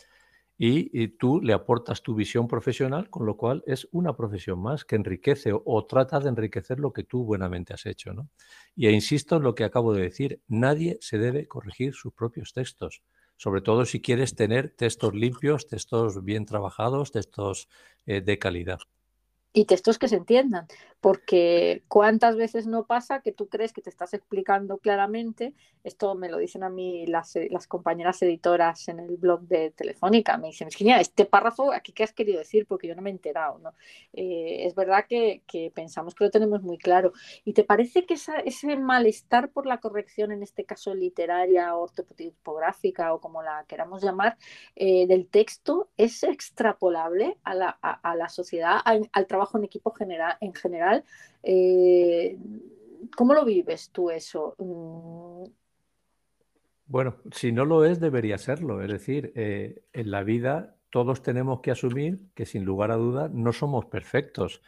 Y, 0.57 1.09
tú 1.09 1.41
le 1.41 1.53
aportas 1.53 2.01
tu 2.01 2.15
visión 2.15 2.47
profesional, 2.47 3.11
con 3.11 3.27
lo 3.27 3.37
cual 3.37 3.63
es 3.67 3.87
una 3.91 4.15
profesión 4.15 4.59
más 4.59 4.83
que 4.83 4.95
enriquece 4.95 5.51
o, 5.53 5.85
trata 5.85 6.19
de 6.19 6.29
enriquecer 6.29 6.79
lo 6.79 6.91
que 6.91 7.03
tú 7.03 7.23
buenamente 7.23 7.75
has 7.75 7.85
hecho. 7.85 8.11
¿no? 8.11 8.29
Y 8.75 8.87
e 8.87 8.91
insisto 8.91 9.35
en 9.35 9.43
lo 9.43 9.53
que 9.53 9.63
acabo 9.63 9.93
de 9.93 10.01
decir, 10.01 10.41
nadie 10.47 10.97
se 11.01 11.19
debe 11.19 11.47
corregir 11.47 11.93
sus 11.93 12.13
propios 12.13 12.51
textos 12.51 13.03
sobre 13.37 13.61
todo 13.61 13.85
si 13.85 14.01
quieres 14.01 14.35
tener 14.35 14.75
textos 14.75 15.13
limpios, 15.13 15.65
textos 15.65 16.25
bien 16.25 16.45
trabajados, 16.45 17.13
textos 17.13 17.69
eh, 18.05 18.19
de 18.19 18.37
calidad 18.37 18.79
y 19.53 19.65
textos 19.65 19.97
que 19.97 20.07
se 20.07 20.15
entiendan, 20.17 20.67
porque 21.01 21.83
cuántas 21.87 22.35
veces 22.35 22.67
no 22.67 22.85
pasa 22.85 23.21
que 23.21 23.31
tú 23.31 23.47
crees 23.47 23.71
que 23.71 23.81
te 23.81 23.89
estás 23.89 24.13
explicando 24.13 24.79
claramente, 24.79 25.53
esto 25.83 26.13
me 26.13 26.29
lo 26.29 26.37
dicen 26.37 26.63
a 26.63 26.69
mí 26.69 27.05
las, 27.07 27.35
eh, 27.37 27.49
compañeras 27.69 28.21
editoras 28.21 28.87
en 28.89 28.99
el 28.99 29.15
blog 29.15 29.41
de 29.41 29.71
Telefónica, 29.71 30.37
me 30.37 30.47
dicen, 30.47 30.67
Virginia, 30.67 30.99
este 30.99 31.25
párrafo 31.25 31.71
aquí 31.71 31.93
qué 31.93 32.03
has 32.03 32.13
querido 32.13 32.39
decir, 32.39 32.65
porque 32.67 32.87
yo 32.87 32.95
no 32.95 33.01
me 33.01 33.09
he 33.09 33.13
enterado, 33.13 33.59
¿no? 33.59 33.73
Eh, 34.13 34.65
es 34.65 34.75
verdad 34.75 35.05
que, 35.07 35.41
pensamos 35.73 36.15
que 36.15 36.25
lo 36.25 36.31
tenemos 36.31 36.63
muy 36.63 36.77
claro. 36.77 37.13
¿Y 37.45 37.53
te 37.53 37.63
parece 37.63 38.05
que 38.05 38.15
ese 38.15 38.77
malestar 38.77 39.49
por 39.51 39.65
la 39.65 39.79
corrección, 39.79 40.31
en 40.31 40.43
este 40.43 40.65
caso 40.65 40.93
literaria, 40.93 41.75
ortotipográfica 41.75 43.13
o 43.13 43.21
como 43.21 43.41
la 43.41 43.65
queramos 43.67 44.03
llamar, 44.03 44.37
eh, 44.75 45.07
del 45.07 45.27
texto, 45.27 45.89
es 45.97 46.23
extrapolable 46.23 47.37
a 47.43 47.55
la, 47.55 48.29
sociedad, 48.29 48.79
al, 48.83 49.09
al 49.13 49.27
trabajo 49.27 49.57
en 49.57 49.63
equipo 49.63 49.91
general, 49.91 50.37
en 50.41 50.53
general. 50.53 50.88
Eh, 51.43 52.37
¿Cómo 53.15 53.33
lo 53.33 53.45
vives 53.45 53.89
tú 53.91 54.09
eso? 54.09 54.55
Mm. 54.57 55.49
Bueno, 56.85 57.17
si 57.31 57.51
no 57.51 57.65
lo 57.65 57.85
es, 57.85 57.99
debería 57.99 58.37
serlo. 58.37 58.81
Es 58.81 58.89
decir, 58.89 59.31
eh, 59.35 59.83
en 59.93 60.09
la 60.09 60.23
vida 60.23 60.75
todos 60.89 61.21
tenemos 61.21 61.61
que 61.61 61.71
asumir 61.71 62.19
que 62.33 62.47
sin 62.47 62.65
lugar 62.65 62.91
a 62.91 62.95
duda 62.95 63.29
no 63.31 63.53
somos 63.53 63.85
perfectos. 63.85 64.61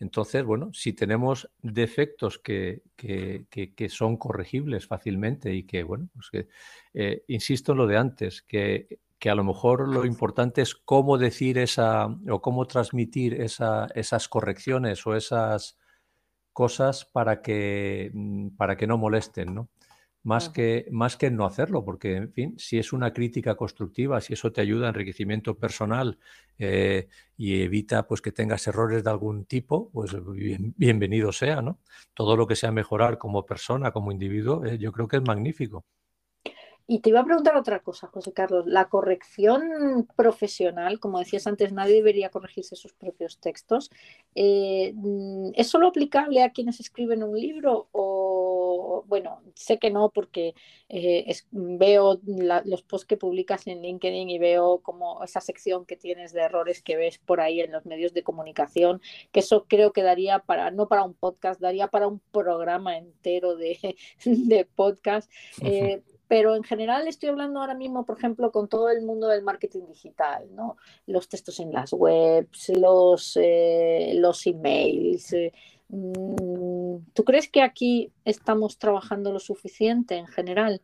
Entonces, 0.00 0.44
bueno, 0.44 0.72
si 0.72 0.92
tenemos 0.92 1.50
defectos 1.62 2.38
que, 2.38 2.82
que, 2.96 3.88
son 3.88 4.16
corregibles 4.16 4.86
fácilmente 4.86 5.54
y 5.54 5.64
que, 5.64 5.82
bueno, 5.82 6.08
pues 6.14 6.30
que, 6.30 6.48
eh, 6.94 7.24
insisto 7.28 7.72
en 7.72 7.78
lo 7.78 7.86
de 7.86 7.96
antes, 7.96 8.42
que 8.42 9.00
que 9.24 9.30
a 9.30 9.34
lo 9.34 9.42
mejor 9.42 9.88
lo 9.88 10.04
importante 10.04 10.60
es 10.60 10.74
cómo 10.74 11.16
decir 11.16 11.56
esa 11.56 12.08
o 12.28 12.42
cómo 12.42 12.66
transmitir 12.66 13.40
esas 13.40 14.28
correcciones 14.28 15.06
o 15.06 15.16
esas 15.16 15.78
cosas 16.52 17.06
para 17.06 17.40
que, 17.40 18.10
mm, 18.12 18.48
para 18.58 18.76
que 18.76 18.86
no 18.86 18.98
molesten, 18.98 19.54
¿no? 19.54 19.70
Más, 20.24 20.50
que, 20.50 20.88
más 20.90 21.16
que 21.16 21.30
no 21.30 21.46
hacerlo, 21.46 21.86
porque, 21.86 22.16
en 22.16 22.32
fin, 22.34 22.54
si 22.58 22.78
es 22.78 22.92
una 22.92 23.14
crítica 23.14 23.54
constructiva, 23.56 24.20
si 24.20 24.34
eso 24.34 24.52
te 24.52 24.60
ayuda 24.60 24.86
a 24.86 24.90
enriquecimiento 24.90 25.58
personal 25.58 26.18
eh, 26.58 27.08
y 27.38 27.62
evita 27.62 28.06
pues, 28.06 28.20
que 28.20 28.32
tengas 28.32 28.66
errores 28.66 29.04
de 29.04 29.10
algún 29.10 29.46
tipo, 29.46 29.90
pues 29.90 30.14
bienvenido 30.76 31.32
sea, 31.32 31.62
¿no? 31.62 31.80
Todo 32.12 32.36
lo 32.36 32.46
que 32.46 32.56
sea 32.56 32.72
mejorar 32.72 33.16
como 33.16 33.46
persona, 33.46 33.90
como 33.90 34.12
individuo, 34.12 34.66
eh, 34.66 34.76
yo 34.76 34.92
creo 34.92 35.08
que 35.08 35.16
es 35.16 35.22
magnífico. 35.22 35.86
Y 36.86 36.98
te 36.98 37.08
iba 37.08 37.20
a 37.20 37.24
preguntar 37.24 37.56
otra 37.56 37.80
cosa, 37.80 38.08
José 38.08 38.34
Carlos. 38.34 38.66
La 38.66 38.90
corrección 38.90 40.06
profesional, 40.16 41.00
como 41.00 41.18
decías 41.18 41.46
antes, 41.46 41.72
nadie 41.72 41.94
debería 41.94 42.28
corregirse 42.28 42.76
sus 42.76 42.92
propios 42.92 43.38
textos. 43.38 43.90
Eh, 44.34 44.92
mm, 44.94 45.52
¿Es 45.54 45.68
solo 45.68 45.88
aplicable 45.88 46.42
a 46.42 46.50
quienes 46.50 46.80
escriben 46.80 47.22
un 47.22 47.40
libro? 47.40 47.88
O, 47.92 49.02
bueno, 49.06 49.40
sé 49.54 49.78
que 49.78 49.90
no, 49.90 50.10
porque 50.10 50.54
eh, 50.90 51.34
veo 51.52 52.20
los 52.22 52.82
posts 52.82 53.06
que 53.06 53.16
publicas 53.16 53.66
en 53.66 53.80
LinkedIn 53.80 54.28
y 54.28 54.38
veo 54.38 54.80
como 54.82 55.24
esa 55.24 55.40
sección 55.40 55.86
que 55.86 55.96
tienes 55.96 56.34
de 56.34 56.42
errores 56.42 56.82
que 56.82 56.96
ves 56.96 57.16
por 57.16 57.40
ahí 57.40 57.60
en 57.60 57.72
los 57.72 57.86
medios 57.86 58.12
de 58.12 58.22
comunicación, 58.22 59.00
que 59.32 59.40
eso 59.40 59.64
creo 59.68 59.94
que 59.94 60.02
daría 60.02 60.40
para, 60.40 60.70
no 60.70 60.86
para 60.86 61.04
un 61.04 61.14
podcast, 61.14 61.62
daría 61.62 61.88
para 61.88 62.08
un 62.08 62.20
programa 62.30 62.98
entero 62.98 63.56
de, 63.56 63.96
de 64.26 64.66
podcast 64.66 65.30
pero 66.34 66.56
en 66.56 66.64
general 66.64 67.06
estoy 67.06 67.28
hablando 67.28 67.60
ahora 67.60 67.76
mismo, 67.76 68.04
por 68.04 68.18
ejemplo, 68.18 68.50
con 68.50 68.66
todo 68.66 68.90
el 68.90 69.02
mundo 69.02 69.28
del 69.28 69.44
marketing 69.44 69.86
digital, 69.86 70.48
¿no? 70.52 70.76
Los 71.06 71.28
textos 71.28 71.60
en 71.60 71.70
las 71.70 71.92
webs, 71.92 72.72
los, 72.76 73.38
eh, 73.40 74.14
los 74.16 74.44
emails. 74.44 75.32
Eh, 75.32 75.52
mm, 75.90 76.96
¿Tú 77.12 77.22
crees 77.22 77.48
que 77.48 77.62
aquí 77.62 78.10
estamos 78.24 78.78
trabajando 78.78 79.30
lo 79.30 79.38
suficiente 79.38 80.16
en 80.16 80.26
general? 80.26 80.82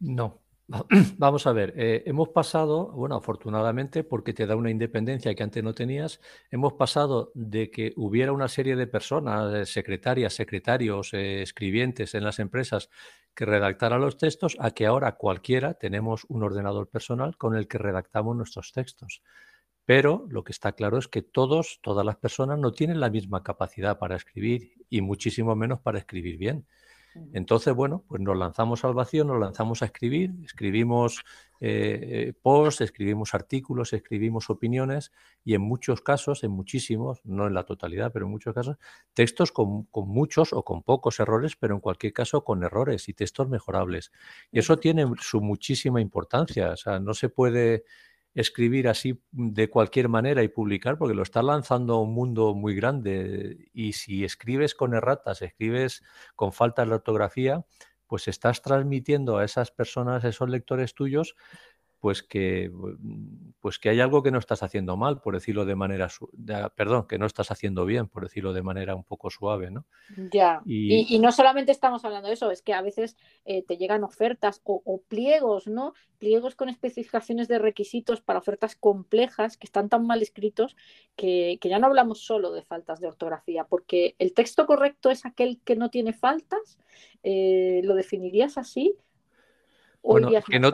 No, 0.00 0.38
Vamos 1.16 1.46
a 1.46 1.52
ver, 1.52 1.72
eh, 1.78 2.02
hemos 2.04 2.28
pasado, 2.28 2.88
bueno, 2.92 3.14
afortunadamente, 3.16 4.04
porque 4.04 4.34
te 4.34 4.46
da 4.46 4.54
una 4.54 4.70
independencia 4.70 5.34
que 5.34 5.42
antes 5.42 5.64
no 5.64 5.72
tenías, 5.72 6.20
hemos 6.50 6.74
pasado 6.74 7.32
de 7.34 7.70
que 7.70 7.94
hubiera 7.96 8.32
una 8.32 8.48
serie 8.48 8.76
de 8.76 8.86
personas, 8.86 9.66
secretarias, 9.70 10.34
secretarios, 10.34 11.14
escribientes 11.14 12.14
en 12.14 12.24
las 12.24 12.38
empresas 12.38 12.90
que 13.38 13.46
redactara 13.46 13.98
los 13.98 14.16
textos 14.16 14.56
a 14.58 14.72
que 14.72 14.84
ahora 14.84 15.12
cualquiera 15.12 15.74
tenemos 15.74 16.26
un 16.28 16.42
ordenador 16.42 16.88
personal 16.88 17.36
con 17.36 17.54
el 17.54 17.68
que 17.68 17.78
redactamos 17.78 18.36
nuestros 18.36 18.72
textos. 18.72 19.22
Pero 19.84 20.26
lo 20.28 20.42
que 20.42 20.50
está 20.50 20.72
claro 20.72 20.98
es 20.98 21.06
que 21.06 21.22
todos, 21.22 21.78
todas 21.80 22.04
las 22.04 22.16
personas 22.16 22.58
no 22.58 22.72
tienen 22.72 22.98
la 22.98 23.10
misma 23.10 23.44
capacidad 23.44 24.00
para 24.00 24.16
escribir 24.16 24.72
y 24.90 25.02
muchísimo 25.02 25.54
menos 25.54 25.78
para 25.78 26.00
escribir 26.00 26.36
bien. 26.36 26.66
Entonces, 27.32 27.74
bueno, 27.74 28.04
pues 28.08 28.20
nos 28.20 28.36
lanzamos 28.36 28.84
al 28.84 28.94
vacío, 28.94 29.24
nos 29.24 29.38
lanzamos 29.38 29.82
a 29.82 29.86
escribir, 29.86 30.32
escribimos 30.44 31.24
eh, 31.60 32.28
eh, 32.28 32.32
posts, 32.40 32.80
escribimos 32.82 33.34
artículos, 33.34 33.92
escribimos 33.92 34.50
opiniones 34.50 35.12
y 35.44 35.54
en 35.54 35.62
muchos 35.62 36.00
casos, 36.02 36.44
en 36.44 36.52
muchísimos, 36.52 37.20
no 37.24 37.46
en 37.46 37.54
la 37.54 37.64
totalidad, 37.64 38.12
pero 38.12 38.26
en 38.26 38.30
muchos 38.30 38.54
casos, 38.54 38.76
textos 39.14 39.52
con, 39.52 39.84
con 39.84 40.08
muchos 40.08 40.52
o 40.52 40.64
con 40.64 40.82
pocos 40.82 41.20
errores, 41.20 41.56
pero 41.56 41.74
en 41.74 41.80
cualquier 41.80 42.12
caso 42.12 42.44
con 42.44 42.62
errores 42.62 43.08
y 43.08 43.14
textos 43.14 43.48
mejorables. 43.48 44.12
Y 44.52 44.58
eso 44.60 44.78
tiene 44.78 45.06
su 45.20 45.40
muchísima 45.40 46.00
importancia. 46.00 46.70
O 46.70 46.76
sea, 46.76 47.00
no 47.00 47.14
se 47.14 47.28
puede 47.28 47.84
escribir 48.40 48.86
así 48.86 49.20
de 49.32 49.68
cualquier 49.68 50.08
manera 50.08 50.44
y 50.44 50.48
publicar 50.48 50.96
porque 50.96 51.14
lo 51.14 51.24
estás 51.24 51.44
lanzando 51.44 51.94
a 51.94 52.02
un 52.02 52.14
mundo 52.14 52.54
muy 52.54 52.74
grande. 52.76 53.68
Y 53.72 53.94
si 53.94 54.24
escribes 54.24 54.76
con 54.76 54.94
erratas, 54.94 55.42
escribes 55.42 56.04
con 56.36 56.52
falta 56.52 56.84
de 56.86 56.94
ortografía, 56.94 57.64
pues 58.06 58.28
estás 58.28 58.62
transmitiendo 58.62 59.38
a 59.38 59.44
esas 59.44 59.72
personas, 59.72 60.24
a 60.24 60.28
esos 60.28 60.48
lectores 60.48 60.94
tuyos, 60.94 61.34
pues 62.00 62.22
que, 62.22 62.70
mm, 62.72 63.52
pues 63.60 63.78
que 63.78 63.88
hay 63.90 64.00
algo 64.00 64.22
que 64.22 64.30
no 64.30 64.38
estás 64.38 64.62
haciendo 64.62 64.96
mal, 64.96 65.20
por 65.20 65.34
decirlo 65.34 65.64
de 65.64 65.74
manera, 65.74 66.08
perdón, 66.76 67.06
que 67.08 67.18
no 67.18 67.26
estás 67.26 67.50
haciendo 67.50 67.84
bien, 67.84 68.06
por 68.06 68.22
decirlo 68.22 68.52
de 68.52 68.62
manera 68.62 68.94
un 68.94 69.02
poco 69.02 69.30
suave, 69.30 69.70
¿no? 69.70 69.84
Ya, 70.30 70.62
y, 70.64 71.18
no 71.18 71.32
solamente 71.32 71.72
estamos 71.72 72.04
hablando 72.04 72.28
de 72.28 72.34
eso, 72.34 72.50
es 72.50 72.62
que 72.62 72.72
a 72.72 72.82
veces 72.82 73.16
eh, 73.44 73.62
te 73.62 73.76
llegan 73.76 74.04
ofertas 74.04 74.60
o, 74.64 75.02
pliegos, 75.08 75.66
¿no? 75.66 75.92
Pliegos 76.18 76.54
con 76.54 76.68
especificaciones 76.68 77.48
de 77.48 77.58
requisitos 77.58 78.20
para 78.20 78.38
ofertas 78.38 78.76
complejas 78.76 79.56
que 79.56 79.66
están 79.66 79.88
tan 79.88 80.06
mal 80.06 80.22
escritos 80.22 80.76
que, 81.16 81.58
ya 81.62 81.78
no 81.78 81.88
hablamos 81.88 82.24
solo 82.24 82.52
de 82.52 82.62
faltas 82.62 83.00
de 83.00 83.08
ortografía, 83.08 83.64
porque 83.64 84.14
el 84.18 84.34
texto 84.34 84.66
correcto 84.66 85.10
es 85.10 85.26
aquel 85.26 85.60
que 85.64 85.76
no 85.76 85.90
tiene 85.90 86.12
faltas, 86.12 86.78
eh, 87.24 87.80
¿lo 87.84 87.94
definirías 87.94 88.56
así? 88.56 88.94
¿O 90.00 90.12
bueno, 90.12 90.30
que 90.48 90.60
no, 90.60 90.72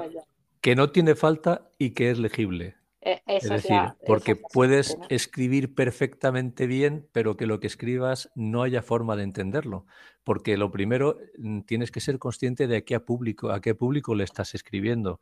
que 0.64 0.74
no 0.74 0.88
tiene 0.88 1.14
falta 1.14 1.70
y 1.78 1.90
que 1.90 2.10
es 2.10 2.18
legible. 2.18 2.76
E, 3.02 3.20
es 3.26 3.50
decir, 3.50 3.78
porque 4.06 4.34
puedes 4.34 4.96
escribir 5.10 5.74
perfectamente 5.74 6.66
bien, 6.66 7.06
pero 7.12 7.36
que 7.36 7.46
lo 7.46 7.60
que 7.60 7.66
escribas 7.66 8.30
no 8.34 8.62
haya 8.62 8.80
forma 8.80 9.14
de 9.14 9.24
entenderlo. 9.24 9.84
Porque 10.24 10.56
lo 10.56 10.70
primero, 10.70 11.18
mm, 11.36 11.60
tienes 11.66 11.90
que 11.90 12.00
ser 12.00 12.18
consciente 12.18 12.66
de 12.66 12.78
a 12.78 12.80
qué 12.80 12.98
público, 12.98 13.50
a 13.50 13.60
qué 13.60 13.74
público 13.74 14.14
le 14.14 14.24
estás 14.24 14.54
escribiendo. 14.54 15.20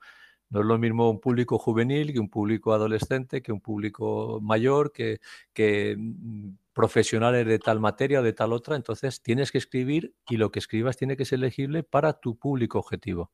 No 0.48 0.60
es 0.60 0.66
lo 0.66 0.78
mismo 0.78 1.10
un 1.10 1.18
público 1.18 1.58
juvenil 1.58 2.12
que 2.12 2.20
un 2.20 2.30
público 2.30 2.72
adolescente, 2.72 3.42
que 3.42 3.50
un 3.50 3.60
público 3.60 4.38
mayor, 4.40 4.92
que, 4.92 5.18
que 5.52 5.96
mm, 5.98 6.50
profesionales 6.72 7.48
de 7.48 7.58
tal 7.58 7.80
materia 7.80 8.20
o 8.20 8.22
de 8.22 8.32
tal 8.32 8.52
otra. 8.52 8.76
Entonces 8.76 9.20
tienes 9.20 9.50
que 9.50 9.58
escribir 9.58 10.14
y 10.28 10.36
lo 10.36 10.52
que 10.52 10.60
escribas 10.60 10.96
tiene 10.96 11.16
que 11.16 11.24
ser 11.24 11.40
legible 11.40 11.82
para 11.82 12.12
tu 12.12 12.36
público 12.36 12.78
objetivo 12.78 13.32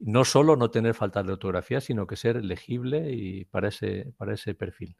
no 0.00 0.24
solo 0.24 0.56
no 0.56 0.70
tener 0.70 0.94
falta 0.94 1.22
de 1.22 1.32
ortografía, 1.32 1.80
sino 1.80 2.06
que 2.06 2.16
ser 2.16 2.44
legible 2.44 3.12
y 3.12 3.44
para 3.46 3.68
ese, 3.68 4.12
para 4.16 4.34
ese 4.34 4.54
perfil. 4.54 4.96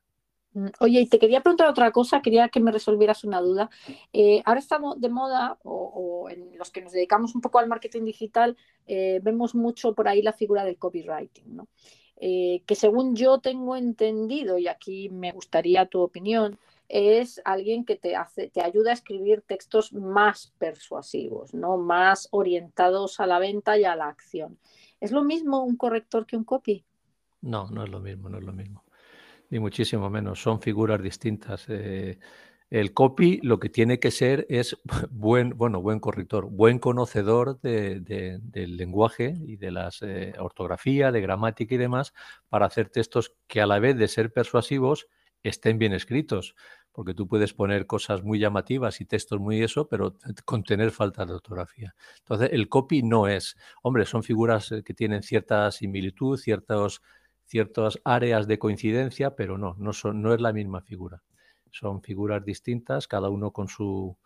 Mm, 0.52 0.66
oye, 0.80 1.00
y 1.00 1.06
te 1.06 1.18
quería 1.18 1.40
preguntar 1.40 1.68
otra 1.68 1.90
cosa, 1.92 2.22
quería 2.22 2.48
que 2.48 2.60
me 2.60 2.72
resolvieras 2.72 3.24
una 3.24 3.40
duda. 3.40 3.70
Eh, 4.12 4.42
ahora 4.44 4.60
estamos 4.60 5.00
de 5.00 5.08
moda, 5.08 5.58
o, 5.62 6.28
en 6.30 6.56
los 6.58 6.70
que 6.70 6.82
nos 6.82 6.92
dedicamos 6.92 7.34
un 7.34 7.40
poco 7.40 7.58
al 7.58 7.68
marketing 7.68 8.04
digital, 8.04 8.56
eh, 8.86 9.20
vemos 9.22 9.54
mucho 9.54 9.94
por 9.94 10.08
ahí 10.08 10.22
la 10.22 10.32
figura 10.32 10.64
del 10.64 10.78
copywriting, 10.78 11.56
¿no? 11.56 11.68
Eh, 12.20 12.64
que 12.66 12.74
según 12.74 13.14
yo 13.14 13.38
tengo 13.38 13.76
entendido, 13.76 14.58
y 14.58 14.66
aquí 14.66 15.08
me 15.10 15.30
gustaría 15.32 15.86
tu 15.86 16.00
opinión, 16.00 16.58
es 16.88 17.40
alguien 17.44 17.84
que 17.84 17.96
te 17.96 18.16
hace, 18.16 18.48
te 18.48 18.62
ayuda 18.62 18.90
a 18.90 18.94
escribir 18.94 19.42
textos 19.42 19.92
más 19.92 20.52
persuasivos, 20.58 21.54
¿no? 21.54 21.76
Más 21.76 22.28
orientados 22.32 23.20
a 23.20 23.26
la 23.26 23.38
venta 23.38 23.78
y 23.78 23.84
a 23.84 23.94
la 23.94 24.08
acción. 24.08 24.58
¿Es 25.00 25.12
lo 25.12 25.22
mismo 25.22 25.64
un 25.64 25.76
corrector 25.76 26.26
que 26.26 26.36
un 26.36 26.44
copy? 26.44 26.84
No, 27.40 27.70
no 27.70 27.84
es 27.84 27.90
lo 27.90 28.00
mismo, 28.00 28.28
no 28.28 28.38
es 28.38 28.44
lo 28.44 28.52
mismo. 28.52 28.84
Ni 29.50 29.58
muchísimo 29.58 30.10
menos. 30.10 30.42
Son 30.42 30.60
figuras 30.60 31.00
distintas. 31.00 31.66
Eh, 31.68 32.18
el 32.70 32.92
copy 32.92 33.40
lo 33.42 33.58
que 33.58 33.70
tiene 33.70 33.98
que 33.98 34.10
ser 34.10 34.46
es 34.50 34.76
buen, 35.10 35.50
bueno, 35.50 35.80
buen 35.80 36.00
corrector, 36.00 36.46
buen 36.50 36.78
conocedor 36.78 37.60
del 37.60 38.76
lenguaje 38.76 39.34
y 39.46 39.56
de 39.56 39.70
la 39.70 39.90
eh, 40.02 40.34
ortografía, 40.38 41.12
de 41.12 41.20
gramática 41.20 41.74
y 41.74 41.78
demás, 41.78 42.12
para 42.48 42.66
hacer 42.66 42.90
textos 42.90 43.34
que 43.46 43.60
a 43.60 43.66
la 43.66 43.78
vez 43.78 43.96
de 43.96 44.08
ser 44.08 44.32
persuasivos 44.32 45.08
estén 45.42 45.78
bien 45.78 45.92
escritos 45.92 46.56
porque 46.98 47.14
tú 47.14 47.28
puedes 47.28 47.54
poner 47.54 47.86
cosas 47.86 48.24
muy 48.24 48.40
llamativas 48.40 49.00
y 49.00 49.04
textos 49.04 49.38
muy 49.38 49.62
eso, 49.62 49.86
pero 49.86 50.16
contener 50.44 50.90
falta 50.90 51.24
de 51.24 51.32
ortografía. 51.32 51.94
Entonces, 52.18 52.50
el 52.52 52.68
copy 52.68 53.04
no 53.04 53.28
es, 53.28 53.56
hombre, 53.84 54.04
son 54.04 54.24
figuras 54.24 54.72
eh, 54.72 54.82
que 54.82 54.94
tienen 54.94 55.22
cierta 55.22 55.70
similitud, 55.70 56.36
ciertos, 56.36 57.00
ciertas 57.44 58.00
áreas 58.02 58.48
de 58.48 58.58
coincidencia, 58.58 59.36
pero 59.36 59.56
no, 59.56 59.76
no, 59.78 59.92
son, 59.92 60.20
no 60.20 60.34
es 60.34 60.40
la 60.40 60.52
misma 60.52 60.80
figura. 60.80 61.22
Son 61.70 62.02
figuras 62.02 62.44
distintas, 62.44 63.06
cada 63.06 63.28
uno 63.28 63.52
con 63.52 63.68
su, 63.68 64.16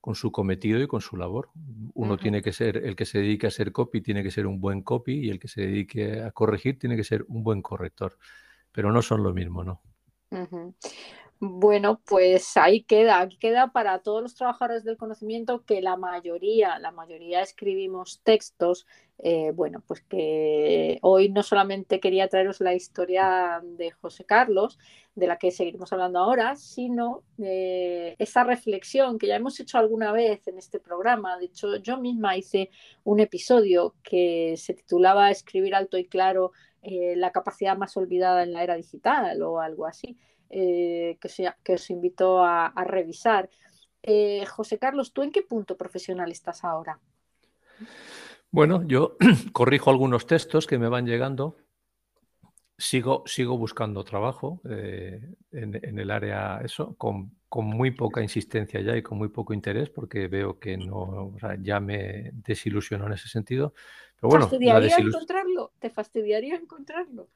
con 0.00 0.14
su 0.14 0.32
cometido 0.32 0.80
y 0.80 0.86
con 0.86 1.02
su 1.02 1.18
labor. 1.18 1.50
Uno 1.92 2.16
tiene 2.16 2.40
que 2.40 2.54
ser, 2.54 2.78
el 2.78 2.96
que 2.96 3.04
se 3.04 3.18
dedique 3.18 3.46
a 3.46 3.50
ser 3.50 3.72
copy 3.72 4.00
tiene 4.00 4.22
que 4.22 4.30
ser 4.30 4.46
un 4.46 4.58
buen 4.58 4.80
copy 4.80 5.26
y 5.26 5.28
el 5.28 5.38
que 5.38 5.48
se 5.48 5.60
dedique 5.60 6.22
a 6.22 6.30
corregir 6.30 6.78
tiene 6.78 6.96
que 6.96 7.04
ser 7.04 7.26
un 7.28 7.44
buen 7.44 7.60
corrector. 7.60 8.16
Pero 8.72 8.90
no 8.90 9.02
son 9.02 9.22
lo 9.22 9.34
mismo, 9.34 9.62
¿no? 9.62 9.82
Bueno, 11.38 12.00
pues 12.06 12.56
ahí 12.56 12.82
queda, 12.82 13.20
aquí 13.20 13.36
queda 13.36 13.70
para 13.70 13.98
todos 13.98 14.22
los 14.22 14.34
trabajadores 14.34 14.84
del 14.84 14.96
conocimiento 14.96 15.64
que 15.66 15.82
la 15.82 15.96
mayoría, 15.98 16.78
la 16.78 16.92
mayoría 16.92 17.42
escribimos 17.42 18.22
textos. 18.22 18.86
Eh, 19.18 19.50
bueno, 19.54 19.82
pues 19.86 20.00
que 20.02 20.98
hoy 21.02 21.28
no 21.28 21.42
solamente 21.42 22.00
quería 22.00 22.28
traeros 22.28 22.60
la 22.60 22.74
historia 22.74 23.60
de 23.62 23.90
José 23.90 24.24
Carlos, 24.24 24.78
de 25.14 25.26
la 25.26 25.38
que 25.38 25.50
seguiremos 25.50 25.92
hablando 25.92 26.20
ahora, 26.20 26.56
sino 26.56 27.22
eh, 27.42 28.16
esa 28.18 28.42
reflexión 28.44 29.18
que 29.18 29.26
ya 29.26 29.36
hemos 29.36 29.60
hecho 29.60 29.76
alguna 29.76 30.12
vez 30.12 30.46
en 30.48 30.56
este 30.56 30.80
programa. 30.80 31.36
De 31.38 31.46
hecho, 31.46 31.76
yo 31.76 31.98
misma 31.98 32.36
hice 32.38 32.70
un 33.04 33.20
episodio 33.20 33.94
que 34.02 34.54
se 34.56 34.72
titulaba 34.72 35.30
Escribir 35.30 35.74
alto 35.74 35.98
y 35.98 36.06
claro, 36.06 36.52
eh, 36.82 37.14
la 37.16 37.30
capacidad 37.32 37.76
más 37.76 37.94
olvidada 37.98 38.42
en 38.42 38.52
la 38.54 38.62
era 38.62 38.74
digital 38.76 39.42
o 39.42 39.60
algo 39.60 39.86
así. 39.86 40.16
Eh, 40.50 41.18
que, 41.20 41.74
os 41.74 41.90
invito 41.90 42.44
a, 42.44 42.72
revisar. 42.84 43.50
Eh, 44.02 44.44
José 44.46 44.78
Carlos, 44.78 45.12
¿tú 45.12 45.22
en 45.22 45.32
qué 45.32 45.42
punto 45.42 45.76
profesional 45.76 46.30
estás 46.30 46.64
ahora? 46.64 47.00
Bueno, 48.50 48.84
yo 48.86 49.16
corrijo 49.52 49.90
algunos 49.90 50.26
textos 50.26 50.66
que 50.66 50.78
me 50.78 50.88
van 50.88 51.06
llegando. 51.06 51.56
Sigo, 52.78 53.24
sigo 53.26 53.56
buscando 53.56 54.04
trabajo 54.04 54.60
eh, 54.68 55.34
en, 55.50 55.98
el 55.98 56.10
área, 56.10 56.60
eso, 56.62 56.94
con, 56.96 57.32
muy 57.50 57.90
poca 57.92 58.20
insistencia 58.20 58.82
ya 58.82 58.94
y 58.94 59.02
con 59.02 59.16
muy 59.16 59.28
poco 59.28 59.54
interés, 59.54 59.88
porque 59.88 60.28
veo 60.28 60.58
que 60.58 60.76
no, 60.76 61.34
ya 61.62 61.80
me 61.80 62.32
desilusionó 62.34 63.06
en 63.06 63.14
ese 63.14 63.28
sentido. 63.28 63.72
Pero 64.20 64.28
bueno, 64.28 64.48
¿Fastidiaría 64.48 64.96
encontrarlo? 64.98 65.72
¿Te 65.78 65.88
fastidiaría 65.88 66.56
encontrarlo? 66.56 67.30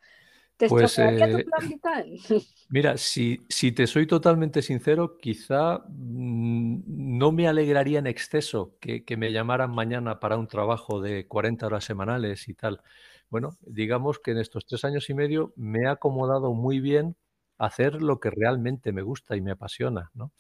Pues, 0.69 0.99
eh, 0.99 1.45
Mira, 2.69 2.97
si, 2.97 3.41
si, 3.49 3.73
te 3.73 3.87
soy 3.87 4.07
totalmente 4.07 4.63
sincero, 4.63 5.17
quizá 5.19 5.79
mm, 5.89 6.83
no 6.87 7.33
me 7.33 7.49
alegraría 7.49 7.99
en 7.99 8.07
exceso 8.07 8.77
que, 8.81 9.05
me 9.17 9.33
llamaran 9.33 9.71
mañana 9.71 10.21
para 10.21 10.37
un 10.37 10.47
trabajo 10.47 11.01
de 11.01 11.27
40 11.27 11.67
horas 11.67 11.85
semanales 11.85 12.49
y 12.49 12.55
tal. 12.55 12.81
Bueno, 13.29 13.57
digamos 13.63 14.19
que 14.19 14.33
en 14.33 14.39
estos 14.39 14.67
tres 14.67 14.85
años 14.85 15.09
y 15.11 15.15
medio 15.15 15.53
me 15.57 15.81
he 15.81 15.89
acomodado 15.89 16.53
muy 16.53 16.81
bien 16.81 17.17
hacer 17.59 18.03
lo 18.03 18.21
que 18.21 18.31
realmente 18.31 18.93
me 18.93 19.03
gusta 19.03 19.37
y 19.37 19.41
me 19.41 19.53
apasiona, 19.53 20.11
¿no? 20.15 20.33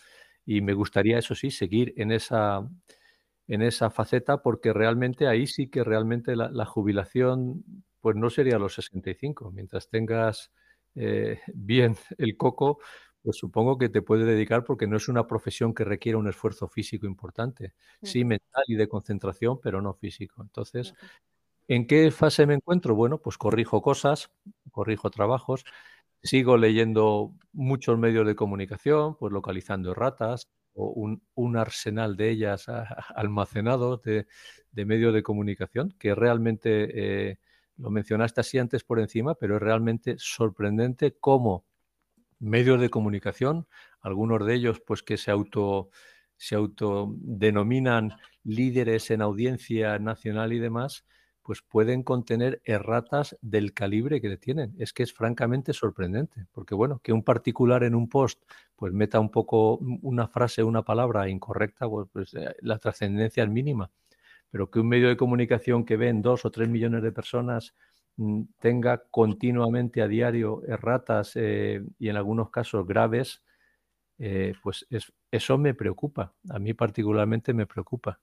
Y 0.46 0.62
me 0.62 0.72
gustaría, 0.72 1.18
eso 1.18 1.34
sí, 1.34 1.50
seguir 1.50 1.92
en 1.96 2.10
esa, 2.12 2.68
en 3.46 3.62
esa 3.62 3.90
faceta 3.90 4.42
porque 4.42 4.72
realmente 4.72 5.28
ahí 5.28 5.46
sí 5.46 5.68
que 5.68 5.84
realmente 5.84 6.34
la 6.34 6.64
jubilación 6.64 7.64
pues 8.00 8.16
no 8.16 8.30
sería 8.30 8.58
los 8.58 8.74
65. 8.74 9.50
Mientras 9.52 9.88
tengas 9.88 10.50
eh, 10.94 11.40
bien 11.54 11.96
el 12.18 12.36
coco, 12.36 12.78
pues 13.22 13.36
supongo 13.36 13.78
que 13.78 13.88
te 13.88 14.02
puedes 14.02 14.26
dedicar 14.26 14.64
porque 14.64 14.86
no 14.86 14.96
es 14.96 15.08
una 15.08 15.26
profesión 15.26 15.74
que 15.74 15.84
requiera 15.84 16.18
un 16.18 16.28
esfuerzo 16.28 16.68
físico 16.68 17.06
importante. 17.06 17.74
Sí, 18.02 18.24
mental 18.24 18.64
y 18.66 18.76
de 18.76 18.88
concentración, 18.88 19.60
pero 19.60 19.82
no 19.82 19.94
físico. 19.94 20.42
Entonces, 20.42 20.94
¿en 21.68 21.86
qué 21.86 22.10
fase 22.10 22.46
me 22.46 22.54
encuentro? 22.54 22.94
Bueno, 22.94 23.18
pues 23.18 23.36
corrijo 23.36 23.82
cosas, 23.82 24.30
corrijo 24.70 25.10
trabajos, 25.10 25.64
sigo 26.22 26.56
leyendo 26.56 27.34
muchos 27.52 27.98
medios 27.98 28.26
de 28.26 28.34
comunicación, 28.34 29.16
pues 29.16 29.32
localizando 29.32 29.94
ratas 29.94 30.48
o 30.74 30.92
un, 31.34 31.56
arsenal 31.56 32.16
de 32.16 32.30
ellas 32.30 32.66
almacenados 33.14 34.02
de, 34.02 34.26
medios 34.72 35.12
de 35.12 35.22
comunicación 35.22 35.94
que 35.98 36.14
realmente... 36.14 37.30
Eh, 37.30 37.38
lo 37.80 37.90
mencionaste 37.90 38.40
así 38.40 38.58
antes 38.58 38.84
por 38.84 39.00
encima, 39.00 39.34
pero 39.34 39.56
es 39.56 39.62
realmente 39.62 40.16
sorprendente 40.18 41.16
cómo 41.18 41.64
medios 42.38 42.80
de 42.80 42.90
comunicación, 42.90 43.66
algunos 44.00 44.44
de 44.46 44.54
ellos 44.54 44.80
pues 44.80 45.02
que 45.02 45.16
se 45.16 45.30
auto 45.30 45.90
se 46.36 46.54
autodenominan 46.54 48.12
líderes 48.44 49.10
en 49.10 49.20
audiencia 49.20 49.98
nacional 49.98 50.54
y 50.54 50.58
demás, 50.58 51.04
pues 51.42 51.60
pueden 51.60 52.02
contener 52.02 52.62
erratas 52.64 53.36
del 53.42 53.74
calibre 53.74 54.22
que 54.22 54.36
tienen. 54.38 54.74
Es 54.78 54.94
que 54.94 55.02
es 55.02 55.12
francamente 55.12 55.74
sorprendente, 55.74 56.46
porque 56.52 56.74
bueno, 56.74 57.00
que 57.02 57.12
un 57.12 57.24
particular 57.24 57.84
en 57.84 57.94
un 57.94 58.08
post 58.08 58.42
pues 58.74 58.94
meta 58.94 59.20
un 59.20 59.30
poco 59.30 59.76
una 60.00 60.28
frase, 60.28 60.62
una 60.62 60.82
palabra 60.82 61.28
incorrecta, 61.28 61.86
pues, 61.88 62.08
pues 62.10 62.32
eh, 62.32 62.54
la 62.60 62.78
trascendencia 62.78 63.44
es 63.44 63.50
mínima, 63.50 63.90
pero 64.50 64.70
que 64.70 64.80
un 64.80 64.88
medio 64.88 65.08
de 65.08 65.16
comunicación 65.16 65.84
que 65.84 65.96
ven 65.96 66.22
dos 66.22 66.44
o 66.44 66.50
tres 66.50 66.68
millones 66.68 67.02
de 67.02 67.12
personas 67.12 67.74
mm, 68.16 68.42
tenga 68.58 69.02
continuamente 69.10 70.02
a 70.02 70.08
diario 70.08 70.62
erratas 70.66 71.32
eh, 71.36 71.82
y 71.98 72.08
en 72.08 72.16
algunos 72.16 72.50
casos 72.50 72.86
graves, 72.86 73.42
eh, 74.18 74.54
pues 74.62 74.86
eso 75.30 75.58
me 75.58 75.74
preocupa, 75.74 76.34
a 76.50 76.58
mí 76.58 76.74
particularmente 76.74 77.54
me 77.54 77.66
preocupa 77.66 78.20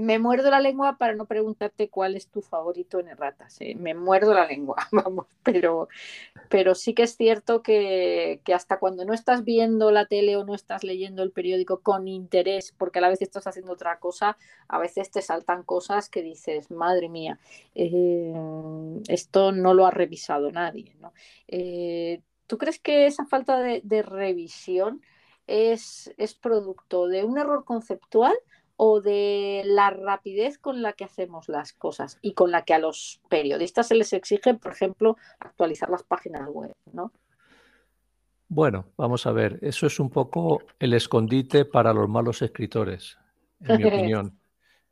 me 0.00 0.18
muerdo 0.18 0.50
la 0.50 0.60
lengua 0.60 0.96
para 0.98 1.14
no 1.14 1.26
preguntarte 1.26 1.88
cuál 1.88 2.16
es 2.16 2.28
tu 2.28 2.42
favorito 2.42 2.98
en 2.98 3.08
erratas. 3.08 3.60
¿eh? 3.60 3.74
Me 3.76 3.94
muerdo 3.94 4.34
la 4.34 4.46
lengua, 4.46 4.76
vamos, 4.92 5.26
pero, 5.42 5.88
pero 6.48 6.74
sí 6.74 6.94
que 6.94 7.04
es 7.04 7.16
cierto 7.16 7.62
que, 7.62 8.40
hasta 8.54 8.78
cuando 8.78 9.04
no 9.04 9.12
estás 9.12 9.44
viendo 9.44 9.90
la 9.90 10.06
tele 10.06 10.36
o 10.36 10.44
no 10.44 10.54
estás 10.54 10.84
leyendo 10.84 11.22
el 11.22 11.32
periódico 11.32 11.80
con 11.80 12.08
interés, 12.08 12.74
porque 12.76 12.98
a 12.98 13.02
la 13.02 13.10
vez 13.10 13.22
estás 13.22 13.46
haciendo 13.46 13.72
otra 13.72 13.98
cosa, 13.98 14.36
a 14.68 14.78
veces 14.78 15.10
te 15.10 15.22
saltan 15.22 15.62
cosas 15.62 16.08
que 16.08 16.22
dices, 16.22 16.70
madre 16.70 17.08
mía, 17.08 17.38
eh, 17.74 18.34
esto 19.08 19.52
no 19.52 19.74
lo 19.74 19.86
ha 19.86 19.90
revisado 19.90 20.50
nadie. 20.50 20.96
Eh, 21.48 22.22
¿Tú 22.46 22.58
crees 22.58 22.80
que 22.80 23.06
esa 23.06 23.26
falta 23.26 23.60
de, 23.60 23.80
de 23.84 24.02
revisión 24.02 25.02
es, 25.46 26.12
es 26.16 26.34
producto 26.34 27.06
de 27.06 27.24
un 27.24 27.38
error 27.38 27.64
conceptual? 27.64 28.34
O 28.82 29.02
de 29.02 29.60
la 29.66 29.90
rapidez 29.90 30.56
con 30.56 30.80
la 30.80 30.94
que 30.94 31.04
hacemos 31.04 31.50
las 31.50 31.74
cosas 31.74 32.18
y 32.22 32.32
con 32.32 32.50
la 32.50 32.62
que 32.62 32.72
a 32.72 32.78
los 32.78 33.20
periodistas 33.28 33.88
se 33.88 33.94
les 33.94 34.14
exige, 34.14 34.54
por 34.54 34.72
ejemplo, 34.72 35.18
actualizar 35.38 35.90
las 35.90 36.02
páginas 36.02 36.48
web, 36.48 36.74
¿no? 36.90 37.12
Bueno, 38.48 38.86
vamos 38.96 39.26
a 39.26 39.32
ver, 39.32 39.58
eso 39.60 39.86
es 39.86 40.00
un 40.00 40.08
poco 40.08 40.62
el 40.78 40.94
escondite 40.94 41.66
para 41.66 41.92
los 41.92 42.08
malos 42.08 42.40
escritores, 42.40 43.18
en 43.60 43.76
mi 43.76 43.84
opinión. 43.84 44.40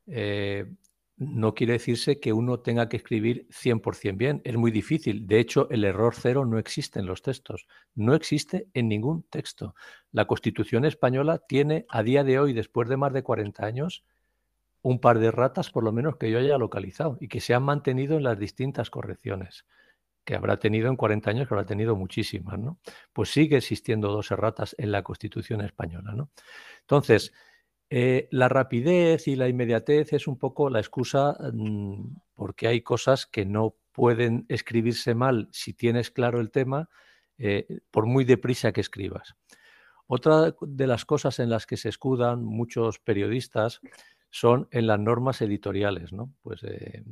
Eh, 0.06 0.70
no 1.18 1.54
quiere 1.54 1.74
decirse 1.74 2.20
que 2.20 2.32
uno 2.32 2.60
tenga 2.60 2.88
que 2.88 2.96
escribir 2.96 3.46
100% 3.50 4.16
bien. 4.16 4.40
Es 4.44 4.56
muy 4.56 4.70
difícil. 4.70 5.26
De 5.26 5.40
hecho, 5.40 5.68
el 5.70 5.84
error 5.84 6.14
cero 6.16 6.44
no 6.46 6.58
existe 6.58 7.00
en 7.00 7.06
los 7.06 7.22
textos. 7.22 7.66
No 7.94 8.14
existe 8.14 8.68
en 8.72 8.88
ningún 8.88 9.24
texto. 9.24 9.74
La 10.12 10.26
Constitución 10.26 10.84
española 10.84 11.42
tiene 11.46 11.86
a 11.88 12.02
día 12.02 12.22
de 12.22 12.38
hoy, 12.38 12.52
después 12.52 12.88
de 12.88 12.96
más 12.96 13.12
de 13.12 13.24
40 13.24 13.66
años, 13.66 14.04
un 14.80 15.00
par 15.00 15.18
de 15.18 15.32
ratas 15.32 15.70
por 15.70 15.82
lo 15.82 15.92
menos 15.92 16.16
que 16.16 16.30
yo 16.30 16.38
haya 16.38 16.56
localizado 16.56 17.18
y 17.20 17.26
que 17.26 17.40
se 17.40 17.52
han 17.52 17.64
mantenido 17.64 18.16
en 18.16 18.22
las 18.22 18.38
distintas 18.38 18.90
correcciones 18.90 19.66
que 20.28 20.36
habrá 20.36 20.58
tenido 20.58 20.90
en 20.90 20.96
40 20.96 21.30
años, 21.30 21.48
que 21.48 21.54
habrá 21.54 21.64
tenido 21.64 21.96
muchísimas, 21.96 22.58
¿no? 22.58 22.78
Pues 23.14 23.30
sigue 23.30 23.56
existiendo 23.56 24.08
dos 24.12 24.30
erratas 24.30 24.76
en 24.78 24.92
la 24.92 25.02
Constitución 25.02 25.62
española, 25.62 26.12
¿no? 26.12 26.30
Entonces, 26.82 27.32
eh, 27.90 28.28
la 28.30 28.48
rapidez 28.48 29.28
y 29.28 29.36
la 29.36 29.48
inmediatez 29.48 30.12
es 30.12 30.26
un 30.26 30.38
poco 30.38 30.68
la 30.68 30.80
excusa 30.80 31.36
mm, 31.52 32.16
porque 32.34 32.68
hay 32.68 32.82
cosas 32.82 33.26
que 33.26 33.46
no 33.46 33.76
pueden 33.92 34.46
escribirse 34.48 35.14
mal 35.14 35.48
si 35.50 35.72
tienes 35.74 36.10
claro 36.10 36.40
el 36.40 36.50
tema, 36.50 36.88
eh, 37.38 37.66
por 37.90 38.06
muy 38.06 38.24
deprisa 38.24 38.72
que 38.72 38.80
escribas. 38.80 39.34
Otra 40.06 40.54
de 40.60 40.86
las 40.86 41.04
cosas 41.04 41.38
en 41.38 41.50
las 41.50 41.66
que 41.66 41.76
se 41.76 41.88
escudan 41.88 42.44
muchos 42.44 42.98
periodistas 42.98 43.80
son 44.30 44.68
en 44.70 44.86
las 44.86 44.98
normas 44.98 45.42
editoriales, 45.42 46.12
¿no? 46.12 46.32
Pues 46.42 46.62
eh, 46.64 47.02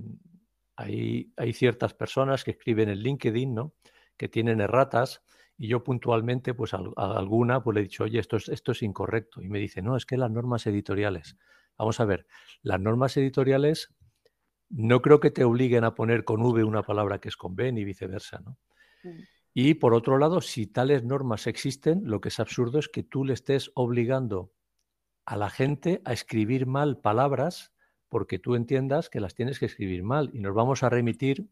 hay, 0.77 1.53
ciertas 1.53 1.95
personas 1.95 2.45
que 2.45 2.53
escriben 2.53 2.89
en 2.89 3.01
LinkedIn, 3.01 3.55
¿no? 3.55 3.75
Que 4.17 4.29
tienen 4.29 4.61
erratas 4.61 5.23
y 5.59 5.69
yo 5.69 5.83
puntualmente, 5.83 6.55
pues 6.55 6.75
a, 6.75 6.81
alguna, 6.97 7.63
pues 7.63 7.75
le 7.75 7.81
he 7.81 7.85
dicho, 7.85 8.05
oye, 8.05 8.19
esto 8.19 8.37
es, 8.37 8.49
esto 8.49 8.73
es 8.73 8.83
incorrecto. 8.83 9.43
Y 9.43 9.49
me 9.49 9.59
dice, 9.59 9.83
no, 9.83 9.97
es 9.97 10.05
que 10.05 10.17
las 10.17 10.31
normas 10.31 10.67
editoriales. 10.67 11.37
Vamos 11.79 12.01
a 12.01 12.05
ver, 12.05 12.27
las 12.63 12.81
normas 12.81 13.17
editoriales 13.17 13.95
no 14.69 15.01
creo 15.01 15.21
que 15.21 15.31
te 15.31 15.45
obliguen 15.45 15.85
a 15.85 15.95
poner 15.95 16.25
con 16.25 16.43
V 16.43 16.65
una 16.65 16.83
palabra 16.83 17.19
que 17.19 17.29
es 17.29 17.37
con 17.37 17.55
B 17.55 17.73
ni 17.73 17.85
viceversa, 17.85 18.41
¿no? 18.41 18.59
Mm. 19.05 19.21
Y 19.59 19.73
por 19.73 19.95
otro 19.95 20.19
lado, 20.19 20.43
si 20.43 20.67
tales 20.67 21.03
normas 21.03 21.47
existen, 21.47 22.03
lo 22.05 22.21
que 22.21 22.29
es 22.29 22.39
absurdo 22.41 22.79
es 22.79 22.91
que 22.91 23.03
tú 23.03 23.25
le 23.25 23.33
estés 23.33 23.71
obligando 23.75 24.53
a 25.25 25.35
la 25.39 25.49
gente 25.49 26.03
a 26.05 26.13
escribir 26.13 26.67
mal 26.67 26.99
palabras 26.99 27.73
porque 28.11 28.39
tú 28.39 28.55
entiendas 28.55 29.09
que 29.09 29.19
las 29.19 29.35
tienes 29.35 29.59
que 29.59 29.65
escribir 29.65 30.03
mal. 30.03 30.29
Y 30.35 30.41
nos 30.41 30.55
vamos 30.55 30.83
a 30.83 30.91
remitir, 30.91 31.49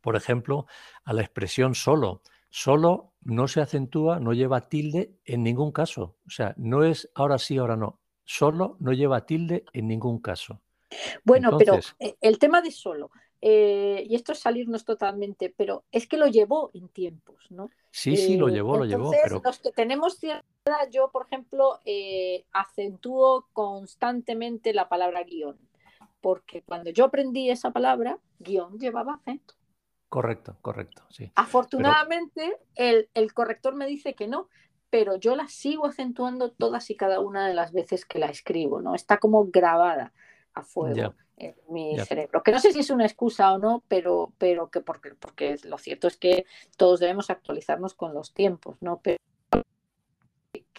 por 0.00 0.16
ejemplo, 0.16 0.64
a 1.04 1.12
la 1.12 1.20
expresión 1.20 1.74
solo 1.74 2.22
solo 2.52 3.14
no 3.22 3.48
se 3.48 3.60
acentúa, 3.60 4.20
no 4.20 4.34
lleva 4.34 4.68
tilde 4.68 5.16
en 5.24 5.42
ningún 5.42 5.72
caso. 5.72 6.16
O 6.26 6.30
sea, 6.30 6.54
no 6.58 6.84
es 6.84 7.10
ahora 7.14 7.38
sí, 7.38 7.56
ahora 7.56 7.76
no. 7.76 7.98
Solo 8.24 8.76
no 8.78 8.92
lleva 8.92 9.26
tilde 9.26 9.64
en 9.72 9.88
ningún 9.88 10.20
caso. 10.20 10.60
Bueno, 11.24 11.56
pero 11.56 11.78
eh, 11.98 12.16
el 12.20 12.38
tema 12.38 12.60
de 12.60 12.70
solo, 12.70 13.10
eh, 13.40 14.04
y 14.06 14.14
esto 14.14 14.32
es 14.32 14.40
salirnos 14.40 14.84
totalmente, 14.84 15.52
pero 15.56 15.84
es 15.90 16.06
que 16.06 16.18
lo 16.18 16.26
llevó 16.26 16.70
en 16.74 16.88
tiempos, 16.88 17.50
¿no? 17.50 17.70
Sí, 17.90 18.16
sí, 18.18 18.36
lo 18.36 18.48
eh, 18.48 18.52
llevó, 18.52 18.76
lo 18.76 18.84
llevó. 18.84 19.10
Pero... 19.10 19.40
Los 19.42 19.58
que 19.58 19.72
tenemos 19.72 20.18
cierta 20.18 20.44
edad, 20.66 20.90
yo, 20.90 21.10
por 21.10 21.26
ejemplo, 21.26 21.78
acentúo 22.52 23.48
constantemente 23.54 24.74
la 24.74 24.90
palabra 24.90 25.22
guion, 25.22 25.58
porque 26.20 26.62
cuando 26.62 26.90
yo 26.90 27.06
aprendí 27.06 27.48
esa 27.48 27.70
palabra, 27.70 28.18
guion 28.38 28.78
llevaba 28.78 29.14
acento. 29.14 29.54
Correcto, 30.12 30.56
correcto, 30.60 31.02
sí. 31.08 31.32
Afortunadamente, 31.36 32.58
el, 32.74 33.32
corrector 33.32 33.74
me 33.74 33.86
dice 33.86 34.12
que 34.12 34.28
no, 34.28 34.50
pero 34.90 35.16
yo 35.16 35.36
la 35.36 35.48
sigo 35.48 35.86
acentuando 35.86 36.50
todas 36.50 36.90
y 36.90 36.96
cada 36.96 37.18
una 37.20 37.48
de 37.48 37.54
las 37.54 37.72
veces 37.72 38.04
que 38.04 38.18
la 38.18 38.26
escribo, 38.26 38.82
¿no? 38.82 38.94
Está 38.94 39.16
como 39.16 39.46
grabada 39.46 40.12
a 40.52 40.64
fuego 40.64 41.14
en 41.38 41.54
mi 41.70 41.98
cerebro. 42.00 42.42
Que 42.42 42.52
no 42.52 42.60
sé 42.60 42.74
si 42.74 42.80
es 42.80 42.90
una 42.90 43.06
excusa 43.06 43.54
o 43.54 43.58
no, 43.58 43.84
pero, 43.88 44.34
pero 44.36 44.68
que 44.68 44.82
porque, 44.82 45.14
porque 45.14 45.56
lo 45.64 45.78
cierto 45.78 46.08
es 46.08 46.18
que 46.18 46.44
todos 46.76 47.00
debemos 47.00 47.30
actualizarnos 47.30 47.94
con 47.94 48.12
los 48.12 48.34
tiempos, 48.34 48.76
¿no? 48.82 49.00
Pero 49.02 49.16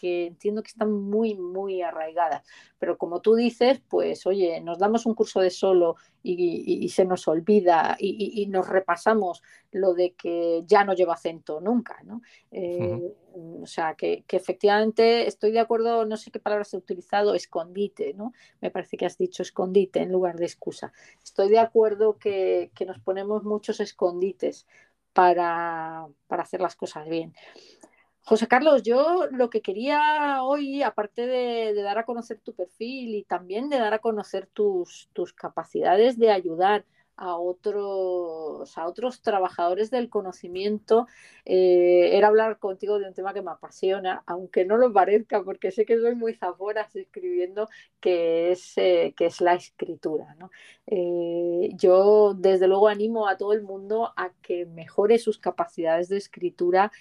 que 0.03 0.25
entiendo 0.25 0.61
que 0.61 0.67
están 0.67 0.91
muy, 0.91 1.33
muy 1.33 1.81
arraigadas. 1.81 2.43
Pero 2.77 2.97
como 2.97 3.21
tú 3.21 3.35
dices, 3.35 3.81
pues 3.87 4.25
oye, 4.25 4.59
nos 4.59 4.77
damos 4.77 5.05
un 5.05 5.15
curso 5.15 5.39
de 5.39 5.49
solo 5.49 5.95
y, 6.21 6.89
se 6.89 7.05
nos 7.05 7.25
olvida 7.29 7.95
y, 7.97 8.45
nos 8.47 8.67
repasamos 8.67 9.41
lo 9.71 9.93
de 9.93 10.13
que 10.15 10.63
ya 10.65 10.83
no 10.83 10.93
lleva 10.93 11.13
acento 11.13 11.61
nunca, 11.61 12.01
¿no? 12.03 12.21
Eh, 12.51 13.13
o 13.61 13.65
sea, 13.65 13.95
que, 13.95 14.25
efectivamente 14.27 15.25
estoy 15.25 15.53
de 15.53 15.61
acuerdo, 15.61 16.05
no 16.05 16.17
sé 16.17 16.31
qué 16.31 16.39
palabras 16.39 16.73
he 16.73 16.77
utilizado, 16.77 17.33
escondite, 17.33 18.13
¿no? 18.13 18.33
Me 18.59 18.71
parece 18.71 18.97
que 18.97 19.05
has 19.05 19.17
dicho 19.17 19.41
escondite 19.41 20.01
en 20.01 20.11
lugar 20.11 20.35
de 20.35 20.47
excusa. 20.47 20.91
Estoy 21.23 21.47
de 21.47 21.59
acuerdo 21.59 22.17
que, 22.17 22.71
nos 22.85 22.99
ponemos 22.99 23.45
muchos 23.45 23.79
escondites 23.79 24.67
para, 25.13 26.07
para 26.27 26.43
hacer 26.43 26.59
las 26.59 26.75
cosas 26.75 27.07
bien. 27.07 27.33
José 28.25 28.47
Carlos, 28.47 28.83
yo 28.83 29.27
lo 29.31 29.49
que 29.49 29.61
quería 29.61 30.43
hoy, 30.43 30.81
aparte 30.81 31.27
de, 31.27 31.73
dar 31.83 31.97
a 31.97 32.05
conocer 32.05 32.39
tu 32.39 32.53
perfil 32.53 33.15
y 33.15 33.23
también 33.23 33.67
de 33.67 33.77
dar 33.79 33.93
a 33.93 33.99
conocer 33.99 34.47
tus, 34.47 35.09
capacidades 35.35 36.17
de 36.17 36.31
ayudar 36.31 36.85
a 37.17 37.35
otros, 37.35 38.77
a 38.77 38.87
otros 38.87 39.21
trabajadores 39.21 39.91
del 39.91 40.09
conocimiento, 40.09 41.05
eh, 41.45 42.11
era 42.13 42.29
hablar 42.29 42.59
contigo 42.59 42.97
de 42.97 43.07
un 43.07 43.13
tema 43.13 43.33
que 43.33 43.41
me 43.41 43.51
apasiona, 43.51 44.23
aunque 44.25 44.63
no 44.65 44.77
lo 44.77 44.91
parezca, 44.93 45.43
porque 45.43 45.71
sé 45.71 45.85
que 45.85 45.99
soy 45.99 46.15
muy 46.15 46.33
zaforas 46.33 46.95
escribiendo, 46.95 47.67
que 47.99 48.51
es, 48.51 48.77
eh, 48.77 49.13
que 49.17 49.25
es 49.25 49.41
la 49.41 49.53
escritura. 49.55 50.35
Eh, 50.87 51.69
yo, 51.75 52.33
desde 52.35 52.67
luego, 52.67 52.87
animo 52.87 53.27
a 53.27 53.37
todo 53.37 53.51
el 53.51 53.63
mundo 53.63 54.13
a 54.15 54.31
que 54.41 54.65
mejore 54.65 55.19
sus 55.19 55.37
capacidades 55.37 56.07
de 56.07 56.17
escritura 56.17 56.91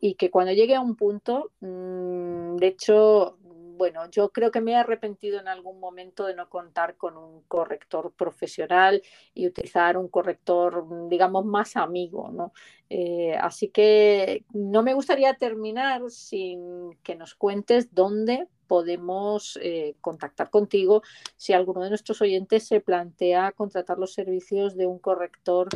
y 0.00 0.14
que 0.14 0.30
cuando 0.30 0.52
llegue 0.52 0.74
a 0.74 0.80
un 0.80 0.96
punto, 0.96 1.52
mm, 1.60 2.56
de 2.56 2.66
hecho, 2.66 3.38
bueno, 3.76 4.08
yo 4.10 4.30
creo 4.30 4.50
que 4.50 4.60
me 4.60 4.72
he 4.72 4.76
arrepentido 4.76 5.38
en 5.38 5.48
algún 5.48 5.80
momento 5.80 6.24
de 6.26 6.34
no 6.34 6.48
contar 6.48 6.96
con 6.96 7.16
un 7.16 7.42
corrector 7.42 8.12
profesional 8.16 9.02
y 9.34 9.46
utilizar 9.46 9.96
un 9.96 10.08
corrector, 10.08 10.84
mm, 10.84 11.08
digamos, 11.08 11.44
más 11.44 11.76
amigo, 11.76 12.30
¿no? 12.32 12.52
Eh, 12.88 13.36
así 13.40 13.68
que 13.68 14.44
no 14.52 14.82
me 14.82 14.94
gustaría 14.94 15.34
terminar 15.34 16.10
sin 16.10 16.94
que 17.02 17.16
nos 17.16 17.34
cuentes 17.34 17.94
dónde 17.94 18.46
podemos 18.66 19.58
eh, 19.62 19.94
contactar 20.00 20.50
contigo 20.50 21.02
si 21.36 21.52
alguno 21.52 21.82
de 21.82 21.90
nuestros 21.90 22.20
oyentes 22.20 22.66
se 22.66 22.80
plantea 22.80 23.52
contratar 23.52 23.98
los 23.98 24.12
servicios 24.12 24.76
de 24.76 24.86
un 24.86 24.98
corrector 24.98 25.68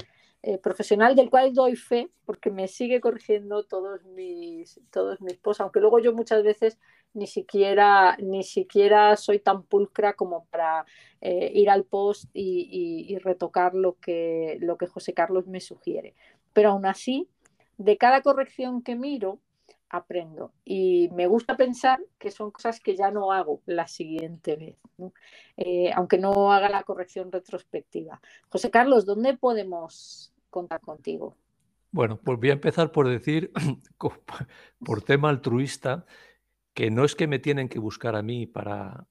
eh, 0.42 0.56
profesional 0.58 1.14
del 1.14 1.28
cual 1.28 1.52
doy 1.52 1.76
fe 1.76 2.10
porque 2.24 2.50
me 2.50 2.66
sigue 2.66 3.00
corrigiendo 3.00 3.64
todos 3.64 4.04
mis, 4.04 4.80
todos 4.90 5.20
mis 5.20 5.36
posts, 5.36 5.60
aunque 5.60 5.80
luego 5.80 5.98
yo 5.98 6.14
muchas 6.14 6.42
veces 6.42 6.78
ni 7.12 7.26
siquiera, 7.26 8.16
ni 8.20 8.42
siquiera 8.42 9.16
soy 9.16 9.40
tan 9.40 9.64
pulcra 9.64 10.14
como 10.14 10.46
para 10.46 10.86
eh, 11.20 11.50
ir 11.54 11.68
al 11.68 11.84
post 11.84 12.30
y, 12.32 13.18
retocar 13.18 13.74
lo 13.74 13.98
que, 13.98 14.56
lo 14.60 14.78
que 14.78 14.86
José 14.86 15.12
Carlos 15.12 15.46
me 15.46 15.60
sugiere. 15.60 16.14
Pero 16.54 16.70
aún 16.70 16.86
así, 16.86 17.28
de 17.76 17.98
cada 17.98 18.22
corrección 18.22 18.82
que 18.82 18.96
miro, 18.96 19.40
aprendo. 19.90 20.52
Y 20.64 21.10
me 21.12 21.26
gusta 21.26 21.56
pensar 21.56 22.00
que 22.18 22.30
son 22.30 22.50
cosas 22.52 22.80
que 22.80 22.96
ya 22.96 23.10
no 23.10 23.32
hago 23.32 23.60
la 23.66 23.86
siguiente 23.88 24.56
vez, 24.56 25.12
eh, 25.56 25.92
aunque 25.94 26.16
no 26.16 26.52
haga 26.52 26.68
la 26.70 26.84
corrección 26.84 27.30
retrospectiva. 27.30 28.20
José 28.48 28.70
Carlos, 28.70 29.04
¿dónde 29.04 29.36
podemos 29.36 30.32
contar 30.48 30.80
contigo? 30.80 31.36
Bueno, 31.92 32.20
pues 32.22 32.38
voy 32.38 32.50
a 32.50 32.54
empezar 32.54 32.92
por 32.92 33.08
decir, 33.08 33.52
por 34.78 35.02
tema 35.02 35.28
altruista, 35.28 36.06
que 36.72 36.90
no 36.90 37.04
es 37.04 37.16
que 37.16 37.26
me 37.26 37.40
tienen 37.40 37.68
que 37.68 37.80
buscar 37.80 38.14
a 38.14 38.22
mí 38.22 38.46
para, 38.46 39.06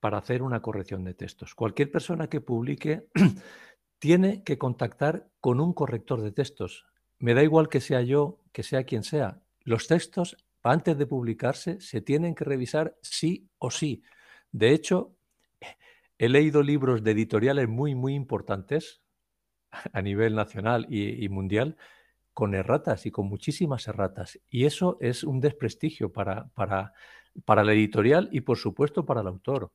para 0.00 0.18
hacer 0.18 0.42
una 0.42 0.60
corrección 0.60 1.02
de 1.02 1.14
textos. 1.14 1.54
Cualquier 1.54 1.90
persona 1.90 2.28
que 2.28 2.42
publique 2.42 3.08
tiene 3.98 4.44
que 4.44 4.58
contactar 4.58 5.30
con 5.40 5.60
un 5.60 5.72
corrector 5.72 6.20
de 6.20 6.30
textos. 6.30 6.84
Me 7.18 7.32
da 7.32 7.42
igual 7.42 7.70
que 7.70 7.80
sea 7.80 8.02
yo, 8.02 8.38
que 8.52 8.62
sea 8.62 8.84
quien 8.84 9.02
sea. 9.02 9.40
Los 9.64 9.86
textos, 9.86 10.36
antes 10.62 10.96
de 10.96 11.06
publicarse, 11.06 11.80
se 11.80 12.00
tienen 12.00 12.34
que 12.34 12.44
revisar 12.44 12.96
sí 13.02 13.48
o 13.58 13.70
sí. 13.70 14.02
De 14.52 14.70
hecho, 14.70 15.16
he 16.18 16.28
leído 16.28 16.62
libros 16.62 17.02
de 17.02 17.10
editoriales 17.10 17.68
muy, 17.68 17.94
muy 17.94 18.14
importantes 18.14 19.02
a 19.92 20.02
nivel 20.02 20.34
nacional 20.34 20.86
y, 20.88 21.28
mundial 21.28 21.76
con 22.32 22.54
erratas 22.54 23.06
y 23.06 23.10
con 23.10 23.26
muchísimas 23.26 23.88
erratas. 23.88 24.40
Y 24.48 24.64
eso 24.64 24.98
es 25.00 25.24
un 25.24 25.40
desprestigio 25.40 26.12
para, 26.12 26.48
para, 26.48 26.92
para 27.44 27.64
la 27.64 27.72
editorial 27.72 28.28
y, 28.32 28.40
por 28.40 28.58
supuesto, 28.58 29.04
para 29.04 29.20
el 29.20 29.28
autor. 29.28 29.70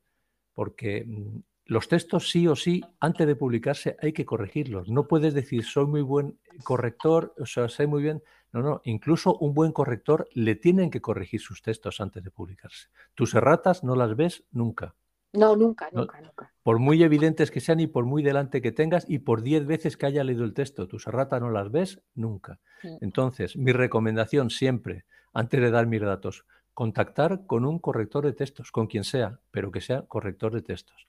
Porque 0.54 1.04
mm, 1.06 1.40
los 1.70 1.88
textos 1.88 2.32
sí 2.32 2.48
o 2.48 2.56
sí, 2.56 2.84
antes 3.00 3.28
de 3.28 3.36
publicarse, 3.36 3.96
hay 4.02 4.12
que 4.12 4.26
corregirlos. 4.26 4.90
No 4.90 5.08
puedes 5.08 5.36
decir, 5.36 5.64
soy 5.64 5.86
muy 5.86 6.02
buen 6.02 6.40
corrector, 6.64 7.36
o 7.38 7.46
sea, 7.46 7.70
sé 7.70 7.86
muy 7.86 8.02
bien. 8.02 8.24
No, 8.52 8.64
no, 8.64 8.82
incluso 8.86 9.38
un 9.38 9.54
buen 9.54 9.72
corrector 9.72 10.28
le 10.34 10.56
tienen 10.56 10.90
que 10.90 11.00
corregir 11.00 11.40
sus 11.40 11.62
textos 11.62 12.02
antes 12.02 12.24
de 12.24 12.32
publicarse. 12.32 12.88
Tus 13.14 13.36
erratas 13.36 13.84
no 13.84 13.96
las 13.96 14.16
ves 14.16 14.44
nunca. 14.52 14.96
No, 15.34 15.56
nunca, 15.56 15.90
nunca, 15.94 16.20
nunca. 16.20 16.52
Por 16.64 16.80
muy 16.80 17.04
evidentes 17.04 17.52
que 17.52 17.60
sean 17.60 17.80
y 17.80 17.86
por 17.86 18.04
muy 18.06 18.24
delante 18.24 18.64
que 18.64 18.72
tengas 18.72 19.08
y 19.08 19.20
por 19.20 19.44
diez 19.44 19.68
veces 19.68 19.96
que 19.96 20.08
haya 20.08 20.24
leído 20.24 20.46
el 20.46 20.56
texto, 20.56 20.88
tus 20.88 21.06
erratas 21.06 21.40
no 21.40 21.52
las 21.52 21.72
ves 21.72 22.02
nunca. 22.16 22.60
Entonces, 23.00 23.56
mi 23.56 23.74
recomendación 23.74 24.50
siempre, 24.50 25.06
antes 25.34 25.62
de 25.62 25.70
dar 25.70 25.86
mis 25.86 26.02
datos, 26.02 26.46
contactar 26.74 27.46
con 27.46 27.64
un 27.64 27.78
corrector 27.78 28.26
de 28.26 28.34
textos, 28.34 28.72
con 28.72 28.88
quien 28.88 29.04
sea, 29.04 29.40
pero 29.52 29.70
que 29.72 29.82
sea 29.82 30.08
corrector 30.08 30.52
de 30.52 30.64
textos. 30.64 31.08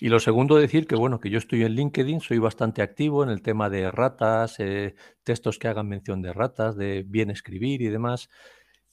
Y 0.00 0.08
lo 0.08 0.20
segundo, 0.20 0.56
decir 0.56 0.86
que 0.86 0.96
bueno, 0.96 1.20
que 1.20 1.30
yo 1.30 1.38
estoy 1.38 1.62
en 1.62 1.74
LinkedIn, 1.74 2.20
soy 2.20 2.38
bastante 2.38 2.82
activo 2.82 3.22
en 3.22 3.30
el 3.30 3.42
tema 3.42 3.70
de 3.70 3.90
ratas, 3.90 4.56
eh, 4.58 4.94
textos 5.22 5.58
que 5.58 5.68
hagan 5.68 5.88
mención 5.88 6.22
de 6.22 6.32
ratas, 6.32 6.76
de 6.76 7.04
bien 7.06 7.30
escribir 7.30 7.82
y 7.82 7.88
demás. 7.88 8.28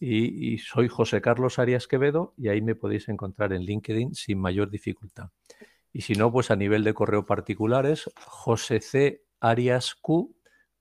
Y, 0.03 0.57
soy 0.57 0.87
José 0.87 1.21
Carlos 1.21 1.59
Arias 1.59 1.87
Quevedo 1.87 2.33
y 2.35 2.47
ahí 2.49 2.59
me 2.61 2.73
podéis 2.73 3.07
encontrar 3.07 3.53
en 3.53 3.61
LinkedIn 3.61 4.15
sin 4.15 4.39
mayor 4.39 4.71
dificultad. 4.71 5.29
Y 5.93 6.01
si 6.01 6.13
no, 6.13 6.31
pues 6.31 6.49
a 6.49 6.55
nivel 6.55 6.83
de 6.83 6.95
correo 6.95 7.27
particulares, 7.27 8.09
José 8.25 8.79
C. 8.79 9.23
Arias 9.39 9.93
Q, 9.93 10.35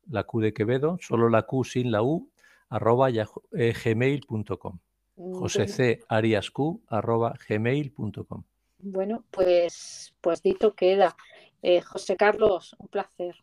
la 0.09 0.25
Q 0.25 0.41
de 0.41 0.55
Quevedo, 0.55 0.97
solo 1.03 1.29
la 1.29 1.43
Q 1.43 1.65
sin 1.65 1.91
la 1.91 2.03
U, 2.03 2.31
arroba 2.71 3.11
eh, 3.11 3.75
gmail.com. 3.85 4.79
José 5.17 5.69
C. 5.69 6.01
Arias 6.09 6.51
Q, 6.51 6.83
arroba 6.89 7.35
gmail.com. 7.47 8.45
Bueno, 8.83 9.25
pues, 9.31 10.15
pues 10.21 10.43
dicho 10.43 10.75
queda. 10.75 11.17
Eh, 11.63 11.81
José 11.83 12.17
Carlos, 12.17 12.75
un 12.79 12.89
placer. 12.89 13.37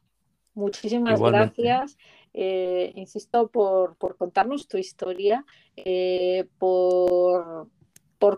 Muchísimas 0.54 1.22
gracias. 1.22 1.98
Eh, 2.34 2.92
insisto, 2.96 3.48
por, 3.48 3.98
contarnos 4.18 4.68
tu 4.68 4.78
historia, 4.78 5.46
eh, 5.76 6.48
por, 6.58 7.70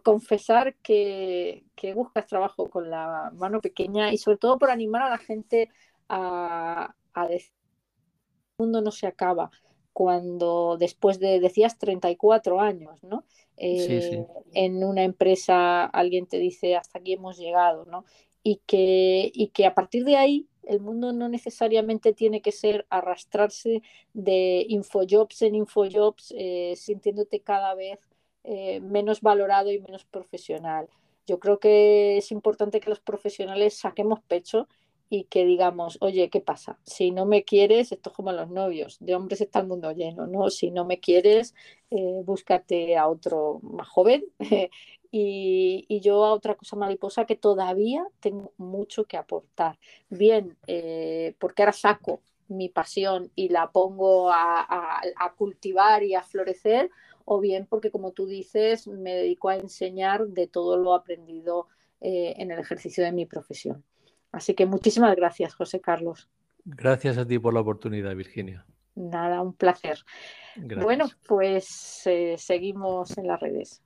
confesar 0.04 0.76
que, 0.76 1.64
buscas 1.96 2.28
trabajo 2.28 2.70
con 2.70 2.90
la 2.90 3.32
mano 3.36 3.62
pequeña 3.62 4.12
y 4.12 4.18
sobre 4.18 4.38
todo 4.38 4.58
por 4.58 4.70
animar 4.70 5.02
a 5.02 5.10
la 5.10 5.18
gente 5.18 5.70
a, 6.10 6.94
decir 7.30 7.54
el 8.58 8.66
mundo 8.66 8.82
no 8.82 8.92
se 8.92 9.08
acaba 9.08 9.50
cuando 10.00 10.78
después 10.80 11.20
de, 11.20 11.42
decías, 11.42 11.78
34 11.78 12.62
años, 12.62 13.04
¿no? 13.04 13.26
Eh, 13.58 14.26
en 14.54 14.82
una 14.82 15.04
empresa 15.04 15.84
alguien 15.84 16.26
te 16.26 16.40
dice 16.40 16.78
hasta 16.78 17.00
aquí 17.00 17.12
hemos 17.12 17.38
llegado, 17.38 17.84
¿no? 17.84 18.06
Y 18.42 18.62
que, 18.66 19.30
y 19.34 19.48
que 19.48 19.66
a 19.66 19.76
partir 19.76 20.06
de 20.06 20.16
ahí 20.16 20.48
el 20.64 20.80
mundo 20.80 21.12
no 21.12 21.28
necesariamente 21.28 22.14
tiene 22.14 22.42
que 22.42 22.54
ser 22.54 22.86
arrastrarse 22.90 23.82
de 24.14 24.66
infojobs 24.70 25.42
en 25.42 25.56
infojobs, 25.56 26.34
eh, 26.38 26.76
sintiéndote 26.78 27.42
cada 27.42 27.76
vez 27.76 28.00
eh, 28.46 28.80
menos 28.80 29.20
valorado 29.20 29.70
y 29.70 29.82
menos 29.82 30.06
profesional. 30.06 30.88
Yo 31.28 31.42
creo 31.42 31.60
que 31.60 32.16
es 32.16 32.32
importante 32.32 32.80
que 32.80 32.90
los 32.90 33.02
profesionales 33.02 33.74
saquemos 33.74 34.22
pecho 34.22 34.70
y 35.10 35.24
que 35.26 35.46
digamos, 35.46 35.98
oye, 36.02 36.30
¿qué 36.30 36.40
pasa? 36.40 36.80
Si 36.84 37.12
no 37.12 37.26
me 37.26 37.44
quieres, 37.44 37.92
esto 37.92 38.12
es 38.12 38.16
como 38.16 38.32
los 38.32 38.50
novios, 38.50 38.98
de 39.00 39.16
hombres 39.16 39.42
está 39.42 39.60
el 39.60 39.68
mundo 39.68 39.92
lleno, 39.92 40.28
¿no? 40.28 40.50
Si 40.52 40.70
no 40.72 40.86
me 40.86 41.00
quieres, 41.00 41.56
eh, 41.90 42.22
búscate 42.24 42.96
a 42.96 43.08
otro 43.08 43.60
más 43.64 43.88
joven 43.88 44.24
y, 45.12 46.00
yo 46.02 46.24
a 46.26 46.34
otra 46.34 46.56
cosa 46.56 46.76
mariposa 46.76 47.26
que 47.26 47.36
todavía 47.36 48.06
tengo 48.20 48.54
mucho 48.58 49.06
que 49.06 49.18
aportar. 49.18 49.80
Bien, 50.10 50.58
eh, 50.68 51.36
porque 51.40 51.64
ahora 51.64 51.74
saco 51.74 52.22
mi 52.48 52.70
pasión 52.70 53.32
y 53.36 53.50
la 53.50 53.72
pongo 53.72 54.32
a, 54.32 55.02
cultivar 55.38 56.04
y 56.04 56.16
a 56.16 56.24
florecer, 56.24 56.92
o 57.26 57.40
bien 57.40 57.68
porque, 57.68 57.92
como 57.92 58.12
tú 58.12 58.26
dices, 58.28 58.88
me 58.88 59.14
dedico 59.14 59.50
a 59.50 59.56
enseñar 59.56 60.28
de 60.28 60.48
todo 60.48 60.78
lo 60.78 60.94
aprendido 60.94 61.68
eh, 62.02 62.36
en 62.38 62.52
el 62.52 62.60
ejercicio 62.60 63.04
de 63.04 63.12
mi 63.12 63.26
profesión. 63.26 63.84
Así 64.32 64.54
que 64.54 64.66
muchísimas 64.66 65.16
gracias, 65.16 65.56
José 65.56 65.82
Carlos. 65.82 66.30
Gracias 66.66 67.18
a 67.18 67.26
ti 67.26 67.40
por 67.40 67.54
la 67.54 67.62
oportunidad, 67.62 68.16
Virginia. 68.16 68.66
Nada, 68.96 69.42
un 69.42 69.54
placer. 69.54 70.00
Bueno, 70.56 71.06
pues 71.28 72.02
eh, 72.06 72.36
seguimos 72.38 73.18
en 73.18 73.28
las 73.28 73.40
redes. 73.40 73.82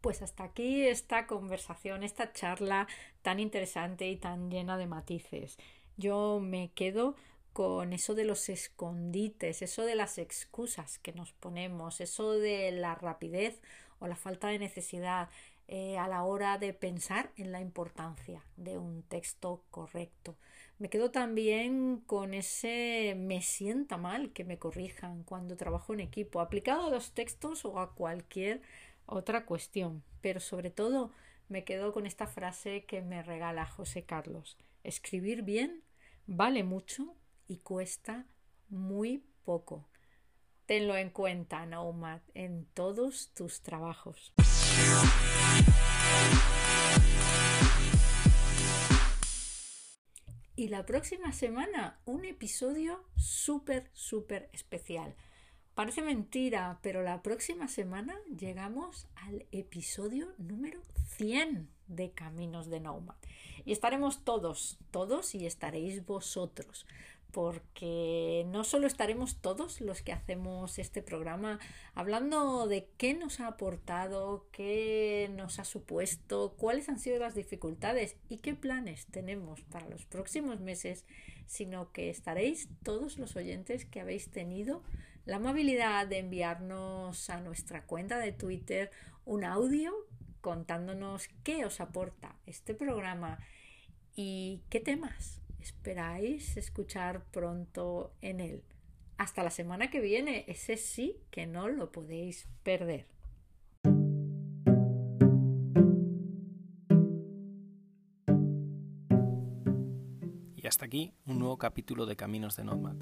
Pues 0.00 0.20
hasta 0.20 0.44
aquí 0.44 0.82
esta 0.86 1.26
conversación, 1.26 2.02
esta 2.02 2.32
charla 2.32 2.86
tan 3.22 3.40
interesante 3.40 4.08
y 4.08 4.16
tan 4.16 4.50
llena 4.50 4.76
de 4.76 4.86
matices. 4.86 5.56
Yo 5.96 6.40
me 6.40 6.72
quedo 6.72 7.14
con 7.52 7.92
eso 7.92 8.14
de 8.14 8.24
los 8.24 8.48
escondites, 8.48 9.62
eso 9.62 9.84
de 9.84 9.94
las 9.94 10.18
excusas 10.18 10.98
que 10.98 11.12
nos 11.12 11.32
ponemos, 11.32 12.00
eso 12.00 12.32
de 12.32 12.72
la 12.72 12.94
rapidez 12.94 13.62
o 14.02 14.08
la 14.08 14.16
falta 14.16 14.48
de 14.48 14.58
necesidad 14.58 15.28
eh, 15.68 15.96
a 15.96 16.08
la 16.08 16.24
hora 16.24 16.58
de 16.58 16.74
pensar 16.74 17.30
en 17.36 17.52
la 17.52 17.60
importancia 17.60 18.44
de 18.56 18.78
un 18.78 19.04
texto 19.04 19.62
correcto. 19.70 20.36
Me 20.78 20.90
quedo 20.90 21.12
también 21.12 22.02
con 22.06 22.34
ese 22.34 23.14
me 23.16 23.40
sienta 23.42 23.96
mal 23.96 24.32
que 24.32 24.44
me 24.44 24.58
corrijan 24.58 25.22
cuando 25.22 25.56
trabajo 25.56 25.94
en 25.94 26.00
equipo, 26.00 26.40
aplicado 26.40 26.86
a 26.86 26.90
los 26.90 27.12
textos 27.12 27.64
o 27.64 27.78
a 27.78 27.94
cualquier 27.94 28.60
otra 29.06 29.46
cuestión. 29.46 30.02
Pero 30.20 30.40
sobre 30.40 30.70
todo 30.70 31.12
me 31.48 31.62
quedo 31.62 31.92
con 31.92 32.06
esta 32.06 32.26
frase 32.26 32.84
que 32.84 33.00
me 33.00 33.22
regala 33.22 33.64
José 33.64 34.02
Carlos. 34.02 34.58
Escribir 34.82 35.42
bien 35.42 35.84
vale 36.26 36.64
mucho 36.64 37.14
y 37.46 37.58
cuesta 37.58 38.26
muy 38.68 39.22
poco. 39.44 39.86
Tenlo 40.72 40.96
en 40.96 41.10
cuenta, 41.10 41.66
Nomad, 41.66 42.22
en 42.32 42.64
todos 42.72 43.34
tus 43.34 43.60
trabajos. 43.60 44.32
Y 50.56 50.68
la 50.68 50.86
próxima 50.86 51.32
semana 51.32 52.00
un 52.06 52.24
episodio 52.24 53.04
súper, 53.16 53.90
súper 53.92 54.48
especial. 54.54 55.14
Parece 55.74 56.00
mentira, 56.00 56.80
pero 56.82 57.02
la 57.02 57.22
próxima 57.22 57.68
semana 57.68 58.18
llegamos 58.34 59.08
al 59.14 59.44
episodio 59.52 60.32
número 60.38 60.80
100 61.18 61.68
de 61.86 62.12
Caminos 62.12 62.70
de 62.70 62.80
Nomad. 62.80 63.16
Y 63.66 63.72
estaremos 63.72 64.24
todos, 64.24 64.78
todos 64.90 65.34
y 65.34 65.44
estaréis 65.44 66.06
vosotros 66.06 66.86
porque 67.32 68.46
no 68.48 68.62
solo 68.62 68.86
estaremos 68.86 69.40
todos 69.40 69.80
los 69.80 70.02
que 70.02 70.12
hacemos 70.12 70.78
este 70.78 71.02
programa 71.02 71.58
hablando 71.94 72.66
de 72.66 72.88
qué 72.98 73.14
nos 73.14 73.40
ha 73.40 73.48
aportado, 73.48 74.46
qué 74.52 75.30
nos 75.34 75.58
ha 75.58 75.64
supuesto, 75.64 76.54
cuáles 76.58 76.88
han 76.88 76.98
sido 76.98 77.18
las 77.18 77.34
dificultades 77.34 78.16
y 78.28 78.38
qué 78.38 78.54
planes 78.54 79.06
tenemos 79.06 79.62
para 79.62 79.88
los 79.88 80.04
próximos 80.04 80.60
meses, 80.60 81.06
sino 81.46 81.90
que 81.90 82.10
estaréis 82.10 82.68
todos 82.82 83.18
los 83.18 83.34
oyentes 83.34 83.86
que 83.86 84.00
habéis 84.00 84.30
tenido 84.30 84.82
la 85.24 85.36
amabilidad 85.36 86.06
de 86.06 86.18
enviarnos 86.18 87.30
a 87.30 87.40
nuestra 87.40 87.84
cuenta 87.86 88.18
de 88.18 88.32
Twitter 88.32 88.90
un 89.24 89.44
audio 89.44 89.92
contándonos 90.40 91.28
qué 91.44 91.64
os 91.64 91.80
aporta 91.80 92.36
este 92.46 92.74
programa 92.74 93.38
y 94.14 94.60
qué 94.68 94.80
temas 94.80 95.41
esperáis 95.62 96.56
escuchar 96.56 97.24
pronto 97.30 98.12
en 98.20 98.40
él. 98.40 98.64
Hasta 99.16 99.44
la 99.44 99.50
semana 99.50 99.90
que 99.90 100.00
viene, 100.00 100.44
ese 100.48 100.76
sí 100.76 101.20
que 101.30 101.46
no 101.46 101.68
lo 101.68 101.92
podéis 101.92 102.48
perder. 102.64 103.06
Y 110.56 110.66
hasta 110.66 110.84
aquí 110.84 111.14
un 111.26 111.38
nuevo 111.38 111.58
capítulo 111.58 112.06
de 112.06 112.16
Caminos 112.16 112.56
de 112.56 112.64
Nomad, 112.64 112.96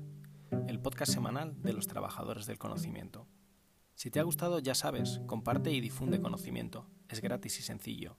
el 0.68 0.80
podcast 0.80 1.12
semanal 1.12 1.62
de 1.62 1.72
los 1.72 1.86
trabajadores 1.86 2.44
del 2.46 2.58
conocimiento. 2.58 3.26
Si 3.94 4.11
te 4.11 4.20
ha 4.20 4.22
gustado, 4.22 4.58
ya 4.58 4.74
sabes, 4.74 5.20
comparte 5.26 5.72
y 5.72 5.80
difunde 5.80 6.20
conocimiento. 6.20 6.90
Es 7.08 7.22
gratis 7.22 7.58
y 7.58 7.62
sencillo. 7.62 8.18